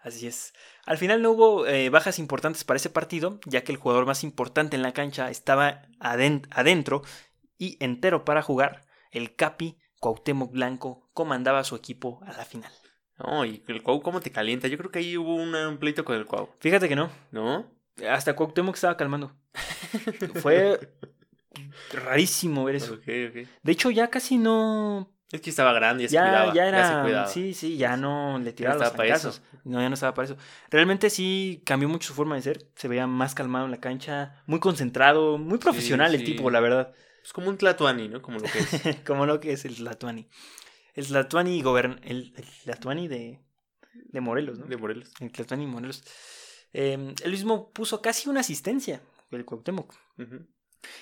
Así 0.00 0.26
es. 0.26 0.52
Al 0.84 0.98
final 0.98 1.22
no 1.22 1.30
hubo 1.30 1.66
eh, 1.66 1.88
bajas 1.90 2.18
importantes 2.18 2.64
para 2.64 2.76
ese 2.78 2.90
partido, 2.90 3.38
ya 3.46 3.62
que 3.64 3.72
el 3.72 3.78
jugador 3.78 4.06
más 4.06 4.24
importante 4.24 4.76
en 4.76 4.82
la 4.82 4.92
cancha 4.92 5.30
estaba 5.30 5.82
aden- 6.00 6.46
adentro 6.50 7.02
y 7.58 7.76
entero 7.80 8.24
para 8.24 8.42
jugar. 8.42 8.84
El 9.10 9.36
Capi 9.36 9.78
Cuauhtémoc 10.00 10.50
Blanco 10.52 11.08
comandaba 11.12 11.60
a 11.60 11.64
su 11.64 11.76
equipo 11.76 12.20
a 12.26 12.32
la 12.32 12.44
final. 12.44 12.72
No, 13.18 13.44
y 13.44 13.62
el 13.68 13.82
Cuau, 13.82 14.00
¿cómo 14.02 14.20
te 14.20 14.30
calienta? 14.30 14.68
Yo 14.68 14.76
creo 14.78 14.90
que 14.90 14.98
ahí 14.98 15.16
hubo 15.16 15.34
una- 15.36 15.68
un 15.68 15.78
pleito 15.78 16.04
con 16.04 16.16
el 16.16 16.26
Cuau. 16.26 16.48
Fíjate 16.60 16.88
que 16.88 16.96
no, 16.96 17.10
¿No? 17.30 17.66
hasta 18.08 18.34
Cuauhtémoc 18.34 18.74
estaba 18.74 18.96
calmando. 18.96 19.32
Fue 20.42 20.78
rarísimo 21.92 22.64
ver 22.64 22.76
eso. 22.76 22.94
Ok, 22.94 23.00
ok. 23.28 23.46
De 23.62 23.72
hecho, 23.72 23.90
ya 23.90 24.08
casi 24.08 24.38
no. 24.38 25.10
Es 25.30 25.40
que 25.40 25.50
estaba 25.50 25.72
grande, 25.72 26.04
ya, 26.04 26.08
se 26.08 26.14
Ya, 26.14 26.22
cuidaba. 26.24 26.54
ya 26.54 26.62
se 26.64 26.68
era. 26.92 27.02
cuidaba. 27.02 27.26
sí, 27.26 27.54
sí, 27.54 27.76
ya 27.78 27.96
no 27.96 28.38
le 28.38 28.52
tiraba 28.52 28.76
los 28.76 28.90
para 28.90 29.04
eso. 29.14 29.30
trancazos. 29.30 29.42
No, 29.64 29.80
ya 29.80 29.88
no 29.88 29.94
estaba 29.94 30.12
para 30.14 30.26
eso. 30.26 30.36
Realmente 30.70 31.08
sí 31.08 31.62
cambió 31.64 31.88
mucho 31.88 32.08
su 32.08 32.14
forma 32.14 32.34
de 32.34 32.42
ser. 32.42 32.66
Se 32.76 32.88
veía 32.88 33.06
más 33.06 33.34
calmado 33.34 33.64
en 33.64 33.70
la 33.70 33.80
cancha, 33.80 34.42
muy 34.46 34.60
concentrado, 34.60 35.38
muy 35.38 35.58
profesional 35.58 36.14
el 36.14 36.20
sí. 36.20 36.26
tipo, 36.26 36.50
la 36.50 36.60
verdad. 36.60 36.92
Es 37.24 37.32
como 37.32 37.48
un 37.48 37.56
Tlatuani, 37.56 38.08
¿no? 38.08 38.20
Como 38.20 38.38
lo 38.40 38.44
que 38.44 38.58
es. 38.58 38.96
Como 39.06 39.24
lo 39.26 39.40
que 39.40 39.52
es 39.52 39.64
el 39.64 39.76
Tlatuani. 39.76 40.28
El 40.94 41.06
Tlatuani 41.06 41.62
gobern... 41.62 42.00
El, 42.04 42.32
el 42.36 42.44
Tlatuani 42.64 43.08
de, 43.08 43.40
de 43.94 44.20
Morelos, 44.20 44.58
¿no? 44.58 44.66
de 44.66 44.76
Morelos. 44.76 45.12
El 45.20 45.32
Tlatuani 45.32 45.66
Morelos. 45.66 46.04
Eh, 46.72 47.14
él 47.22 47.30
mismo 47.30 47.70
puso 47.70 48.00
casi 48.00 48.28
una 48.28 48.40
asistencia, 48.40 49.02
el 49.30 49.44
Cuauhtémoc. 49.44 49.94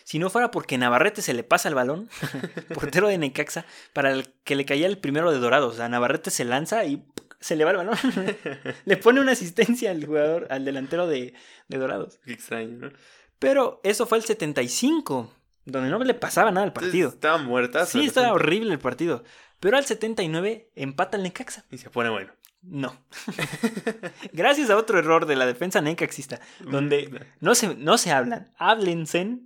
Si 0.05 0.19
no 0.19 0.31
fuera 0.31 0.51
porque 0.51 0.79
Navarrete 0.79 1.23
se 1.23 1.35
le 1.35 1.43
pasa 1.43 1.69
el 1.69 1.75
balón, 1.75 2.09
portero 2.75 3.09
de 3.09 3.19
Necaxa, 3.19 3.65
para 3.93 4.13
el 4.13 4.33
que 4.45 4.57
le 4.57 4.65
caía 4.65 4.87
el 4.87 4.99
primero 4.99 5.33
de 5.33 5.39
Dorados. 5.39 5.75
O 5.75 5.77
sea, 5.77 5.89
Navarrete 5.89 6.31
se 6.31 6.45
lanza 6.45 6.85
y 6.85 7.05
se 7.41 7.57
le 7.57 7.65
va 7.65 7.71
el 7.71 7.79
balón. 7.79 7.97
le 8.85 8.97
pone 8.97 9.21
una 9.21 9.33
asistencia 9.33 9.91
al 9.91 10.05
jugador, 10.05 10.47
al 10.51 10.65
delantero 10.65 11.07
de, 11.07 11.35
de 11.69 11.79
Dorados. 11.79 12.19
Qué 12.25 12.33
extraño, 12.33 12.77
¿no? 12.77 12.91
Pero 13.39 13.81
eso 13.85 14.07
fue 14.07 14.19
el 14.19 14.25
75, 14.25 15.33
donde 15.65 15.89
no 15.89 15.99
le 16.05 16.15
pasaba 16.15 16.51
nada 16.51 16.67
al 16.67 16.75
partido. 16.75 17.09
Estaba 17.09 17.39
muerta. 17.39 17.87
Sí, 17.87 18.05
estaba 18.05 18.33
horrible 18.33 18.73
el 18.73 18.79
partido. 18.79 19.25
Pero 19.61 19.77
al 19.77 19.85
79 19.85 20.71
empata 20.75 21.17
el 21.17 21.23
Necaxa. 21.23 21.65
Y 21.71 21.79
se 21.79 21.91
pone 21.91 22.09
bueno. 22.11 22.33
No. 22.63 22.95
Gracias 24.33 24.71
a 24.71 24.77
otro 24.77 24.99
error 24.99 25.27
de 25.27 25.37
la 25.37 25.47
defensa 25.47 25.81
necaxista, 25.81 26.41
donde 26.61 27.27
no 27.41 27.55
se, 27.55 27.75
no 27.77 27.97
se 27.99 28.13
hablan, 28.13 28.53
háblense 28.59 29.39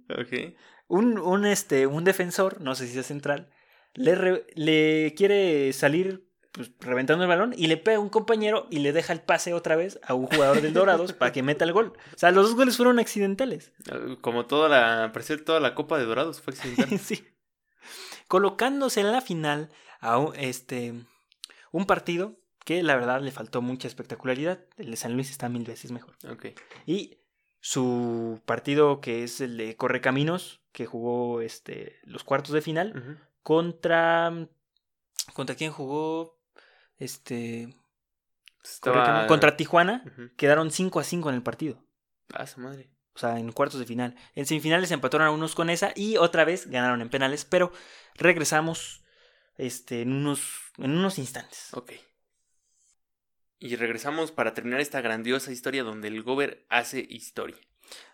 un, 0.88 1.18
un, 1.18 1.46
este, 1.46 1.86
un 1.86 2.04
defensor, 2.04 2.60
no 2.60 2.74
sé 2.74 2.88
si 2.88 2.98
es 2.98 3.06
central, 3.06 3.50
le, 3.94 4.14
re- 4.16 4.46
le 4.54 5.14
quiere 5.16 5.72
salir 5.72 6.28
pues, 6.50 6.72
reventando 6.80 7.22
el 7.24 7.28
balón 7.28 7.54
y 7.56 7.68
le 7.68 7.76
pega 7.76 7.98
a 7.98 8.00
un 8.00 8.08
compañero 8.08 8.66
y 8.70 8.80
le 8.80 8.92
deja 8.92 9.12
el 9.12 9.20
pase 9.20 9.54
otra 9.54 9.76
vez 9.76 10.00
a 10.02 10.14
un 10.14 10.26
jugador 10.26 10.60
del 10.60 10.72
Dorados 10.74 11.12
para 11.12 11.32
que 11.32 11.42
meta 11.44 11.64
el 11.64 11.72
gol. 11.72 11.92
O 12.14 12.18
sea, 12.18 12.32
los 12.32 12.46
dos 12.48 12.56
goles 12.56 12.76
fueron 12.76 12.98
accidentales. 12.98 13.72
Como 14.20 14.46
toda 14.46 14.68
la. 14.68 15.12
Toda 15.44 15.60
la 15.60 15.74
Copa 15.74 15.98
de 15.98 16.04
Dorados 16.04 16.40
fue 16.40 16.52
accidental. 16.52 16.98
sí. 16.98 17.24
Colocándose 18.28 19.00
en 19.00 19.12
la 19.12 19.20
final 19.20 19.70
a 20.04 20.18
un, 20.18 20.36
este, 20.36 20.94
un 21.72 21.86
partido 21.86 22.36
que 22.64 22.82
la 22.82 22.94
verdad 22.94 23.20
le 23.20 23.32
faltó 23.32 23.62
mucha 23.62 23.88
espectacularidad. 23.88 24.60
El 24.76 24.90
de 24.90 24.96
San 24.96 25.14
Luis 25.14 25.30
está 25.30 25.48
mil 25.48 25.64
veces 25.64 25.90
mejor. 25.90 26.14
Y 26.86 27.18
su 27.60 28.40
partido 28.44 29.00
que 29.00 29.24
es 29.24 29.40
el 29.40 29.56
de 29.56 29.76
Correcaminos, 29.76 30.60
que 30.72 30.86
jugó 30.86 31.40
este, 31.40 31.96
los 32.04 32.22
cuartos 32.22 32.52
de 32.52 32.62
final, 32.62 33.18
contra. 33.42 34.48
¿Contra 35.32 35.56
quién 35.56 35.72
jugó? 35.72 36.38
Este. 36.98 37.74
Estaba... 38.62 39.26
Contra 39.26 39.56
Tijuana. 39.56 40.04
Quedaron 40.36 40.70
5 40.70 41.00
a 41.00 41.04
5 41.04 41.28
en 41.30 41.34
el 41.34 41.42
partido. 41.42 41.82
Ah, 42.32 42.46
su 42.46 42.60
madre. 42.60 42.90
O 43.14 43.18
sea, 43.18 43.38
en 43.38 43.52
cuartos 43.52 43.78
de 43.78 43.86
final. 43.86 44.16
En 44.34 44.46
semifinales 44.46 44.90
empataron 44.90 45.26
a 45.26 45.30
unos 45.30 45.54
con 45.54 45.70
esa 45.70 45.92
y 45.94 46.16
otra 46.16 46.44
vez 46.44 46.66
ganaron 46.66 47.00
en 47.00 47.10
penales. 47.10 47.44
Pero 47.44 47.72
regresamos 48.16 49.03
este, 49.56 50.02
en, 50.02 50.12
unos, 50.12 50.40
en 50.78 50.92
unos 50.92 51.18
instantes. 51.18 51.68
Ok. 51.72 51.92
Y 53.58 53.76
regresamos 53.76 54.30
para 54.32 54.52
terminar 54.54 54.80
esta 54.80 55.00
grandiosa 55.00 55.50
historia 55.52 55.84
donde 55.84 56.08
el 56.08 56.22
Gober 56.22 56.66
hace 56.68 57.06
historia. 57.08 57.56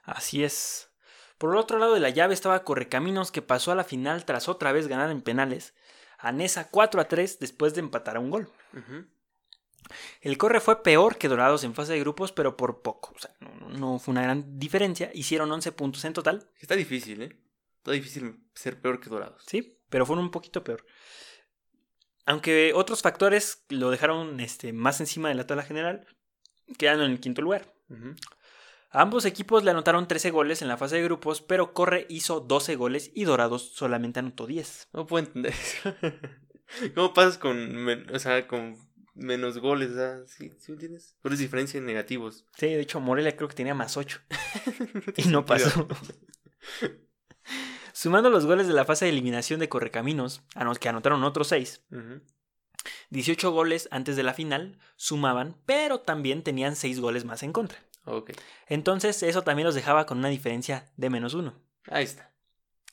Así 0.03 0.45
es. 0.45 0.91
Por 1.39 1.51
el 1.53 1.57
otro 1.59 1.79
lado 1.79 1.95
de 1.95 2.01
la 2.01 2.11
llave 2.11 2.35
estaba 2.35 2.65
Correcaminos 2.65 3.33
que 3.33 3.43
pasó 3.43 3.73
a 3.73 3.75
la 3.75 3.85
final 3.85 4.25
tras 4.25 4.49
otra 4.49 4.73
vez 4.73 4.87
ganar 4.89 5.11
en 5.11 5.23
penales. 5.23 5.75
A 6.19 6.33
Nesa 6.33 6.69
4 6.71 7.01
a 7.01 7.05
3 7.09 7.39
después 7.41 7.75
de 7.75 7.81
empatar 7.81 8.17
a 8.17 8.21
un 8.21 8.31
gol. 8.31 8.53
El 10.21 10.39
Corre 10.39 10.61
fue 10.61 10.83
peor 10.83 11.17
que 11.17 11.29
Dorados 11.29 11.65
en 11.65 11.75
fase 11.75 11.95
de 11.95 12.01
grupos, 12.01 12.31
pero 12.33 12.57
por 12.57 12.83
poco. 12.83 13.13
O 13.17 13.19
sea, 13.19 13.35
no, 13.41 13.55
no- 13.55 13.71
no 13.71 13.99
fue 13.99 14.13
una 14.13 14.23
gran 14.23 14.59
diferencia. 14.59 15.11
Hicieron 15.15 15.51
11 15.51 15.73
puntos 15.73 16.05
en 16.05 16.13
total. 16.13 16.49
Está 16.61 16.77
difícil, 16.77 17.23
¿eh? 17.23 17.37
Está 17.79 17.93
difícil 17.93 18.45
ser 18.55 18.81
peor 18.81 19.01
que 19.01 19.09
Dorados. 19.09 19.43
Sí, 19.47 19.81
pero 19.89 20.05
fueron 20.07 20.27
un 20.27 20.31
poquito 20.31 20.63
peor. 20.63 20.85
Aunque 22.31 22.73
otros 22.77 23.03
factores 23.03 23.65
lo 23.71 23.91
dejaron 23.91 24.39
este, 24.39 24.73
más 24.73 25.01
encima 25.01 25.29
de 25.29 25.35
la 25.35 25.49
tabla 25.49 25.65
general, 25.65 26.07
quedando 26.79 27.05
en 27.05 27.11
el 27.11 27.19
quinto 27.19 27.43
lugar. 27.43 27.75
A 28.91 29.03
ambos 29.03 29.25
equipos 29.25 29.65
le 29.65 29.73
anotaron 29.73 30.07
13 30.07 30.31
goles 30.31 30.63
en 30.63 30.69
la 30.69 30.77
fase 30.77 30.95
de 30.95 31.03
grupos, 31.03 31.43
pero 31.43 31.75
Corre 31.75 32.07
hizo 32.09 32.39
12 32.39 32.77
goles 32.77 33.11
y 33.15 33.25
Dorados 33.25 33.73
solamente 33.75 34.21
anotó 34.21 34.47
10. 34.47 34.91
No 34.93 35.07
puedo 35.07 35.27
entender 35.27 35.53
eso. 35.53 35.93
¿Cómo 36.95 37.13
pasas 37.15 37.37
con, 37.37 38.09
o 38.15 38.19
sea, 38.21 38.47
con 38.47 38.79
menos 39.15 39.59
goles? 39.59 39.97
ah? 39.97 40.21
¿Sí, 40.29 40.53
¿Sí 40.57 40.71
me 40.71 40.75
entiendes? 40.75 41.17
Pero 41.23 41.35
es 41.35 41.41
diferencia 41.41 41.79
en 41.79 41.87
negativos. 41.87 42.47
Sí, 42.57 42.67
de 42.67 42.81
hecho 42.81 43.01
Morelia 43.01 43.37
creo 43.37 43.49
que 43.49 43.57
tenía 43.57 43.75
más 43.75 43.97
8 43.97 44.21
y 45.17 45.25
no 45.25 45.45
pasó. 45.45 45.89
Sumando 48.01 48.31
los 48.31 48.47
goles 48.47 48.67
de 48.67 48.73
la 48.73 48.87
fase 48.87 49.05
de 49.05 49.11
eliminación 49.11 49.61
de 49.61 49.69
Correcaminos, 49.69 50.41
a 50.55 50.65
los 50.65 50.79
que 50.79 50.89
anotaron 50.89 51.23
otros 51.23 51.49
6, 51.49 51.83
Ujú. 51.91 52.23
18 53.11 53.51
goles 53.53 53.89
antes 53.91 54.17
de 54.17 54.23
la 54.23 54.33
final 54.33 54.79
sumaban, 54.97 55.55
pero 55.67 56.01
también 56.01 56.43
tenían 56.43 56.77
6 56.77 56.99
goles 56.99 57.27
más 57.27 57.43
en 57.43 57.53
contra. 57.53 57.79
Entonces 58.69 59.23
eso 59.23 59.43
también 59.43 59.67
los 59.67 59.75
dejaba 59.75 60.07
con 60.07 60.17
una 60.17 60.31
diferencia 60.31 60.91
de 60.97 61.11
menos 61.11 61.35
1. 61.35 61.53
Ahí 61.89 62.05
está. 62.05 62.33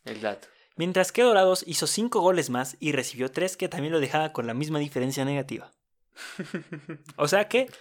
El 0.03 0.19
dato. 0.19 0.49
Mientras 0.75 1.13
que 1.13 1.23
Dorados 1.23 1.63
hizo 1.65 1.87
5 1.87 2.19
goles 2.19 2.49
más 2.49 2.75
y 2.81 2.91
recibió 2.91 3.31
3 3.31 3.55
que 3.55 3.69
también 3.69 3.93
lo 3.93 4.01
dejaba 4.01 4.33
con 4.33 4.45
la 4.45 4.53
misma 4.53 4.79
diferencia 4.79 5.23
negativa. 5.23 5.71
O 7.15 7.29
sea 7.29 7.47
que 7.47 7.71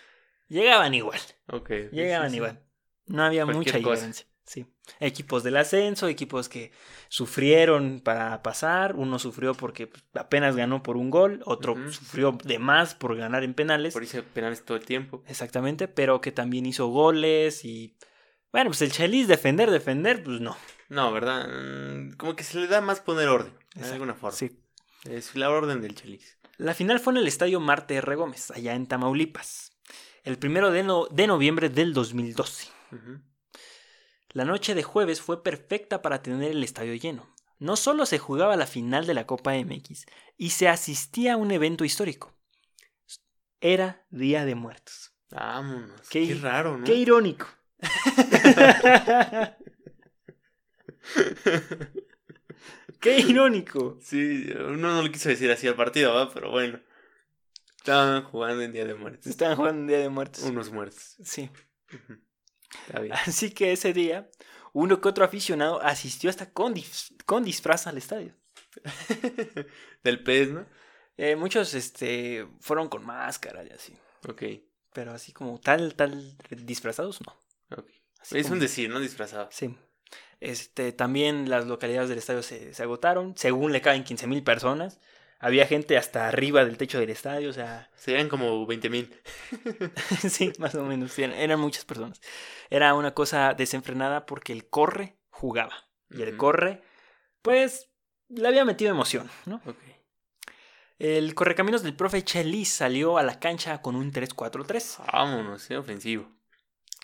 llegaban 0.47 0.95
igual. 0.95 1.19
Llegaban 1.91 2.29
sí, 2.29 2.35
sí. 2.35 2.37
igual. 2.37 2.63
No 3.07 3.25
había 3.25 3.43
Cualquier 3.45 3.75
mucha 3.75 3.83
cosa. 3.83 4.07
diferencia. 4.07 4.27
Sí. 4.47 4.65
Equipos 5.01 5.43
del 5.43 5.57
ascenso, 5.57 6.07
equipos 6.07 6.49
que 6.49 6.71
sufrieron 7.09 8.01
para 8.01 8.43
pasar. 8.43 8.95
Uno 8.95 9.19
sufrió 9.19 9.55
porque 9.55 9.89
pues, 9.89 10.05
apenas 10.15 10.55
ganó 10.57 10.83
por 10.83 10.97
un 10.97 11.11
gol, 11.11 11.43
otro 11.45 11.75
sufrió 11.91 12.39
de 12.45 12.59
más 12.59 12.95
por 12.95 13.17
ganar 13.17 13.43
en 13.43 13.55
penales. 13.55 13.93
Por 13.93 14.03
irse 14.05 14.23
penales 14.23 14.65
todo 14.65 14.77
el 14.77 14.85
tiempo. 14.85 15.25
Exactamente, 15.27 15.89
pero 15.89 16.21
que 16.21 16.33
también 16.33 16.67
hizo 16.67 16.87
goles 16.87 17.65
y... 17.65 17.97
Bueno, 18.53 18.71
pues 18.71 18.81
el 18.83 18.93
Chelis 18.93 19.27
defender, 19.29 19.71
defender, 19.71 20.23
pues 20.23 20.41
no. 20.41 20.57
No, 20.89 21.13
¿verdad? 21.13 21.49
Mm, 21.49 22.13
Como 22.17 22.37
que 22.37 22.45
se 22.45 22.59
le 22.59 22.69
da 22.69 22.81
más 22.81 23.01
poner 23.01 23.29
orden, 23.29 23.53
de 23.75 23.85
alguna 23.93 24.15
forma. 24.15 24.37
Sí. 24.37 24.61
Es 25.05 25.35
la 25.35 25.51
orden 25.51 25.81
del 25.83 25.95
Chelis. 25.95 26.39
La 26.57 26.73
final 26.73 27.01
fue 27.01 27.13
en 27.13 27.19
el 27.19 27.27
Estadio 27.27 27.61
Marte 27.61 27.97
R. 27.97 28.15
Gómez, 28.15 28.51
allá 28.53 28.75
en 28.75 28.87
Tamaulipas, 28.87 29.73
el 30.23 30.39
primero 30.39 30.71
de, 30.71 30.85
no- 30.85 31.07
de 31.11 31.27
noviembre 31.27 31.69
del 31.69 31.93
2012. 31.93 32.69
Ujú. 32.93 33.21
La 34.33 34.45
noche 34.45 34.75
de 34.75 34.83
jueves 34.83 35.21
fue 35.21 35.43
perfecta 35.43 36.03
para 36.03 36.23
tener 36.23 36.51
el 36.51 36.63
estadio 36.65 36.95
lleno. 36.95 37.35
No 37.59 37.77
solo 37.77 38.05
se 38.07 38.19
jugaba 38.19 38.57
la 38.57 38.67
final 38.67 39.07
de 39.07 39.15
la 39.15 39.27
Copa 39.27 39.55
MX, 39.55 40.05
y 40.37 40.51
se 40.51 40.69
asistía 40.69 41.35
a 41.35 41.37
un 41.39 41.51
evento 41.53 41.85
histórico. 41.85 42.35
Era 43.61 44.05
Día 44.11 44.45
de 44.45 44.55
Muertos. 44.55 45.13
Vámonos. 45.31 46.09
Qué- 46.11 46.29
Qué, 46.29 46.35
raro, 46.35 46.77
¿no? 46.77 46.85
¡Qué 46.85 46.95
irónico! 46.95 47.47
¡Qué 53.01 53.19
irónico! 53.21 53.99
sí, 54.03 54.47
uno 54.59 54.95
no 54.95 55.03
le 55.03 55.13
quiso 55.13 55.29
decir 55.29 55.51
así 55.51 55.67
al 55.67 55.75
partido, 55.77 56.15
¿va? 56.15 56.33
Pero 56.33 56.51
bueno. 56.51 56.81
Estaban 57.77 58.25
jugando 58.25 58.63
en 58.63 58.73
Día 58.73 58.85
de 58.85 58.95
Muertos. 58.95 59.27
Estaban 59.27 59.57
jugando 59.57 59.81
un 59.83 59.87
Día 59.87 59.99
de 59.99 60.09
Muertos. 60.09 60.43
Unos 60.45 60.71
muertos. 60.73 61.17
Sí. 61.23 61.51
Así 63.27 63.51
que 63.51 63.73
ese 63.73 63.93
día, 63.93 64.31
uno 64.73 65.01
que 65.01 65.09
otro 65.09 65.25
aficionado 65.25 65.81
asistió 65.83 66.31
hasta 66.31 66.51
con, 66.53 66.75
dis- 66.75 67.15
con 67.25 67.45
disfraz 67.45 67.87
al 67.87 67.99
estadio. 67.99 68.35
Del 70.05 70.23
pez, 70.23 70.51
¿no? 70.51 70.67
Eh, 71.17 71.35
muchos 71.37 71.75
este, 71.75 72.47
fueron 72.61 72.89
con 72.89 73.05
máscara 73.05 73.65
y 73.65 73.71
así. 73.71 73.95
Ok. 74.29 74.43
Pero 74.93 75.13
así 75.13 75.33
como 75.33 75.59
tal, 75.61 75.95
tal, 75.95 76.37
disfrazados, 76.51 77.21
no. 77.27 77.77
ok. 77.79 77.89
Así 78.21 78.39
Es 78.39 78.45
como- 78.45 78.55
un 78.55 78.61
decir, 78.61 78.91
¿no? 78.91 79.01
Disfrazado. 79.01 79.49
Sí. 79.51 79.77
Este, 80.41 80.93
también 80.93 81.49
las 81.49 81.67
localidades 81.67 82.09
del 82.11 82.19
estadio 82.19 82.43
se, 82.43 82.75
se 82.75 82.83
agotaron. 82.83 83.37
Según 83.37 83.73
le 83.73 83.81
caben 83.81 84.05
15 84.05 84.27
mil 84.27 84.43
personas. 84.43 85.01
Había 85.47 85.65
gente 85.67 85.97
hasta 85.97 86.27
arriba 86.27 86.65
del 86.65 86.77
techo 86.77 86.99
del 86.99 87.11
estadio. 87.11 87.51
O 87.51 87.53
sea, 87.53 87.89
Serían 87.95 88.29
como 88.29 88.67
20 88.67 88.91
mil. 88.91 89.15
sí, 90.29 90.53
más 90.59 90.75
o 90.75 90.83
menos. 90.85 91.17
Eran, 91.19 91.39
eran 91.39 91.61
muchas 91.61 91.85
personas. 91.85 92.21
Era 92.69 92.95
una 92.95 93.15
cosa 93.15 93.55
desenfrenada 93.55 94.27
porque 94.27 94.53
el 94.53 94.69
corre 94.69 95.17
jugaba. 95.31 95.89
Y 96.11 96.23
el 96.23 96.37
corre, 96.37 96.83
pues, 97.43 97.91
le 98.29 98.49
había 98.49 98.65
metido 98.65 98.91
emoción, 98.91 99.31
¿no? 99.45 99.61
Ok. 99.67 99.77
El 100.99 101.35
correcaminos 101.35 101.85
del 101.85 101.95
profe 101.95 102.25
Chelis 102.25 102.73
salió 102.73 103.17
a 103.17 103.23
la 103.23 103.39
cancha 103.39 103.83
con 103.83 103.95
un 103.95 104.13
3-4-3, 104.13 105.05
Vámonos, 105.13 105.71
¿eh? 105.71 105.77
ofensivo. 105.77 106.29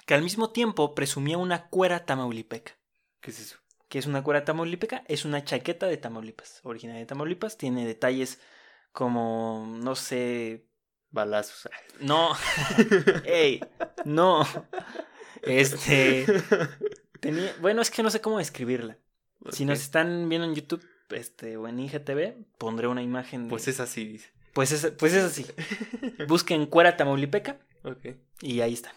que 0.04 0.14
al 0.14 0.22
mismo 0.22 0.50
tiempo 0.50 0.96
presumía 0.96 1.38
una 1.38 1.68
cuera 1.68 2.04
tamaulipeca. 2.04 2.76
¿Qué 3.20 3.30
es 3.30 3.38
eso? 3.38 3.61
¿Qué 3.92 3.98
es 3.98 4.06
una 4.06 4.22
cuera 4.24 4.42
tamaulipeca? 4.42 5.04
Es 5.06 5.26
una 5.26 5.44
chaqueta 5.44 5.86
de 5.86 5.98
Tamaulipas, 5.98 6.60
originaria 6.62 7.00
de 7.00 7.04
Tamaulipas. 7.06 7.58
Tiene 7.58 7.86
detalles 7.86 8.40
como, 8.90 9.66
no 9.68 9.94
sé, 9.96 10.64
Balazos. 11.10 11.68
no, 12.00 12.30
ey, 13.26 13.60
no. 14.06 14.46
Este, 15.42 16.24
tenía, 17.20 17.54
bueno, 17.60 17.82
es 17.82 17.90
que 17.90 18.02
no 18.02 18.08
sé 18.10 18.22
cómo 18.22 18.38
describirla. 18.38 18.96
Si 19.50 19.66
nos 19.66 19.80
están 19.82 20.26
viendo 20.30 20.46
en 20.48 20.54
YouTube 20.54 20.82
este, 21.10 21.58
o 21.58 21.68
en 21.68 21.78
IGTV, 21.80 22.34
pondré 22.56 22.86
una 22.88 23.02
imagen. 23.02 23.44
de- 23.44 23.50
Pues 23.50 23.68
es 23.68 23.78
así, 23.78 24.06
dice. 24.06 24.30
pues, 24.54 24.72
es, 24.72 24.86
pues 24.98 25.12
es 25.12 25.24
así. 25.24 25.44
Busquen 26.28 26.64
cuera 26.64 26.96
tamaulipeca 26.96 27.58
Ok. 27.84 28.16
y 28.40 28.62
ahí 28.62 28.72
está. 28.72 28.94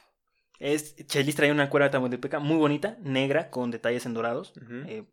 Es, 0.60 0.96
Chelis 1.08 1.36
trae 1.36 1.52
una 1.52 1.70
cuera 1.70 1.92
tamaulipeca 1.92 2.40
muy 2.40 2.58
bonita, 2.58 2.98
negra, 3.02 3.50
con 3.50 3.72
detalles 3.72 4.06
en 4.06 4.14
dorados. 4.14 4.54
Eh, 4.88 5.04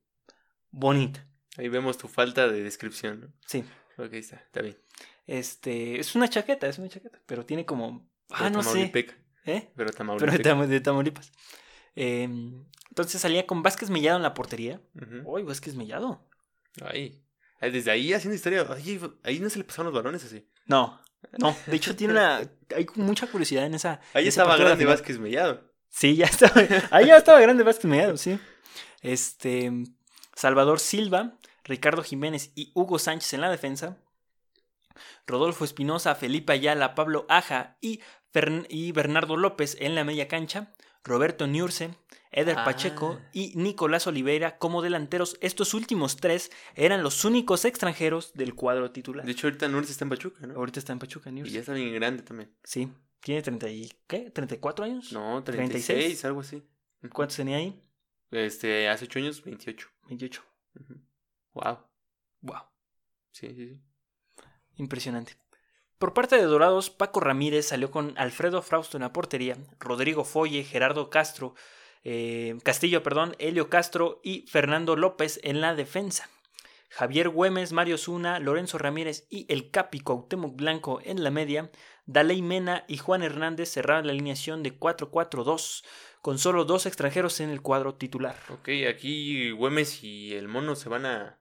bonita, 0.71 1.27
Ahí 1.59 1.69
vemos 1.69 1.99
tu 1.99 2.09
falta 2.09 2.49
de 2.49 2.63
descripción, 2.63 3.21
¿no? 3.21 3.33
sí. 3.47 3.65
Ok, 3.99 4.15
está, 4.15 4.37
está 4.37 4.63
bien. 4.63 4.79
Este, 5.27 6.01
es 6.01 6.15
una 6.15 6.27
chaqueta, 6.27 6.67
es 6.67 6.79
una 6.79 6.89
chaqueta, 6.89 7.21
pero 7.27 7.45
tiene 7.45 7.67
como, 7.67 8.11
ah, 8.31 8.37
Pero 8.39 8.51
no 8.51 8.63
sé. 8.63 8.85
¿eh? 8.85 8.91
Pero 8.95 9.71
Pero 9.77 9.91
de, 9.91 9.93
Tamaulipeca. 9.97 10.43
Tam- 10.43 10.67
de 10.67 10.81
Tamaulipas. 10.81 11.33
Em, 11.95 12.65
entonces 12.89 13.21
salía 13.21 13.47
con 13.47 13.63
Vázquez 13.63 13.91
Mellado 13.91 14.17
en 14.17 14.23
la 14.23 14.33
portería. 14.33 14.81
Uy, 15.25 15.43
Vázquez 15.43 15.75
Mellado. 15.75 16.27
Ahí. 16.81 17.23
Desde 17.61 17.91
ahí 17.91 18.15
haciendo 18.15 18.35
historia. 18.35 18.67
Ahí, 18.71 18.99
ahí 19.23 19.39
no 19.41 19.51
se 19.51 19.59
le 19.59 19.65
pasaron 19.65 19.93
los 19.93 19.95
balones 20.03 20.25
así. 20.25 20.49
No, 20.67 20.99
no, 21.39 21.57
de 21.67 21.77
hecho 21.77 21.97
tiene 21.97 22.13
una, 22.15 22.41
hay 22.75 22.87
mucha 22.97 23.27
curiosidad 23.27 23.65
en 23.67 23.75
esa. 23.75 24.01
Ahí 24.15 24.25
en 24.25 24.29
estaba 24.29 24.57
grande. 24.57 24.85
Vázquez 24.85 25.19
Mellado. 25.19 25.71
Sí, 25.89 26.17
ya 26.17 26.27
estaba, 26.27 26.63
ahí 26.91 27.07
ya 27.07 27.17
estaba 27.17 27.41
grande 27.41 27.63
Vázquez 27.65 27.85
Mellado, 27.87 28.17
sí. 28.17 28.39
Este, 29.03 29.71
Salvador 30.35 30.81
Silva, 30.81 31.39
Ricardo 31.65 32.03
Jiménez 32.03 32.51
y 32.55 32.73
Hugo 32.75 32.99
Sánchez 32.99 33.35
en 33.35 33.41
la 33.41 33.51
defensa. 33.51 33.99
Rodolfo 35.27 35.65
Espinosa, 35.65 36.15
Felipe 36.15 36.53
Ayala, 36.53 36.95
Pablo 36.95 37.27
Aja 37.29 37.77
y, 37.81 38.01
Fern- 38.33 38.67
y 38.69 38.93
Bernardo 38.93 39.37
López 39.37 39.77
en 39.81 39.95
la 39.95 40.05
media 40.05 40.29
cancha. 40.29 40.73
Roberto 41.05 41.47
Niurse, 41.47 41.95
Eder 42.33 42.57
Ah. 42.59 42.65
Pacheco 42.65 43.21
y 43.33 43.53
Nicolás 43.57 44.07
Oliveira 44.07 44.59
como 44.59 44.83
delanteros. 44.83 45.37
Estos 45.41 45.75
últimos 45.75 46.17
tres 46.17 46.51
eran 46.75 47.03
los 47.03 47.25
únicos 47.25 47.65
extranjeros 47.65 48.33
del 48.35 48.55
cuadro 48.55 48.91
titular. 48.91 49.25
De 49.25 49.33
hecho, 49.33 49.47
ahorita 49.47 49.69
Nurse 49.69 49.93
está 49.93 50.05
en 50.05 50.09
Pachuca, 50.11 50.47
¿no? 50.47 50.55
Ahorita 50.55 50.79
está 50.81 50.93
en 50.93 50.99
Pachuca, 50.99 51.31
Y 51.31 51.33
Niurse. 51.35 51.53
ya 51.53 51.61
está 51.61 51.73
bien 51.75 51.95
grande 51.95 52.23
también. 52.23 52.53
Sí, 52.65 52.91
tiene 53.21 53.43
30 53.43 53.69
y, 53.69 53.93
¿qué? 54.07 54.33
¿34 54.33 54.85
años? 54.85 55.13
No, 55.13 55.43
36, 55.45 55.87
36, 55.87 56.25
algo 56.25 56.41
así. 56.41 56.63
¿Cuántos 57.13 57.37
tenía 57.37 57.59
ahí? 57.59 57.83
Este, 58.31 58.89
hace 58.89 59.05
8 59.05 59.19
años, 59.19 59.45
28. 59.45 59.89
28. 60.09 60.43
Wow. 61.55 61.79
Wow. 62.41 62.63
Sí, 63.31 63.49
sí, 63.55 63.69
sí. 63.69 63.83
Impresionante. 64.77 65.37
Por 65.99 66.15
parte 66.15 66.37
de 66.37 66.43
Dorados, 66.43 66.91
Paco 66.91 67.21
Ramírez 67.21 67.67
salió 67.69 67.91
con 67.91 68.15
Alfredo 68.19 68.63
Frausto 68.63 68.97
en 68.97 69.03
la 69.03 69.13
portería, 69.13 69.57
Rodrigo 69.79 70.25
Folle, 70.25 70.65
Gerardo 70.65 71.11
Castro, 71.11 71.55
eh, 72.05 72.59
Castillo, 72.63 73.03
perdón, 73.03 73.37
Helio 73.39 73.69
Castro 73.69 74.21
y 74.23 74.47
Fernando 74.49 74.97
López 74.97 75.41
en 75.43 75.61
la 75.61 75.75
defensa. 75.75 76.29
Javier 76.93 77.31
Güemes, 77.31 77.73
Mario 77.73 77.97
Zuna, 77.97 78.39
Lorenzo 78.39 78.77
Ramírez 78.77 79.27
y 79.31 79.47
el 79.51 79.71
Capi 79.71 80.01
Cuauhtémoc 80.01 80.57
Blanco 80.57 81.01
en 81.03 81.25
la 81.25 81.31
media. 81.31 81.71
Daley 82.05 82.43
Mena 82.43 82.85
y 82.87 82.99
Juan 82.99 83.23
Hernández 83.23 83.71
cerraron 83.71 84.07
la 84.07 84.13
alineación 84.13 84.63
de 84.63 84.79
4-4-2, 84.79 85.85
con 86.21 86.39
solo 86.39 86.67
dos 86.67 86.85
extranjeros 86.85 87.41
en 87.41 87.49
el 87.49 87.63
cuadro 87.63 87.95
titular. 87.95 88.37
Ok, 88.51 88.69
aquí 88.91 89.53
Güemes 89.53 90.05
y 90.05 90.35
el 90.35 90.49
mono 90.49 90.77
se 90.77 90.91
van 90.91 91.07
a. 91.07 91.39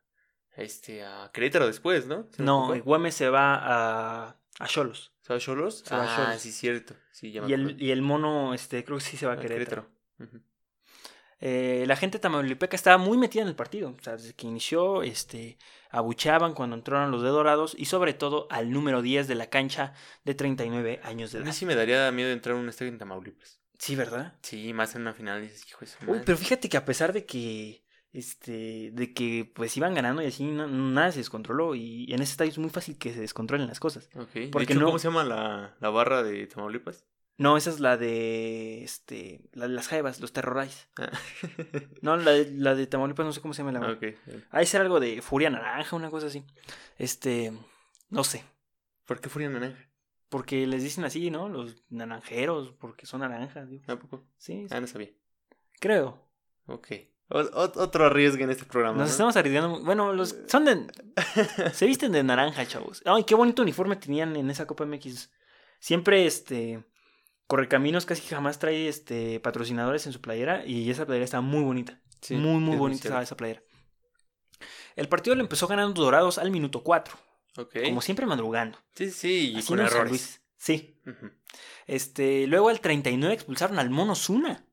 Este, 0.56 1.04
a 1.04 1.32
Querétaro 1.34 1.68
después, 1.68 2.08
¿no? 2.08 2.28
¿Se 2.32 2.42
me 2.42 2.46
No? 2.46 2.74
Güemes 2.84 3.16
se 3.16 3.30
va 3.30 3.56
a, 3.56 4.38
a 4.60 4.68
Cholos. 4.68 5.14
¿Se 5.22 5.34
va 5.34 5.38
a 5.38 5.40
Cholos? 5.40 5.84
A 5.92 6.04
ah, 6.04 6.16
Xolos. 6.16 6.42
sí, 6.42 6.52
cierto. 6.54 6.96
Sí, 7.12 7.32
ya 7.32 7.42
me 7.42 7.50
Y 7.50 7.54
el, 7.54 7.82
y 7.82 7.92
el 7.92 8.02
mono, 8.02 8.54
este, 8.54 8.86
creo 8.86 9.00
que 9.00 9.04
sí 9.04 9.18
se 9.18 9.26
va 9.26 9.34
a 9.34 9.36
A 9.36 9.40
Querétaro. 9.40 9.90
Ujú. 10.20 10.42
Eh, 11.42 11.86
la 11.88 11.96
gente 11.96 12.20
tamaulipeca 12.20 12.76
estaba 12.76 12.98
muy 13.00 13.18
metida 13.18 13.42
en 13.42 13.48
el 13.50 13.56
partido. 13.56 13.90
O 13.90 14.04
sea, 14.04 14.14
desde 14.16 14.34
que 14.34 14.46
inició, 14.48 15.02
este, 15.04 15.58
abucheaban 15.90 16.54
cuando 16.54 16.76
entraron 16.76 17.10
los 17.12 17.24
de 17.24 17.30
Dorados 17.30 17.76
y 17.78 17.86
sobre 17.86 18.14
todo 18.14 18.48
al 18.52 18.72
número 18.72 19.02
10 19.02 19.28
de 19.28 19.36
la 19.36 19.50
cancha 19.50 19.94
de 20.24 20.36
39 20.36 21.00
años 21.04 21.32
de 21.32 21.40
A 21.40 21.42
edad. 21.42 21.48
mí 21.48 21.54
sí 21.54 21.66
me 21.66 21.76
daría 21.76 22.10
miedo 22.12 22.30
entrar 22.32 22.56
a 22.56 22.60
un 22.60 22.70
estadio 22.70 22.92
en 22.92 22.98
Tamaulipas. 23.00 23.60
Sí, 23.80 23.96
¿verdad? 23.96 24.36
Sí, 24.44 24.72
más 24.74 24.94
en 24.96 25.02
una 25.02 25.14
final. 25.14 25.42
Dices, 25.42 25.66
hijo 25.68 25.80
de 25.82 25.88
su 25.88 25.98
Uy, 26.06 26.20
pero 26.24 26.38
fíjate 26.38 26.70
que 26.70 26.78
a 26.78 26.86
pesar 26.86 27.12
de 27.14 27.26
que, 27.26 27.84
este, 28.14 28.92
de 28.94 29.14
que 29.14 29.52
pues 29.56 29.76
iban 29.78 29.96
ganando 29.96 30.22
y 30.22 30.28
así, 30.28 30.44
no- 30.46 30.68
nada 30.68 31.12
se 31.12 31.18
descontroló. 31.18 31.74
Y 31.74 32.06
en 32.14 32.22
ese 32.22 32.34
estadio 32.34 32.52
es 32.52 32.60
muy 32.60 32.70
fácil 32.70 33.00
que 33.00 33.12
se 33.12 33.20
descontrolen 33.22 33.66
las 33.68 33.80
cosas. 33.80 34.08
De 34.12 34.46
hecho, 34.64 34.80
no- 34.80 34.86
¿cómo 34.86 35.00
se 35.00 35.08
llama 35.08 35.24
la, 35.24 35.76
la 35.80 35.90
barra 35.90 36.22
de 36.22 36.46
Tamaulipas? 36.46 37.04
No, 37.42 37.58
esa 37.58 37.70
es 37.72 37.80
la 37.80 37.98
de, 37.98 38.84
este, 38.84 39.42
la 39.54 39.68
de 39.68 39.74
las 39.74 39.88
jaivas, 39.88 40.20
los 40.20 40.32
terrorais. 40.34 40.88
Ah. 40.98 41.10
No, 42.02 42.18
la 42.18 42.32
de, 42.32 42.52
la 42.52 42.76
de 42.76 42.88
Tamaulipas 42.88 43.26
no 43.26 43.34
sé 43.34 43.42
cómo 43.42 43.54
se 43.54 43.62
llama 43.62 43.72
la 43.72 43.80
barra. 43.80 43.94
ok. 43.94 44.04
Ha 44.52 44.60
de 44.60 44.66
ser 44.66 44.82
algo 44.82 45.00
de 45.00 45.22
furia 45.22 45.50
naranja, 45.50 45.96
una 45.96 46.10
cosa 46.10 46.28
así. 46.28 46.44
Este, 46.98 47.52
no 48.10 48.24
sé. 48.24 48.44
¿Por 49.06 49.20
qué 49.20 49.28
Furia 49.30 49.50
Naranja? 49.50 49.78
Porque 50.30 50.66
les 50.66 50.84
dicen 50.84 51.04
así, 51.04 51.30
¿no? 51.32 51.50
Los 51.50 51.84
naranjeros, 51.90 52.72
porque 52.80 53.06
son 53.06 53.20
naranjas. 53.22 53.70
digo. 53.70 53.84
¿A 53.88 53.98
poco? 54.00 54.24
Sí, 54.38 54.68
Ah, 54.70 54.80
no 54.80 54.88
sabía. 54.88 55.10
creo. 55.80 56.18
Ok. 56.68 56.88
Otro 57.30 58.06
arriesgue 58.06 58.44
en 58.44 58.50
este 58.52 58.66
programa. 58.66 58.98
Nos 58.98 59.08
¿no? 59.08 59.12
estamos 59.12 59.36
arriesgando. 59.36 59.82
Bueno, 59.84 60.14
los 60.14 60.36
son 60.48 60.66
de. 60.66 60.86
se 61.74 61.86
visten 61.86 62.12
de 62.12 62.24
naranja, 62.24 62.66
chavos. 62.66 63.02
Ay, 63.06 63.24
qué 63.26 63.36
bonito 63.36 63.62
uniforme 63.62 63.96
tenían 63.96 64.36
en 64.36 64.50
esa 64.50 64.66
Copa 64.68 64.86
MX. 64.86 65.30
Siempre, 65.80 66.26
este. 66.26 66.84
Correcaminos 67.52 68.06
casi 68.06 68.22
jamás 68.34 68.60
trae 68.60 68.88
este 68.88 69.42
patrocinadores 69.42 70.06
en 70.06 70.14
su 70.14 70.22
playera 70.22 70.66
y 70.66 70.90
esa 70.90 71.06
playera 71.06 71.26
está 71.26 71.42
muy 71.42 71.62
bonita. 71.64 72.00
Sí, 72.22 72.36
muy, 72.36 72.62
muy 72.62 72.76
es 72.76 72.80
bonita 72.80 73.08
esa, 73.10 73.22
esa 73.22 73.36
playera. 73.36 73.62
El 74.96 75.10
partido 75.10 75.36
lo 75.36 75.42
empezó 75.42 75.68
ganando 75.68 76.02
Dorados 76.02 76.38
al 76.38 76.50
minuto 76.50 76.82
4, 76.82 77.14
Ok. 77.58 77.76
como 77.84 78.02
siempre 78.02 78.26
madrugando. 78.26 78.78
Sí, 78.96 79.12
sí, 79.12 79.52
y 79.52 79.58
Así 79.58 79.68
con 79.68 79.80
no 79.80 79.86
errores. 79.86 80.10
Luis. 80.10 80.42
Sí. 80.56 80.98
Este, 81.88 82.48
luego 82.48 82.70
al 82.70 82.80
39 82.80 83.34
expulsaron 83.36 83.80
al 83.80 83.90
Mono 83.90 84.16
Zuna. 84.16 84.66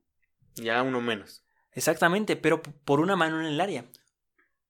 Ya 0.55 0.81
uno 0.81 1.01
menos. 1.01 1.43
Exactamente, 1.73 2.37
pero 2.37 2.61
por 2.61 3.01
una 3.01 3.17
mano 3.17 3.41
en 3.41 3.47
el 3.47 3.59
área. 3.59 3.83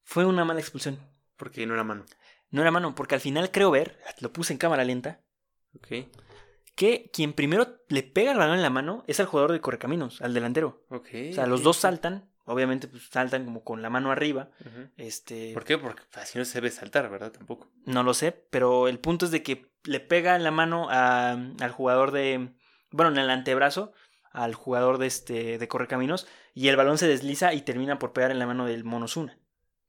Fue 0.03 0.25
una 0.25 0.45
mala 0.45 0.61
expulsión. 0.61 0.97
Porque 1.37 1.67
no 1.67 1.75
era 1.75 1.83
mano. 1.83 2.05
No 2.49 2.61
era 2.61 2.71
mano, 2.71 2.95
porque 2.95 3.13
al 3.13 3.21
final 3.21 3.51
creo 3.51 3.69
ver, 3.69 3.99
lo 4.19 4.33
puse 4.33 4.51
en 4.53 4.57
cámara 4.57 4.83
lenta, 4.83 5.21
Ok. 5.75 6.07
Que 6.79 7.09
quien 7.11 7.33
primero 7.33 7.81
le 7.89 8.03
pega 8.03 8.31
el 8.31 8.37
balón 8.37 8.55
en 8.55 8.61
la 8.61 8.69
mano 8.69 9.03
es 9.05 9.19
al 9.19 9.25
jugador 9.25 9.51
de 9.51 9.59
Correcaminos, 9.59 10.21
al 10.21 10.33
delantero. 10.33 10.85
O 11.29 11.33
sea, 11.33 11.45
los 11.45 11.61
dos 11.61 11.75
saltan, 11.75 12.29
obviamente 12.45 12.87
pues, 12.87 13.09
saltan 13.09 13.43
como 13.43 13.65
con 13.65 13.81
la 13.81 13.89
mano 13.89 14.11
arriba. 14.13 14.49
Este, 14.95 15.51
¿Por 15.53 15.65
qué? 15.65 15.77
Porque 15.77 16.03
así 16.13 16.37
no 16.39 16.45
se 16.45 16.53
debe 16.61 16.71
saltar, 16.71 17.09
¿verdad? 17.09 17.33
Tampoco. 17.33 17.69
no 17.85 18.03
lo 18.03 18.13
sé, 18.13 18.31
pero 18.49 18.87
el 18.87 18.97
punto 18.99 19.25
es 19.25 19.31
de 19.31 19.43
que 19.43 19.69
le 19.83 19.99
pega 19.99 20.37
en 20.37 20.43
la 20.45 20.51
mano 20.51 20.87
a- 20.89 21.31
al 21.33 21.71
jugador 21.71 22.11
de, 22.11 22.53
bueno, 22.91 23.11
en 23.11 23.17
el 23.17 23.29
antebrazo, 23.29 23.91
al 24.31 24.53
jugador 24.55 24.99
de 24.99 25.07
este 25.07 25.57
de 25.57 25.67
Correcaminos 25.67 26.27
y 26.53 26.69
el 26.69 26.77
balón 26.77 26.97
se 26.97 27.07
desliza 27.09 27.53
y 27.53 27.61
termina 27.63 27.99
por 27.99 28.13
pegar 28.13 28.31
en 28.31 28.39
la 28.39 28.45
mano 28.47 28.65
del 28.65 28.85
Monosuna. 28.85 29.37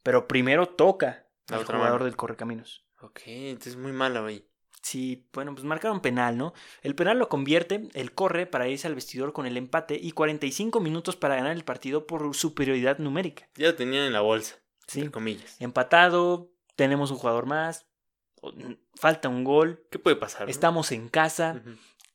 Pero 0.03 0.27
primero 0.27 0.67
toca 0.71 1.27
al 1.51 1.65
jugador 1.65 1.93
mano. 2.01 2.05
del 2.07 2.17
Correcaminos. 2.17 2.85
Ok, 3.01 3.21
entonces 3.27 3.77
muy 3.77 3.93
malo 3.93 4.25
ahí. 4.27 4.45
Sí, 4.83 5.27
bueno, 5.35 5.53
pues 5.55 5.65
marcaron 5.65 6.01
penal, 6.01 6.39
¿no? 6.39 6.55
El 6.83 6.95
penal 6.95 7.19
lo 7.19 7.29
convierte, 7.29 7.89
él 7.93 8.13
corre 8.15 8.47
para 8.47 8.67
irse 8.69 8.87
al 8.87 8.95
vestidor 8.95 9.33
con 9.35 9.47
el 9.47 9.57
empate 9.59 9.99
y 10.01 10.13
45 10.13 10.81
minutos 10.81 11.17
para 11.17 11.37
ganar 11.37 11.53
el 11.53 11.65
partido 11.65 12.07
por 12.07 12.35
superioridad 12.35 12.99
numérica. 12.99 13.49
Ya 13.57 13.67
lo 13.69 13.75
tenían 13.75 14.05
en 14.05 14.13
la 14.15 14.23
bolsa, 14.23 14.57
Sí. 14.87 15.01
entre 15.01 15.13
comillas. 15.13 15.61
Empatado, 15.61 16.51
tenemos 16.77 17.11
un 17.11 17.19
jugador 17.19 17.45
más, 17.47 17.87
falta 18.95 19.29
un 19.29 19.45
gol, 19.45 19.85
¿Qué 19.91 19.99
puede 19.99 20.17
pasar? 20.17 20.45
no? 20.47 20.51
estamos 20.51 20.93
en 20.93 21.09
casa. 21.11 21.63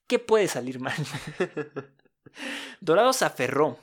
¿qué 0.07 0.17
puede 0.17 0.47
salir 0.47 0.79
mal? 0.79 0.93
Dorados 2.79 3.17
se 3.17 3.25
aferró 3.25 3.77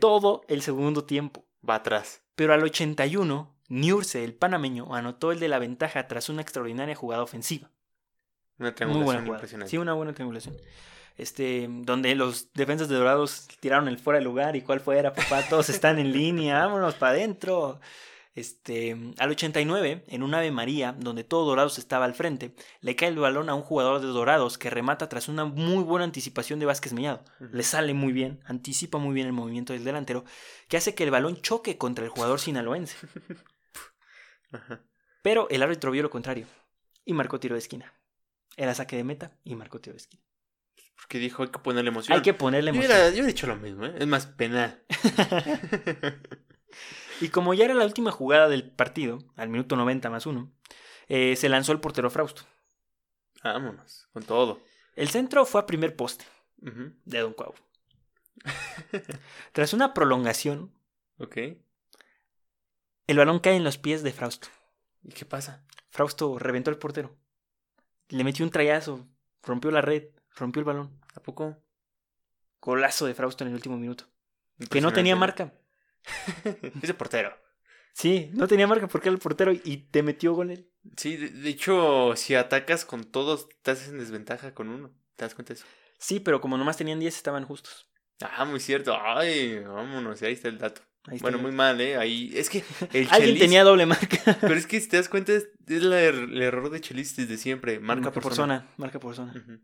todo 0.00 0.42
el 0.48 0.62
segundo 0.62 1.04
tiempo, 1.04 1.46
Va 1.68 1.76
atrás. 1.76 2.22
pero 2.34 2.52
al 2.54 2.62
81, 2.62 3.54
Niurse, 3.68 4.24
el 4.24 4.34
panameño, 4.34 4.94
anotó 4.94 5.32
el 5.32 5.40
de 5.40 5.48
la 5.48 5.58
ventaja 5.58 6.06
tras 6.08 6.28
una 6.28 6.42
extraordinaria 6.42 6.94
jugada 6.94 7.22
ofensiva. 7.22 7.70
Una 8.58 8.70
Muy 8.70 8.70
buena 8.70 8.74
triangulación 8.74 9.24
jugada. 9.24 9.38
impresionante. 9.38 9.70
Sí, 9.70 9.78
una 9.78 9.92
buena 9.94 10.12
triangulación. 10.12 10.56
Este, 11.16 11.66
donde 11.68 12.14
los 12.14 12.52
defensas 12.52 12.88
de 12.88 12.96
Dorados 12.96 13.48
tiraron 13.60 13.88
el 13.88 13.98
fuera 13.98 14.18
de 14.18 14.24
lugar 14.24 14.54
y 14.56 14.62
cuál 14.62 14.80
fuera, 14.80 15.12
papá, 15.14 15.42
todos 15.48 15.68
están 15.68 15.98
en 15.98 16.12
línea, 16.12 16.58
vámonos 16.60 16.94
para 16.94 17.12
adentro. 17.12 17.80
Este, 18.34 18.96
al 19.18 19.30
89, 19.30 20.04
en 20.06 20.22
un 20.22 20.32
Ave 20.32 20.52
María, 20.52 20.94
donde 20.96 21.24
todo 21.24 21.44
Dorados 21.44 21.76
estaba 21.78 22.04
al 22.04 22.14
frente, 22.14 22.54
le 22.80 22.94
cae 22.94 23.08
el 23.08 23.18
balón 23.18 23.48
a 23.48 23.54
un 23.54 23.62
jugador 23.62 24.00
de 24.00 24.06
Dorados 24.06 24.58
que 24.58 24.70
remata 24.70 25.08
tras 25.08 25.26
una 25.26 25.44
muy 25.44 25.82
buena 25.82 26.04
anticipación 26.04 26.60
de 26.60 26.66
Vázquez 26.66 26.92
Mellado. 26.92 27.24
Ujú. 27.40 27.50
Le 27.52 27.62
sale 27.64 27.94
muy 27.94 28.12
bien, 28.12 28.38
anticipa 28.44 28.98
muy 28.98 29.12
bien 29.12 29.26
el 29.26 29.32
movimiento 29.32 29.72
del 29.72 29.82
delantero, 29.82 30.24
que 30.68 30.76
hace 30.76 30.94
que 30.94 31.02
el 31.02 31.10
balón 31.10 31.40
choque 31.40 31.78
contra 31.78 32.04
el 32.04 32.10
jugador 32.10 32.38
sinaloense. 32.38 32.96
Pero 35.22 35.48
el 35.50 35.62
árbitro 35.62 35.90
vio 35.90 36.04
lo 36.04 36.10
contrario 36.10 36.46
y 37.04 37.14
marcó 37.14 37.40
tiro 37.40 37.54
de 37.56 37.58
esquina. 37.60 37.92
Era 38.60 38.74
saque 38.74 38.96
de 38.96 39.04
meta 39.04 39.30
y 39.44 39.54
marcó 39.54 39.80
tiro 39.80 39.94
de 39.94 39.98
esquina. 39.98 40.22
Porque 40.96 41.18
dijo, 41.18 41.44
hay 41.44 41.48
que 41.50 41.60
ponerle 41.60 41.90
emoción. 41.90 42.16
Hay 42.16 42.22
que 42.22 42.34
ponerle 42.34 42.72
Yo 42.72 42.74
emoción. 42.74 42.98
yo 42.98 43.08
hubiera 43.12 43.26
dicho 43.26 43.46
lo 43.46 43.56
mismo, 43.56 43.86
¿eh? 43.86 43.94
Es 43.98 44.06
más, 44.06 44.26
penal. 44.26 44.82
Y 47.20 47.30
como 47.30 47.52
ya 47.54 47.64
era 47.64 47.74
la 47.74 47.84
última 47.84 48.12
jugada 48.12 48.48
del 48.48 48.70
partido, 48.70 49.18
al 49.36 49.48
minuto 49.48 49.74
90 49.74 50.08
más 50.10 50.26
uno, 50.26 50.52
eh, 51.08 51.34
se 51.34 51.48
lanzó 51.48 51.72
el 51.72 51.80
portero 51.80 52.10
Frausto. 52.10 52.42
Vámonos, 53.42 54.06
con 54.12 54.22
todo. 54.22 54.60
El 54.94 55.08
centro 55.08 55.44
fue 55.44 55.60
a 55.60 55.66
primer 55.66 55.96
poste 55.96 56.24
de 56.58 57.18
Don 57.18 57.32
Cuau. 57.32 57.54
Tras 59.52 59.72
una 59.72 59.94
prolongación, 59.94 60.72
Ok. 61.18 61.36
el 63.08 63.16
balón 63.16 63.40
cae 63.40 63.56
en 63.56 63.64
los 63.64 63.78
pies 63.78 64.04
de 64.04 64.12
Frausto. 64.12 64.48
¿Y 65.02 65.10
qué 65.10 65.24
pasa? 65.24 65.64
Frausto 65.90 66.38
reventó 66.38 66.70
al 66.70 66.78
portero. 66.78 67.16
Le 68.08 68.24
metió 68.24 68.44
un 68.44 68.50
trayazo, 68.50 69.06
rompió 69.42 69.70
la 69.70 69.80
red, 69.80 70.04
rompió 70.34 70.60
el 70.60 70.64
balón. 70.64 71.00
¿A 71.14 71.20
poco? 71.20 71.62
Golazo 72.60 73.06
de 73.06 73.14
Frausto 73.14 73.44
en 73.44 73.48
el 73.48 73.54
último 73.54 73.76
minuto. 73.76 74.04
Que 74.70 74.80
no 74.80 74.92
tenía 74.92 75.16
marca. 75.16 75.52
Ese 76.82 76.94
portero. 76.94 77.36
Sí, 77.92 78.30
no 78.32 78.46
tenía 78.46 78.66
marca 78.66 78.86
porque 78.86 79.08
era 79.08 79.14
el 79.14 79.20
portero 79.20 79.52
y 79.52 79.88
te 79.90 80.02
metió 80.02 80.32
gol 80.32 80.50
él. 80.50 80.70
Sí, 80.96 81.16
de, 81.16 81.30
de 81.30 81.48
hecho, 81.48 82.14
si 82.16 82.34
atacas 82.34 82.84
con 82.84 83.04
todos, 83.04 83.48
estás 83.50 83.88
en 83.88 83.98
desventaja 83.98 84.54
con 84.54 84.68
uno. 84.68 84.94
¿Te 85.16 85.24
das 85.24 85.34
cuenta 85.34 85.52
de 85.52 85.60
eso? 85.60 85.66
Sí, 85.98 86.20
pero 86.20 86.40
como 86.40 86.56
nomás 86.56 86.76
tenían 86.76 87.00
10 87.00 87.16
estaban 87.16 87.44
justos. 87.44 87.90
Ah, 88.20 88.44
muy 88.44 88.60
cierto. 88.60 88.96
Ay, 89.00 89.58
vámonos, 89.60 90.22
ahí 90.22 90.32
está 90.32 90.48
el 90.48 90.58
dato. 90.58 90.82
Ahí 91.10 91.18
bueno, 91.20 91.38
muy 91.38 91.52
mal, 91.52 91.80
¿eh? 91.80 91.96
Ahí. 91.96 92.30
Es 92.34 92.50
que 92.50 92.62
el 92.92 93.08
Alguien 93.10 93.36
Chelis- 93.36 93.38
tenía 93.40 93.64
doble 93.64 93.86
marca. 93.86 94.18
Pero 94.40 94.54
es 94.54 94.66
que 94.66 94.80
si 94.80 94.88
te 94.88 94.96
das 94.98 95.08
cuenta, 95.08 95.32
es, 95.32 95.48
es 95.66 95.82
la 95.82 96.00
er- 96.02 96.30
el 96.32 96.42
error 96.42 96.70
de 96.70 96.80
Chelis 96.80 97.16
desde 97.16 97.36
siempre. 97.38 97.80
Marca, 97.80 98.12
por, 98.12 98.34
zona. 98.34 98.68
Marca 98.76 98.98
por 99.00 99.14
zona. 99.14 99.32
Ujú, 99.32 99.58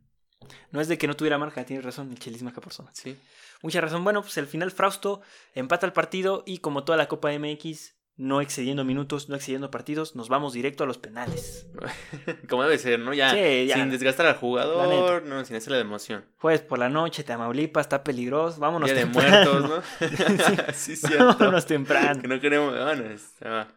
No 0.72 0.80
es 0.80 0.88
de 0.88 0.98
que 0.98 1.06
no 1.06 1.14
tuviera 1.16 1.38
marca, 1.38 1.64
tienes 1.64 1.84
razón, 1.84 2.10
el 2.10 2.18
Chelis 2.18 2.42
marca 2.42 2.60
por 2.60 2.72
zona. 2.72 2.90
Sí. 2.94 3.16
Mucha 3.62 3.80
razón. 3.80 4.04
Bueno, 4.04 4.20
pues 4.22 4.36
al 4.38 4.46
final 4.46 4.70
Frausto 4.70 5.22
empata 5.54 5.86
el 5.86 5.92
partido 5.92 6.42
y 6.46 6.58
como 6.58 6.84
toda 6.84 6.98
la 6.98 7.08
Copa 7.08 7.30
MX, 7.38 7.94
no 8.16 8.40
excediendo 8.40 8.84
minutos, 8.84 9.28
no 9.28 9.34
excediendo 9.34 9.70
partidos, 9.70 10.14
nos 10.14 10.28
vamos 10.28 10.52
directo 10.52 10.84
a 10.84 10.86
los 10.86 10.98
penales. 10.98 11.66
Como 12.48 12.62
debe 12.62 12.78
ser, 12.78 12.98
¿no? 13.00 13.12
Ya, 13.12 13.30
Sí, 13.30 13.66
ya. 13.66 13.74
sin 13.74 13.90
desgastar 13.90 14.26
al 14.26 14.36
jugador, 14.36 15.24
no, 15.24 15.44
sin 15.44 15.56
hacerle 15.56 15.78
de 15.78 15.82
emoción. 15.82 16.24
Jueves 16.38 16.60
por 16.62 16.78
la 16.78 16.88
noche, 16.88 17.24
Tamaulipas, 17.24 17.86
está 17.86 18.04
peligroso, 18.04 18.60
vámonos 18.60 18.88
Día 18.88 18.94
de 18.94 19.02
temprano. 19.04 19.52
muertos, 19.60 19.84
¿no? 20.00 20.06
sí, 20.74 20.94
cierto. 20.96 21.26
vámonos 21.38 21.66
temprano. 21.66 22.22
Que 22.22 22.28
no 22.28 22.40
queremos. 22.40 22.72
Bueno, 22.72 23.04
está- 23.10 23.74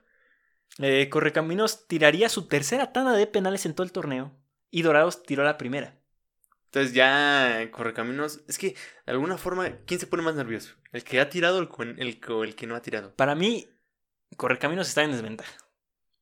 Eh, 0.80 1.10
Correcaminos 1.10 1.88
tiraría 1.88 2.30
su 2.30 2.48
tercera 2.48 2.94
tanda 2.94 3.14
de 3.14 3.26
penales 3.26 3.66
en 3.66 3.74
todo 3.74 3.86
el 3.86 3.92
torneo 3.92 4.36
y 4.70 4.84
Dorados 4.84 5.24
tiró 5.24 5.44
la 5.44 5.58
primera. 5.58 5.96
Entonces 6.66 6.94
ya 6.94 7.68
Correcaminos. 7.72 8.42
Es 8.48 8.60
que 8.60 8.76
de 9.06 9.12
alguna 9.14 9.38
forma, 9.40 9.78
¿quién 9.88 10.00
se 10.00 10.06
pone 10.06 10.22
más 10.22 10.36
nervioso? 10.36 10.76
¿El 10.92 11.04
que 11.04 11.20
ha 11.20 11.30
tirado 11.30 11.58
o 11.58 11.82
el, 11.84 11.96
el, 12.00 12.20
el 12.44 12.56
que 12.56 12.68
no 12.68 12.76
ha 12.76 12.82
tirado? 12.84 13.16
Para 13.16 13.34
mí, 13.34 13.68
Correcaminos 14.36 14.88
está 14.88 15.04
en 15.04 15.12
desventaja. 15.12 15.58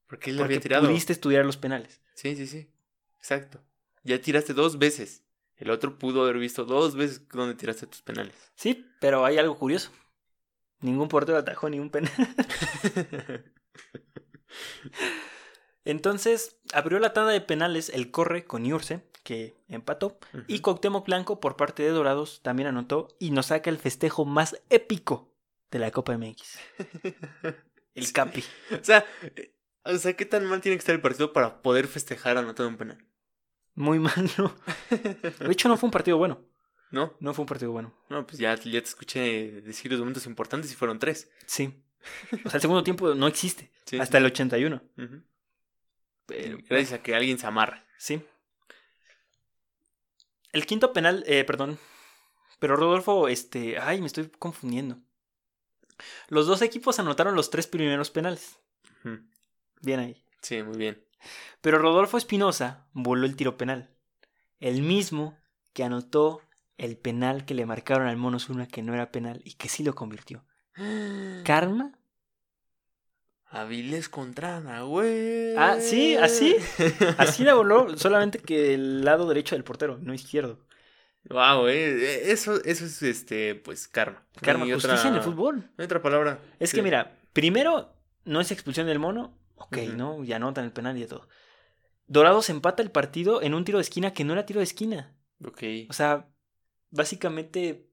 Porque 0.08 0.30
él 0.30 0.38
Porque 0.38 0.54
había 0.54 0.62
tirado. 0.62 0.88
pudiste 0.88 1.14
estudiar 1.14 1.46
los 1.46 1.58
penales. 1.58 2.02
Sí, 2.14 2.36
sí, 2.36 2.48
sí. 2.48 2.70
Exacto. 3.18 3.62
Ya 4.04 4.22
tiraste 4.22 4.54
dos 4.54 4.78
veces. 4.78 5.24
El 5.56 5.72
otro 5.72 5.98
pudo 5.98 6.24
haber 6.24 6.38
visto 6.38 6.66
dos 6.66 6.96
veces 6.96 7.28
dónde 7.30 7.56
tiraste 7.56 7.88
tus 7.88 8.02
penales. 8.02 8.36
Sí, 8.56 8.86
pero 9.00 9.26
hay 9.26 9.38
algo 9.38 9.58
curioso. 9.58 9.90
Ningún 10.82 11.08
portero 11.08 11.38
atajó 11.38 11.70
ni 11.70 11.80
un 11.80 11.90
penal. 11.90 12.12
Entonces, 15.86 16.58
abrió 16.74 17.00
la 17.00 17.14
tanda 17.14 17.32
de 17.32 17.42
penales 17.42 17.90
el 17.90 18.12
Corre 18.12 18.46
con 18.46 18.66
Iurse, 18.66 19.02
que 19.24 19.56
empató. 19.68 20.18
Y 20.48 20.60
Cuauhtémoc 20.60 21.06
Blanco, 21.06 21.40
por 21.40 21.56
parte 21.56 21.84
de 21.84 21.90
Dorados, 21.90 22.42
también 22.44 22.68
anotó 22.68 23.08
y 23.20 23.32
nos 23.32 23.48
saca 23.48 23.70
el 23.70 23.78
festejo 23.78 24.26
más 24.26 24.62
épico 24.70 25.32
de 25.72 25.80
la 25.80 25.92
Copa 25.92 26.18
MX. 26.18 26.60
El. 27.96 28.12
Capi. 28.12 28.44
O 28.80 28.84
sea, 28.84 29.06
eh, 29.36 29.56
o 29.84 29.98
sea, 29.98 30.14
¿qué 30.16 30.26
tan 30.26 30.46
mal 30.46 30.62
tiene 30.62 30.76
que 30.76 30.80
estar 30.80 30.96
el 30.96 31.02
partido 31.02 31.34
para 31.34 31.62
poder 31.62 31.88
festejar 31.88 32.38
anotando 32.38 32.70
un 32.70 32.78
penal? 32.78 33.06
Muy 33.76 34.00
malo. 34.00 34.56
De 34.90 35.52
hecho, 35.52 35.68
no 35.68 35.78
fue 35.78 35.88
un 35.88 35.92
partido 35.92 36.18
bueno. 36.18 36.42
¿No? 36.92 37.16
No 37.20 37.34
fue 37.34 37.44
un 37.44 37.48
partido 37.48 37.72
bueno. 37.72 37.94
No, 38.10 38.26
pues 38.26 38.38
ya, 38.38 38.56
ya 38.56 38.82
te 38.82 38.88
escuché 38.88 39.62
decir 39.62 39.92
los 39.92 40.00
momentos 40.00 40.26
importantes 40.28 40.72
y 40.72 40.76
fueron 40.76 41.00
tres. 41.00 41.30
Sí. 41.46 41.74
O 42.46 42.50
sea, 42.50 42.58
el 42.58 42.62
segundo 42.62 42.84
tiempo 42.84 43.16
no 43.16 43.28
existe. 43.28 43.72
Sí, 43.86 43.98
hasta 43.98 44.20
el 44.20 44.26
81. 44.26 44.82
Ujú. 44.98 45.24
Pero, 46.28 46.58
Gracias 46.70 46.94
a 46.94 47.02
que 47.02 47.16
alguien 47.16 47.40
se 47.40 47.48
amarra. 47.48 47.84
Sí. 47.98 48.22
El 50.52 50.66
quinto 50.66 50.94
penal, 50.94 51.24
eh, 51.28 51.44
perdón. 51.44 51.80
Pero 52.60 52.76
Rodolfo, 52.76 53.28
este. 53.28 53.80
Ay, 53.80 54.02
me 54.02 54.08
estoy 54.08 54.30
confundiendo. 54.30 55.00
Los 56.28 56.48
dos 56.48 56.62
equipos 56.62 57.00
anotaron 57.00 57.36
los 57.36 57.50
tres 57.50 57.68
primeros 57.68 58.12
penales. 58.12 58.60
Bien 59.82 60.00
ahí. 60.00 60.24
Sí, 60.42 60.64
muy 60.64 60.78
bien. 60.78 61.04
Pero 61.62 61.80
Rodolfo 61.80 62.18
Espinosa 62.18 62.88
voló 62.94 63.26
el 63.26 63.36
tiro 63.36 63.58
penal. 63.58 63.90
El 64.60 64.82
mismo 64.82 65.38
que 65.74 65.84
anotó 65.84 66.42
el 66.78 66.98
penal 66.98 67.46
que 67.46 67.54
le 67.54 67.66
marcaron 67.66 68.08
al 68.08 68.18
Mono 68.18 68.40
Zuna 68.40 68.68
que 68.68 68.82
no 68.82 68.94
era 68.94 69.12
penal 69.12 69.42
y 69.44 69.54
que 69.54 69.70
sí 69.70 69.84
lo 69.84 69.96
convirtió. 69.96 70.44
¿Karma? 71.44 71.98
Aviles 73.48 74.10
contra 74.10 74.60
Nahuel. 74.60 75.56
Ah, 75.58 75.78
sí, 75.80 76.16
así. 76.18 76.56
Así 77.18 77.44
la 77.44 77.54
voló, 77.54 77.98
solamente 77.98 78.40
que 78.40 78.74
el 78.74 79.06
lado 79.06 79.28
derecho 79.28 79.56
del 79.56 79.64
portero, 79.64 79.98
no 80.02 80.14
izquierdo. 80.14 80.65
Wow, 81.30 81.68
eh, 81.68 82.32
eso, 82.32 82.64
eso 82.64 82.86
es 82.86 83.02
este, 83.02 83.56
pues 83.56 83.88
karma. 83.88 84.24
Karma, 84.42 84.66
No 84.66 84.74
justicia 84.74 84.96
otra- 85.00 85.10
en 85.10 85.16
el 85.16 85.22
fútbol. 85.22 85.56
no 85.58 85.74
hay 85.80 85.86
otra 85.86 86.02
palabra. 86.02 86.40
Es 86.60 86.70
Sí. 86.70 86.78
que 86.78 86.84
mira, 86.84 87.18
primero 87.34 87.96
no 88.26 88.42
es 88.42 88.52
expulsión 88.52 88.86
del 88.88 89.00
mono, 89.00 89.38
ok. 89.56 89.78
¿no? 89.96 90.24
Ya 90.24 90.36
anotan 90.36 90.66
el 90.66 90.72
penal 90.72 90.98
y 90.98 91.02
de 91.02 91.08
todo. 91.08 91.28
Dorados 92.08 92.50
empata 92.50 92.84
el 92.84 92.92
partido 92.92 93.42
en 93.42 93.54
un 93.56 93.66
tiro 93.66 93.80
de 93.80 93.84
esquina 93.84 94.14
que 94.14 94.24
no 94.24 94.34
era 94.34 94.46
tiro 94.46 94.60
de 94.60 94.66
esquina. 94.66 95.16
Ok. 95.44 95.64
O 95.90 95.94
sea, 95.94 96.28
básicamente 96.92 97.90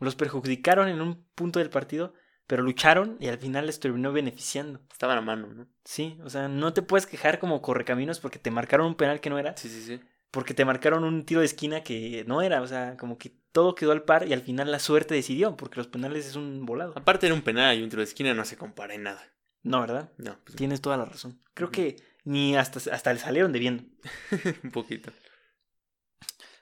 los 0.00 0.14
perjudicaron 0.16 0.88
en 0.88 1.00
un 1.00 1.26
punto 1.34 1.58
del 1.58 1.70
partido, 1.70 2.14
pero 2.46 2.62
lucharon 2.62 3.16
y 3.20 3.28
al 3.28 3.38
final 3.38 3.66
les 3.66 3.80
terminó 3.80 4.12
beneficiando. 4.12 4.80
Estaban 4.90 5.18
a 5.18 5.22
mano, 5.22 5.48
¿no? 5.48 5.66
Sí, 5.84 6.18
o 6.24 6.30
sea, 6.30 6.48
no 6.48 6.72
te 6.72 6.82
puedes 6.82 7.06
quejar 7.06 7.38
como 7.38 7.60
correcaminos 7.62 8.20
porque 8.20 8.38
te 8.38 8.50
marcaron 8.50 8.86
un 8.86 8.94
penal 8.94 9.20
que 9.20 9.28
no 9.30 9.38
era, 9.38 9.56
Sí, 9.56 9.68
sí, 9.68 9.82
sí. 9.82 10.00
Porque 10.30 10.54
te 10.54 10.64
marcaron 10.64 11.04
un 11.04 11.24
tiro 11.24 11.40
de 11.40 11.46
esquina 11.46 11.82
que 11.82 12.24
no 12.26 12.42
era, 12.42 12.60
o 12.62 12.66
sea, 12.66 12.96
como 12.96 13.18
que 13.18 13.32
todo 13.52 13.74
quedó 13.74 13.92
al 13.92 14.02
par 14.02 14.28
y 14.28 14.32
al 14.32 14.42
final 14.42 14.70
la 14.70 14.78
suerte 14.78 15.14
decidió, 15.14 15.56
porque 15.56 15.76
los 15.76 15.86
penales 15.86 16.26
es 16.26 16.36
un 16.36 16.66
volado. 16.66 16.92
Aparte 16.96 17.26
era 17.26 17.34
un 17.34 17.42
penal 17.42 17.78
y 17.78 17.82
un 17.82 17.88
tiro 17.88 18.00
de 18.00 18.08
esquina 18.08 18.34
no 18.34 18.44
se 18.44 18.56
compara 18.56 18.94
en 18.94 19.04
nada. 19.04 19.22
No, 19.62 19.80
¿verdad? 19.80 20.12
No, 20.18 20.38
pues 20.44 20.56
Tienes 20.56 20.80
toda 20.80 20.96
la 20.96 21.04
razón. 21.04 21.40
Creo 21.54 21.70
que 21.70 21.96
ni 22.24 22.56
hasta, 22.56 22.78
hasta 22.94 23.12
le 23.12 23.18
salieron 23.18 23.52
debiendo. 23.52 23.84
un 24.62 24.70
poquito. 24.70 25.12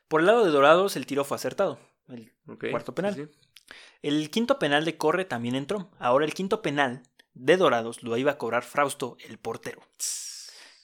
Por 0.08 0.20
el 0.20 0.26
lado 0.26 0.44
de 0.44 0.50
Dorados, 0.50 0.96
el 0.96 1.06
tiro 1.06 1.24
fue 1.24 1.36
acertado. 1.36 1.78
El, 2.08 2.32
Cuarto 2.70 2.92
sí, 2.92 2.96
penal. 2.96 3.14
sí. 3.14 3.28
el 4.02 4.30
quinto 4.30 4.60
penal 4.60 4.84
de 4.84 4.96
Corre 4.96 5.24
también 5.24 5.56
entró. 5.56 5.90
Ahora 5.98 6.24
el 6.24 6.34
quinto 6.34 6.62
penal 6.62 7.02
de 7.34 7.56
Dorados 7.56 8.02
lo 8.04 8.16
iba 8.16 8.32
a 8.32 8.38
cobrar 8.38 8.62
Frausto, 8.62 9.16
el 9.28 9.38
portero. 9.38 9.82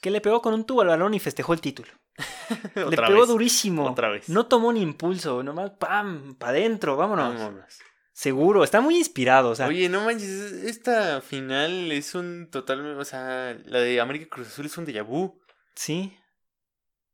que 0.01 0.11
le 0.11 0.21
pegó 0.21 0.43
con 0.43 0.53
un 0.53 0.67
tubo 0.67 0.83
al 0.83 0.89
balón 0.89 1.15
y 1.15 1.21
festejó 1.21 1.55
el 1.55 1.61
título. 1.61 1.93
le 2.75 2.85
Otra 2.85 3.07
pegó 3.09 3.21
vez. 3.21 3.29
durísimo. 3.29 3.91
Otra 3.91 4.11
vez. 4.11 4.29
No 4.29 4.47
tomó 4.47 4.73
ni 4.73 4.83
impulso, 4.83 5.43
nomás 5.43 5.71
pam, 5.73 6.35
para 6.35 6.53
adentro, 6.53 6.97
vámonos. 6.97 7.35
Vámonos. 7.35 7.79
Seguro, 8.15 8.63
está 8.63 8.81
muy 8.83 8.97
inspirado, 8.99 9.51
o 9.51 9.55
sea, 9.55 9.67
Oye, 9.69 9.89
no 9.89 10.05
manches, 10.05 10.29
esta 10.53 11.23
final 11.23 11.91
es 11.91 12.15
un 12.15 12.51
total, 12.51 12.99
o 12.99 13.05
sea, 13.07 13.57
la 13.65 13.81
de 13.81 14.01
América 14.01 14.27
Cruz 14.29 14.49
Azul 14.49 14.67
es 14.67 14.77
un 14.77 14.85
déjà 14.87 15.03
vu. 15.03 15.25
O 15.25 15.41
sí. 15.75 16.15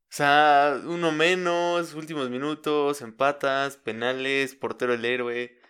sea, 0.09 0.81
uno 0.85 1.13
menos, 1.13 1.95
últimos 1.95 2.29
minutos, 2.31 3.01
empatas, 3.01 3.77
penales, 3.77 4.57
portero 4.57 4.93
el 4.93 5.05
héroe. 5.05 5.61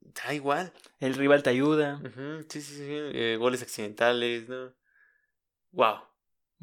Da 0.00 0.32
igual. 0.32 0.72
El 1.00 1.14
rival 1.14 1.42
te 1.42 1.50
ayuda. 1.50 2.00
Sí, 2.48 2.60
sí, 2.60 2.76
sí. 2.76 2.84
eh, 2.88 3.36
goles 3.36 3.62
accidentales, 3.62 4.48
¿no? 4.48 4.72
Wow. 5.72 5.96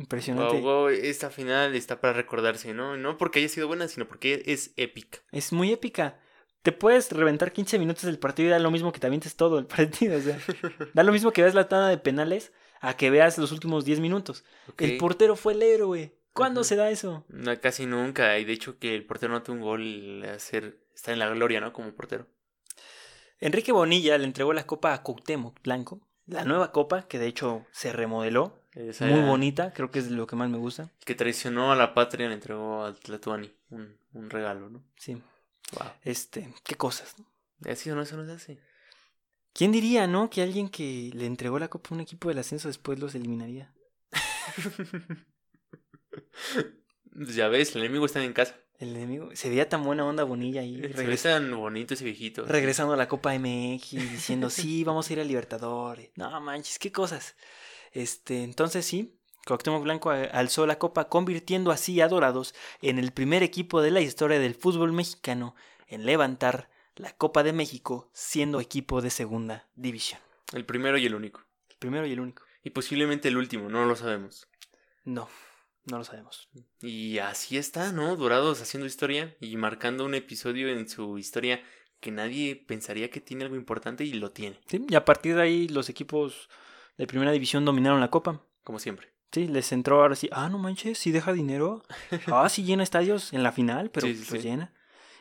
Impresionante. 0.01 0.59
Wow, 0.59 0.63
wow, 0.63 0.87
esta 0.89 1.29
final 1.29 1.75
está 1.75 2.01
para 2.01 2.13
recordarse, 2.13 2.73
¿no? 2.73 2.97
No 2.97 3.17
porque 3.17 3.37
haya 3.39 3.49
sido 3.49 3.67
buena, 3.67 3.87
sino 3.87 4.07
porque 4.07 4.41
es 4.47 4.73
épica. 4.75 5.19
Es 5.31 5.53
muy 5.53 5.71
épica. 5.71 6.19
Te 6.63 6.71
puedes 6.71 7.11
reventar 7.11 7.53
15 7.53 7.77
minutos 7.77 8.03
del 8.03 8.17
partido 8.17 8.47
y 8.47 8.51
da 8.51 8.59
lo 8.59 8.71
mismo 8.71 8.91
que 8.91 8.99
te 8.99 9.05
avientes 9.05 9.35
todo 9.35 9.59
el 9.59 9.65
partido. 9.67 10.17
O 10.17 10.21
sea, 10.21 10.39
da 10.93 11.03
lo 11.03 11.11
mismo 11.11 11.31
que 11.31 11.43
veas 11.43 11.53
la 11.53 11.69
tanda 11.69 11.87
de 11.87 11.99
penales 11.99 12.51
a 12.79 12.97
que 12.97 13.11
veas 13.11 13.37
los 13.37 13.51
últimos 13.51 13.85
10 13.85 13.99
minutos. 13.99 14.43
El 14.79 14.97
portero 14.97 15.35
fue 15.35 15.53
el 15.53 15.61
héroe. 15.61 16.15
¿Cuándo 16.33 16.63
se 16.63 16.75
da 16.75 16.89
eso? 16.89 17.25
No, 17.29 17.59
casi 17.59 17.85
nunca. 17.85 18.39
Y 18.39 18.45
de 18.45 18.53
hecho 18.53 18.79
que 18.79 18.95
el 18.95 19.05
portero 19.05 19.33
note 19.33 19.51
un 19.51 19.61
gol 19.61 20.23
hacer 20.23 20.79
está 20.95 21.13
en 21.13 21.19
la 21.19 21.29
gloria, 21.29 21.61
¿no? 21.61 21.73
Como 21.73 21.93
portero. 21.93 22.25
Enrique 23.39 23.71
Bonilla 23.71 24.17
le 24.17 24.25
entregó 24.25 24.53
la 24.53 24.65
copa 24.65 24.93
a 24.93 25.03
Cuauhtémoc 25.03 25.61
Blanco. 25.61 26.01
La 26.25 26.45
nueva 26.45 26.71
copa, 26.71 27.07
que 27.07 27.19
de 27.19 27.27
hecho 27.27 27.67
se 27.71 27.91
remodeló. 27.91 28.60
Esa 28.73 29.05
Muy 29.05 29.21
bonita, 29.21 29.73
creo 29.73 29.91
que 29.91 29.99
es 29.99 30.09
lo 30.09 30.25
que 30.27 30.35
más 30.37 30.49
me 30.49 30.57
gusta. 30.57 30.89
Que 31.05 31.13
traicionó 31.15 31.71
a 31.71 31.75
la 31.75 31.93
patria, 31.93 32.27
le 32.29 32.35
entregó 32.35 32.85
al 32.85 32.97
Tlatuani 32.99 33.51
un, 33.69 33.97
un 34.13 34.29
regalo, 34.29 34.69
¿no? 34.69 34.83
Sí. 34.97 35.15
Wow. 35.77 35.89
Este, 36.03 36.53
qué 36.63 36.75
cosas. 36.75 37.15
Así 37.69 37.89
o 37.89 37.95
no, 37.95 38.01
eso 38.01 38.15
no 38.17 38.25
se 38.25 38.31
hace. 38.31 38.59
¿Quién 39.53 39.71
diría, 39.73 40.07
no? 40.07 40.29
Que 40.29 40.41
alguien 40.41 40.69
que 40.69 41.11
le 41.13 41.25
entregó 41.25 41.59
la 41.59 41.67
copa 41.67 41.89
a 41.91 41.93
un 41.95 42.01
equipo 42.01 42.29
del 42.29 42.39
ascenso 42.39 42.69
después 42.69 42.97
los 42.99 43.13
eliminaría. 43.15 43.73
Ya 47.13 47.49
ves, 47.49 47.75
el 47.75 47.81
enemigo 47.83 48.05
está 48.05 48.23
en 48.23 48.33
casa. 48.33 48.55
El 48.79 48.95
enemigo. 48.95 49.29
Se 49.33 49.49
veía 49.49 49.67
tan 49.69 49.83
buena 49.83 50.05
onda 50.05 50.23
Bonilla 50.23 50.61
ahí. 50.61 50.75
Se 50.77 50.87
ve 50.87 50.93
regres- 50.93 51.23
tan 51.23 51.51
bonito 51.55 51.93
ese 51.93 52.05
viejito. 52.05 52.45
regresando 52.45 52.93
a 52.93 52.97
la 52.97 53.07
Copa 53.07 53.33
MX, 53.37 53.91
diciendo, 53.91 54.49
sí, 54.49 54.83
vamos 54.83 55.09
a 55.09 55.13
ir 55.13 55.19
a 55.19 55.23
Libertadores. 55.23 56.09
No 56.15 56.39
manches, 56.41 56.79
qué 56.79 56.91
cosas. 56.91 57.35
Este, 57.91 58.43
entonces 58.43 58.85
sí, 58.85 59.17
Cuauhtémoc 59.45 59.83
Blanco 59.83 60.09
a- 60.11 60.21
alzó 60.23 60.65
la 60.65 60.77
copa, 60.79 61.09
convirtiendo 61.09 61.71
así 61.71 61.99
a 62.01 62.07
Dorados 62.07 62.53
en 62.81 62.99
el 62.99 63.11
primer 63.11 63.43
equipo 63.43 63.81
de 63.81 63.91
la 63.91 64.01
historia 64.01 64.39
del 64.39 64.55
fútbol 64.55 64.91
mexicano 64.93 65.55
en 65.87 66.05
levantar 66.05 66.69
la 66.95 67.11
Copa 67.15 67.41
de 67.43 67.53
México 67.53 68.09
siendo 68.13 68.59
equipo 68.59 69.01
de 69.01 69.09
segunda 69.09 69.67
división. 69.75 70.19
El 70.53 70.65
primero 70.65 70.97
y 70.97 71.05
el 71.05 71.15
único. 71.15 71.41
El 71.69 71.77
primero 71.77 72.05
y 72.05 72.11
el 72.13 72.19
único. 72.19 72.43
Y 72.63 72.69
posiblemente 72.71 73.27
el 73.29 73.37
último, 73.37 73.69
no 73.69 73.85
lo 73.85 73.95
sabemos. 73.95 74.47
No, 75.03 75.27
no 75.85 75.97
lo 75.97 76.03
sabemos. 76.03 76.49
Y 76.81 77.17
así 77.19 77.57
está, 77.57 77.91
¿no? 77.91 78.15
Dorados 78.15 78.61
haciendo 78.61 78.85
historia 78.85 79.35
y 79.39 79.57
marcando 79.57 80.05
un 80.05 80.13
episodio 80.13 80.69
en 80.69 80.87
su 80.87 81.17
historia 81.17 81.63
que 81.99 82.11
nadie 82.11 82.55
pensaría 82.55 83.09
que 83.09 83.21
tiene 83.21 83.43
algo 83.45 83.55
importante 83.55 84.03
y 84.03 84.13
lo 84.13 84.31
tiene, 84.31 84.59
Sí, 84.67 84.83
y 84.89 84.95
a 84.95 85.05
partir 85.05 85.35
de 85.35 85.41
ahí 85.43 85.67
los 85.67 85.87
equipos 85.89 86.49
de 87.01 87.07
primera 87.07 87.31
división 87.31 87.65
dominaron 87.65 87.99
la 87.99 88.09
copa. 88.11 88.41
como 88.63 88.77
siempre. 88.77 89.07
Sí, 89.31 89.47
les 89.47 89.71
entró 89.71 90.01
ahora 90.01 90.15
sí. 90.15 90.29
Ah, 90.31 90.49
no 90.49 90.57
manches, 90.59 90.97
sí 90.97 91.11
deja 91.11 91.33
dinero. 91.33 91.83
Ah, 92.27 92.47
sí 92.47 92.63
llena 92.63 92.83
estadios 92.83 93.33
en 93.33 93.43
la 93.43 93.51
final, 93.51 93.89
pero 93.89 94.05
Sí, 94.07 94.15
sí, 94.15 94.25
pues 94.29 94.41
sí. 94.43 94.49
llena. 94.49 94.71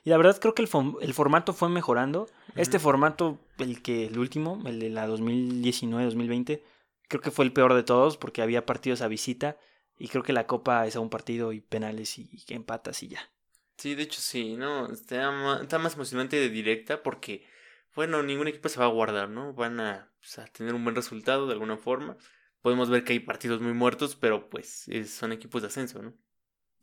Y 0.05 0.11
la 0.11 0.17
verdad 0.19 0.39
creo 0.41 0.55
que 0.55 0.63
el, 0.63 0.69
formato 1.15 1.53
fue 1.53 1.69
mejorando. 1.69 2.29
Este 2.55 2.79
formato, 2.79 3.39
el 3.59 3.81
que 3.83 4.07
el 4.07 4.19
último, 4.19 4.61
el 4.67 4.79
de 4.81 4.91
la 4.91 5.07
2019-2020, 5.09 6.61
creo 7.09 7.21
que 7.23 7.31
fue 7.31 7.45
el 7.45 7.53
peor 7.53 7.75
de 7.75 7.83
todos 7.83 8.17
porque 8.17 8.43
había 8.43 8.67
partidos 8.67 9.01
a 9.03 9.09
visita 9.09 9.57
y 9.99 10.09
creo 10.09 10.23
que 10.23 10.33
la 10.33 10.47
copa 10.47 10.87
es 10.87 10.97
a 10.97 11.01
un 11.01 11.11
partido 11.11 11.53
y 11.53 11.61
penales 11.61 12.19
y, 12.19 12.29
y 12.33 12.55
empatas 12.55 13.03
y 13.03 13.09
ya. 13.09 13.21
Sí, 13.77 13.95
de 13.95 14.03
hecho 14.03 14.21
sí, 14.21 14.57
¿no? 14.57 14.91
Está, 14.93 15.61
está 15.63 15.79
más 15.79 15.95
emocionante 15.95 16.37
de 16.37 16.49
directa 16.51 17.03
porque, 17.03 17.47
bueno, 17.95 18.23
ningún 18.23 18.49
equipo 18.49 18.69
se 18.69 18.81
va 18.81 18.87
a 18.87 18.91
guardar, 18.91 19.29
¿no? 19.29 19.53
Van 19.55 19.81
a, 19.81 20.13
pues, 20.19 20.39
a 20.39 20.47
tener 20.47 20.75
un 20.75 20.85
buen 20.85 20.97
resultado 20.97 21.47
de 21.47 21.53
alguna 21.53 21.77
forma. 21.77 22.17
Podemos 22.63 22.91
ver 22.91 23.05
que 23.05 23.13
hay 23.15 23.21
partidos 23.21 23.61
muy 23.61 23.73
muertos, 23.73 24.17
pero 24.17 24.49
pues 24.51 24.87
es- 24.89 25.13
son 25.13 25.33
equipos 25.33 25.63
de 25.63 25.69
ascenso, 25.69 26.03
¿no? 26.03 26.15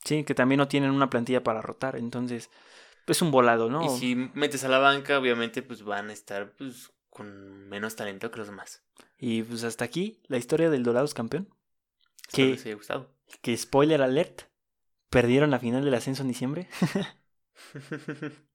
Sí, 0.03 0.23
que 0.23 0.35
también 0.35 0.57
no 0.57 0.67
tienen 0.67 0.91
una 0.91 1.09
plantilla 1.09 1.43
para 1.43 1.61
rotar, 1.61 1.95
entonces 1.95 2.49
es 3.07 3.21
un 3.21 3.31
volado, 3.31 3.69
¿no? 3.69 3.83
Y 3.85 3.89
si 3.97 4.15
metes 4.15 4.63
a 4.63 4.69
la 4.69 4.79
banca, 4.79 5.17
obviamente, 5.19 5.61
pues 5.61 5.83
van 5.83 6.09
a 6.09 6.13
estar 6.13 6.53
pues, 6.55 6.91
con 7.09 7.67
menos 7.69 7.95
talento 7.95 8.31
que 8.31 8.37
los 8.39 8.47
demás. 8.47 8.83
Y 9.17 9.43
pues 9.43 9.63
hasta 9.63 9.85
aquí 9.85 10.21
la 10.27 10.37
historia 10.37 10.69
del 10.69 10.83
Dorados 10.83 11.13
campeón. 11.13 11.49
Espero 12.27 12.45
¿Qué? 12.47 12.51
les 12.51 12.65
haya 12.65 12.75
gustado. 12.75 13.11
Que 13.41 13.55
spoiler 13.57 14.01
alert, 14.01 14.43
perdieron 15.09 15.51
la 15.51 15.59
final 15.59 15.83
del 15.83 15.93
ascenso 15.93 16.21
en 16.21 16.27
diciembre. 16.29 16.69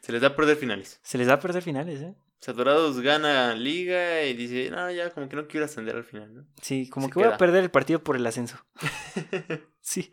Se 0.00 0.12
les 0.12 0.20
da 0.20 0.28
a 0.28 0.36
perder 0.36 0.56
finales. 0.56 1.00
Se 1.02 1.18
les 1.18 1.26
da 1.26 1.34
a 1.34 1.40
perder 1.40 1.62
finales, 1.62 2.00
¿eh? 2.00 2.14
O 2.16 2.44
sea, 2.44 2.52
Dorados 2.52 3.00
gana 3.00 3.54
liga 3.54 4.22
y 4.24 4.34
dice, 4.34 4.70
no, 4.70 4.90
ya 4.90 5.10
como 5.10 5.28
que 5.28 5.36
no 5.36 5.48
quiero 5.48 5.64
ascender 5.64 5.96
al 5.96 6.04
final, 6.04 6.34
¿no? 6.34 6.46
Sí, 6.60 6.90
como 6.90 7.06
Se 7.06 7.12
que 7.12 7.18
voy 7.20 7.28
a 7.28 7.38
perder 7.38 7.64
el 7.64 7.70
partido 7.70 8.02
por 8.02 8.16
el 8.16 8.26
ascenso. 8.26 8.58
Sí, 9.80 10.10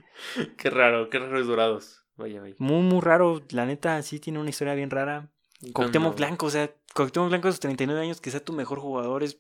qué 0.57 0.69
raro, 0.69 1.09
qué 1.09 1.17
raro 1.17 1.39
es 1.39 1.47
Dorados. 1.47 2.03
Vaya, 2.17 2.41
vaya. 2.41 2.55
muy, 2.57 2.81
muy 2.81 2.99
raro. 2.99 3.41
La 3.51 3.65
neta, 3.65 4.01
sí 4.01 4.19
tiene 4.19 4.37
una 4.37 4.49
historia 4.49 4.73
bien 4.73 4.89
rara. 4.89 5.29
Cuauhtémoc 5.71 6.17
Blanco, 6.17 6.47
o 6.47 6.49
sea, 6.49 6.73
Cuauhtémoc 6.93 7.29
Blanco 7.29 7.47
a 7.47 7.51
sus 7.51 7.61
39 7.61 8.01
años, 8.01 8.19
que 8.19 8.31
sea 8.31 8.43
tu 8.43 8.51
mejor 8.51 8.79
jugador 8.79 9.23
es 9.23 9.39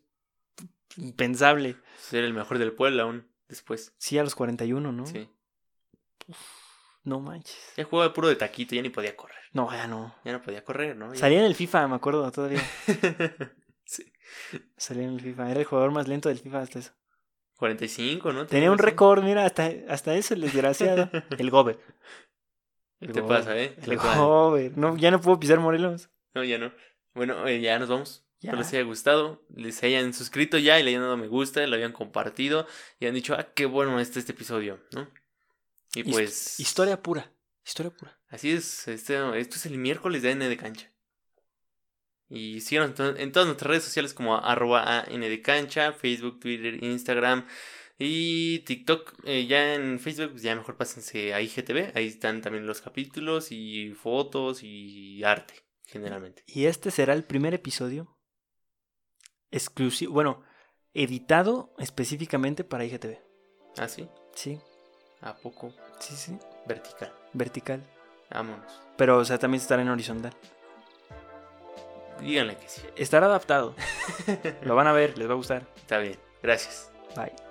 impensable. 0.95 1.75
Ser 1.99 2.23
el 2.23 2.33
mejor 2.33 2.59
del 2.59 2.71
pueblo 2.71 3.03
aún 3.03 3.27
después. 3.49 3.93
Sí, 3.97 4.17
a 4.17 4.23
los 4.23 4.35
41, 4.35 4.91
¿no? 4.91 5.05
Sí. 5.05 5.29
No 7.03 7.19
manches. 7.19 7.57
Ya 7.77 7.83
jugaba 7.83 8.13
puro 8.13 8.27
de 8.27 8.35
taquito, 8.35 8.75
ya 8.75 8.81
ni 8.81 8.89
podía 8.89 9.15
correr. 9.15 9.37
No, 9.53 9.71
ya 9.71 9.87
no. 9.87 10.15
Ya 10.23 10.31
no 10.33 10.41
podía 10.41 10.63
correr, 10.63 10.95
¿no? 10.95 11.13
Ya- 11.13 11.19
Salía 11.19 11.39
en 11.39 11.45
el 11.45 11.55
FIFA, 11.55 11.87
me 11.87 11.95
acuerdo 11.95 12.29
todavía. 12.31 12.61
sí. 13.85 14.11
Salía 14.77 15.03
en 15.03 15.13
el 15.13 15.21
FIFA. 15.21 15.51
Era 15.51 15.59
el 15.61 15.65
jugador 15.65 15.91
más 15.91 16.07
lento 16.07 16.29
del 16.29 16.39
FIFA 16.39 16.59
hasta 16.61 16.79
eso. 16.79 16.91
45, 17.57 18.33
¿no? 18.33 18.47
Tenía 18.47 18.71
un 18.71 18.77
récord, 18.79 19.23
mira, 19.23 19.45
hasta, 19.45 19.69
hasta 19.89 20.15
eso, 20.15 20.33
el 20.33 20.41
desgraciado. 20.41 21.09
El 21.37 21.49
Gober. 21.51 21.79
¿Qué 22.99 23.07
te 23.07 23.21
pasa, 23.23 23.57
eh? 23.57 23.75
El. 23.81 23.97
Gober. 23.97 24.77
No, 24.77 24.95
ya 24.97 25.11
no 25.11 25.21
puedo 25.21 25.39
pisar 25.39 25.59
Morelos. 25.59 26.09
No, 26.33 26.43
ya 26.43 26.57
no. 26.57 26.71
Bueno, 27.13 27.47
eh, 27.47 27.59
ya 27.61 27.77
nos 27.79 27.89
vamos. 27.89 28.25
Espero 28.41 28.57
les 28.57 28.73
haya 28.73 28.81
gustado, 28.83 29.43
les 29.55 29.83
hayan 29.83 30.13
suscrito 30.15 30.57
ya 30.57 30.79
y 30.79 30.83
le 30.83 30.89
hayan 30.89 31.03
dado 31.03 31.15
me 31.15 31.27
gusta, 31.27 31.65
lo 31.67 31.75
hayan 31.75 31.91
compartido 31.91 32.65
y 32.99 33.05
han 33.05 33.13
dicho, 33.13 33.35
ah, 33.35 33.49
qué 33.53 33.67
bueno 33.67 33.99
está 33.99 34.17
este 34.17 34.31
episodio, 34.31 34.79
¿no? 34.95 35.07
Y 35.95 36.03
pues... 36.03 36.59
Historia 36.59 37.01
pura. 37.01 37.31
Historia 37.65 37.91
pura. 37.91 38.19
Así 38.29 38.51
es, 38.51 38.87
este, 38.87 39.15
esto 39.39 39.55
es 39.57 39.65
el 39.65 39.77
miércoles 39.77 40.21
de 40.21 40.31
AN 40.31 40.39
de 40.39 40.57
cancha. 40.57 40.91
Y 42.29 42.61
síganos 42.61 42.97
en 43.17 43.31
todas 43.33 43.45
nuestras 43.45 43.69
redes 43.69 43.83
sociales 43.83 44.13
como 44.13 44.37
arroba 44.37 45.01
AN 45.01 45.19
de 45.19 45.41
cancha, 45.41 45.91
Facebook, 45.91 46.39
Twitter, 46.39 46.81
Instagram 46.81 47.45
y 47.99 48.59
TikTok. 48.59 49.15
Eh, 49.25 49.45
ya 49.47 49.75
en 49.75 49.99
Facebook, 49.99 50.31
pues 50.31 50.43
ya 50.43 50.55
mejor 50.55 50.77
pásense 50.77 51.33
a 51.33 51.41
IGTV, 51.41 51.91
ahí 51.93 52.07
están 52.07 52.41
también 52.41 52.65
los 52.65 52.79
capítulos 52.79 53.51
y 53.51 53.91
fotos 53.91 54.63
y 54.63 55.21
arte, 55.25 55.55
generalmente. 55.85 56.43
Y 56.47 56.65
este 56.65 56.89
será 56.89 57.13
el 57.13 57.25
primer 57.25 57.53
episodio 57.53 58.17
exclusivo, 59.51 60.13
bueno, 60.13 60.41
editado 60.93 61.75
específicamente 61.79 62.63
para 62.63 62.85
IGTV. 62.85 63.19
¿Ah, 63.77 63.89
sí? 63.89 64.07
Sí, 64.33 64.57
¿A 65.21 65.33
poco? 65.35 65.73
sí, 65.99 66.15
sí. 66.15 66.37
Vertical. 66.65 67.13
Vertical. 67.33 67.83
Vámonos. 68.31 68.81
Pero, 68.97 69.17
o 69.17 69.25
sea, 69.25 69.37
también 69.37 69.61
estará 69.61 69.81
en 69.81 69.89
horizontal. 69.89 70.33
Díganle 72.19 72.55
que 72.57 72.69
sí. 72.69 72.81
Estará 72.95 73.25
adaptado. 73.25 73.75
Lo 74.63 74.75
van 74.75 74.87
a 74.87 74.93
ver, 74.93 75.17
les 75.17 75.27
va 75.27 75.33
a 75.33 75.37
gustar. 75.37 75.65
Está 75.75 75.97
bien. 75.97 76.17
Gracias. 76.41 76.91
Bye. 77.15 77.50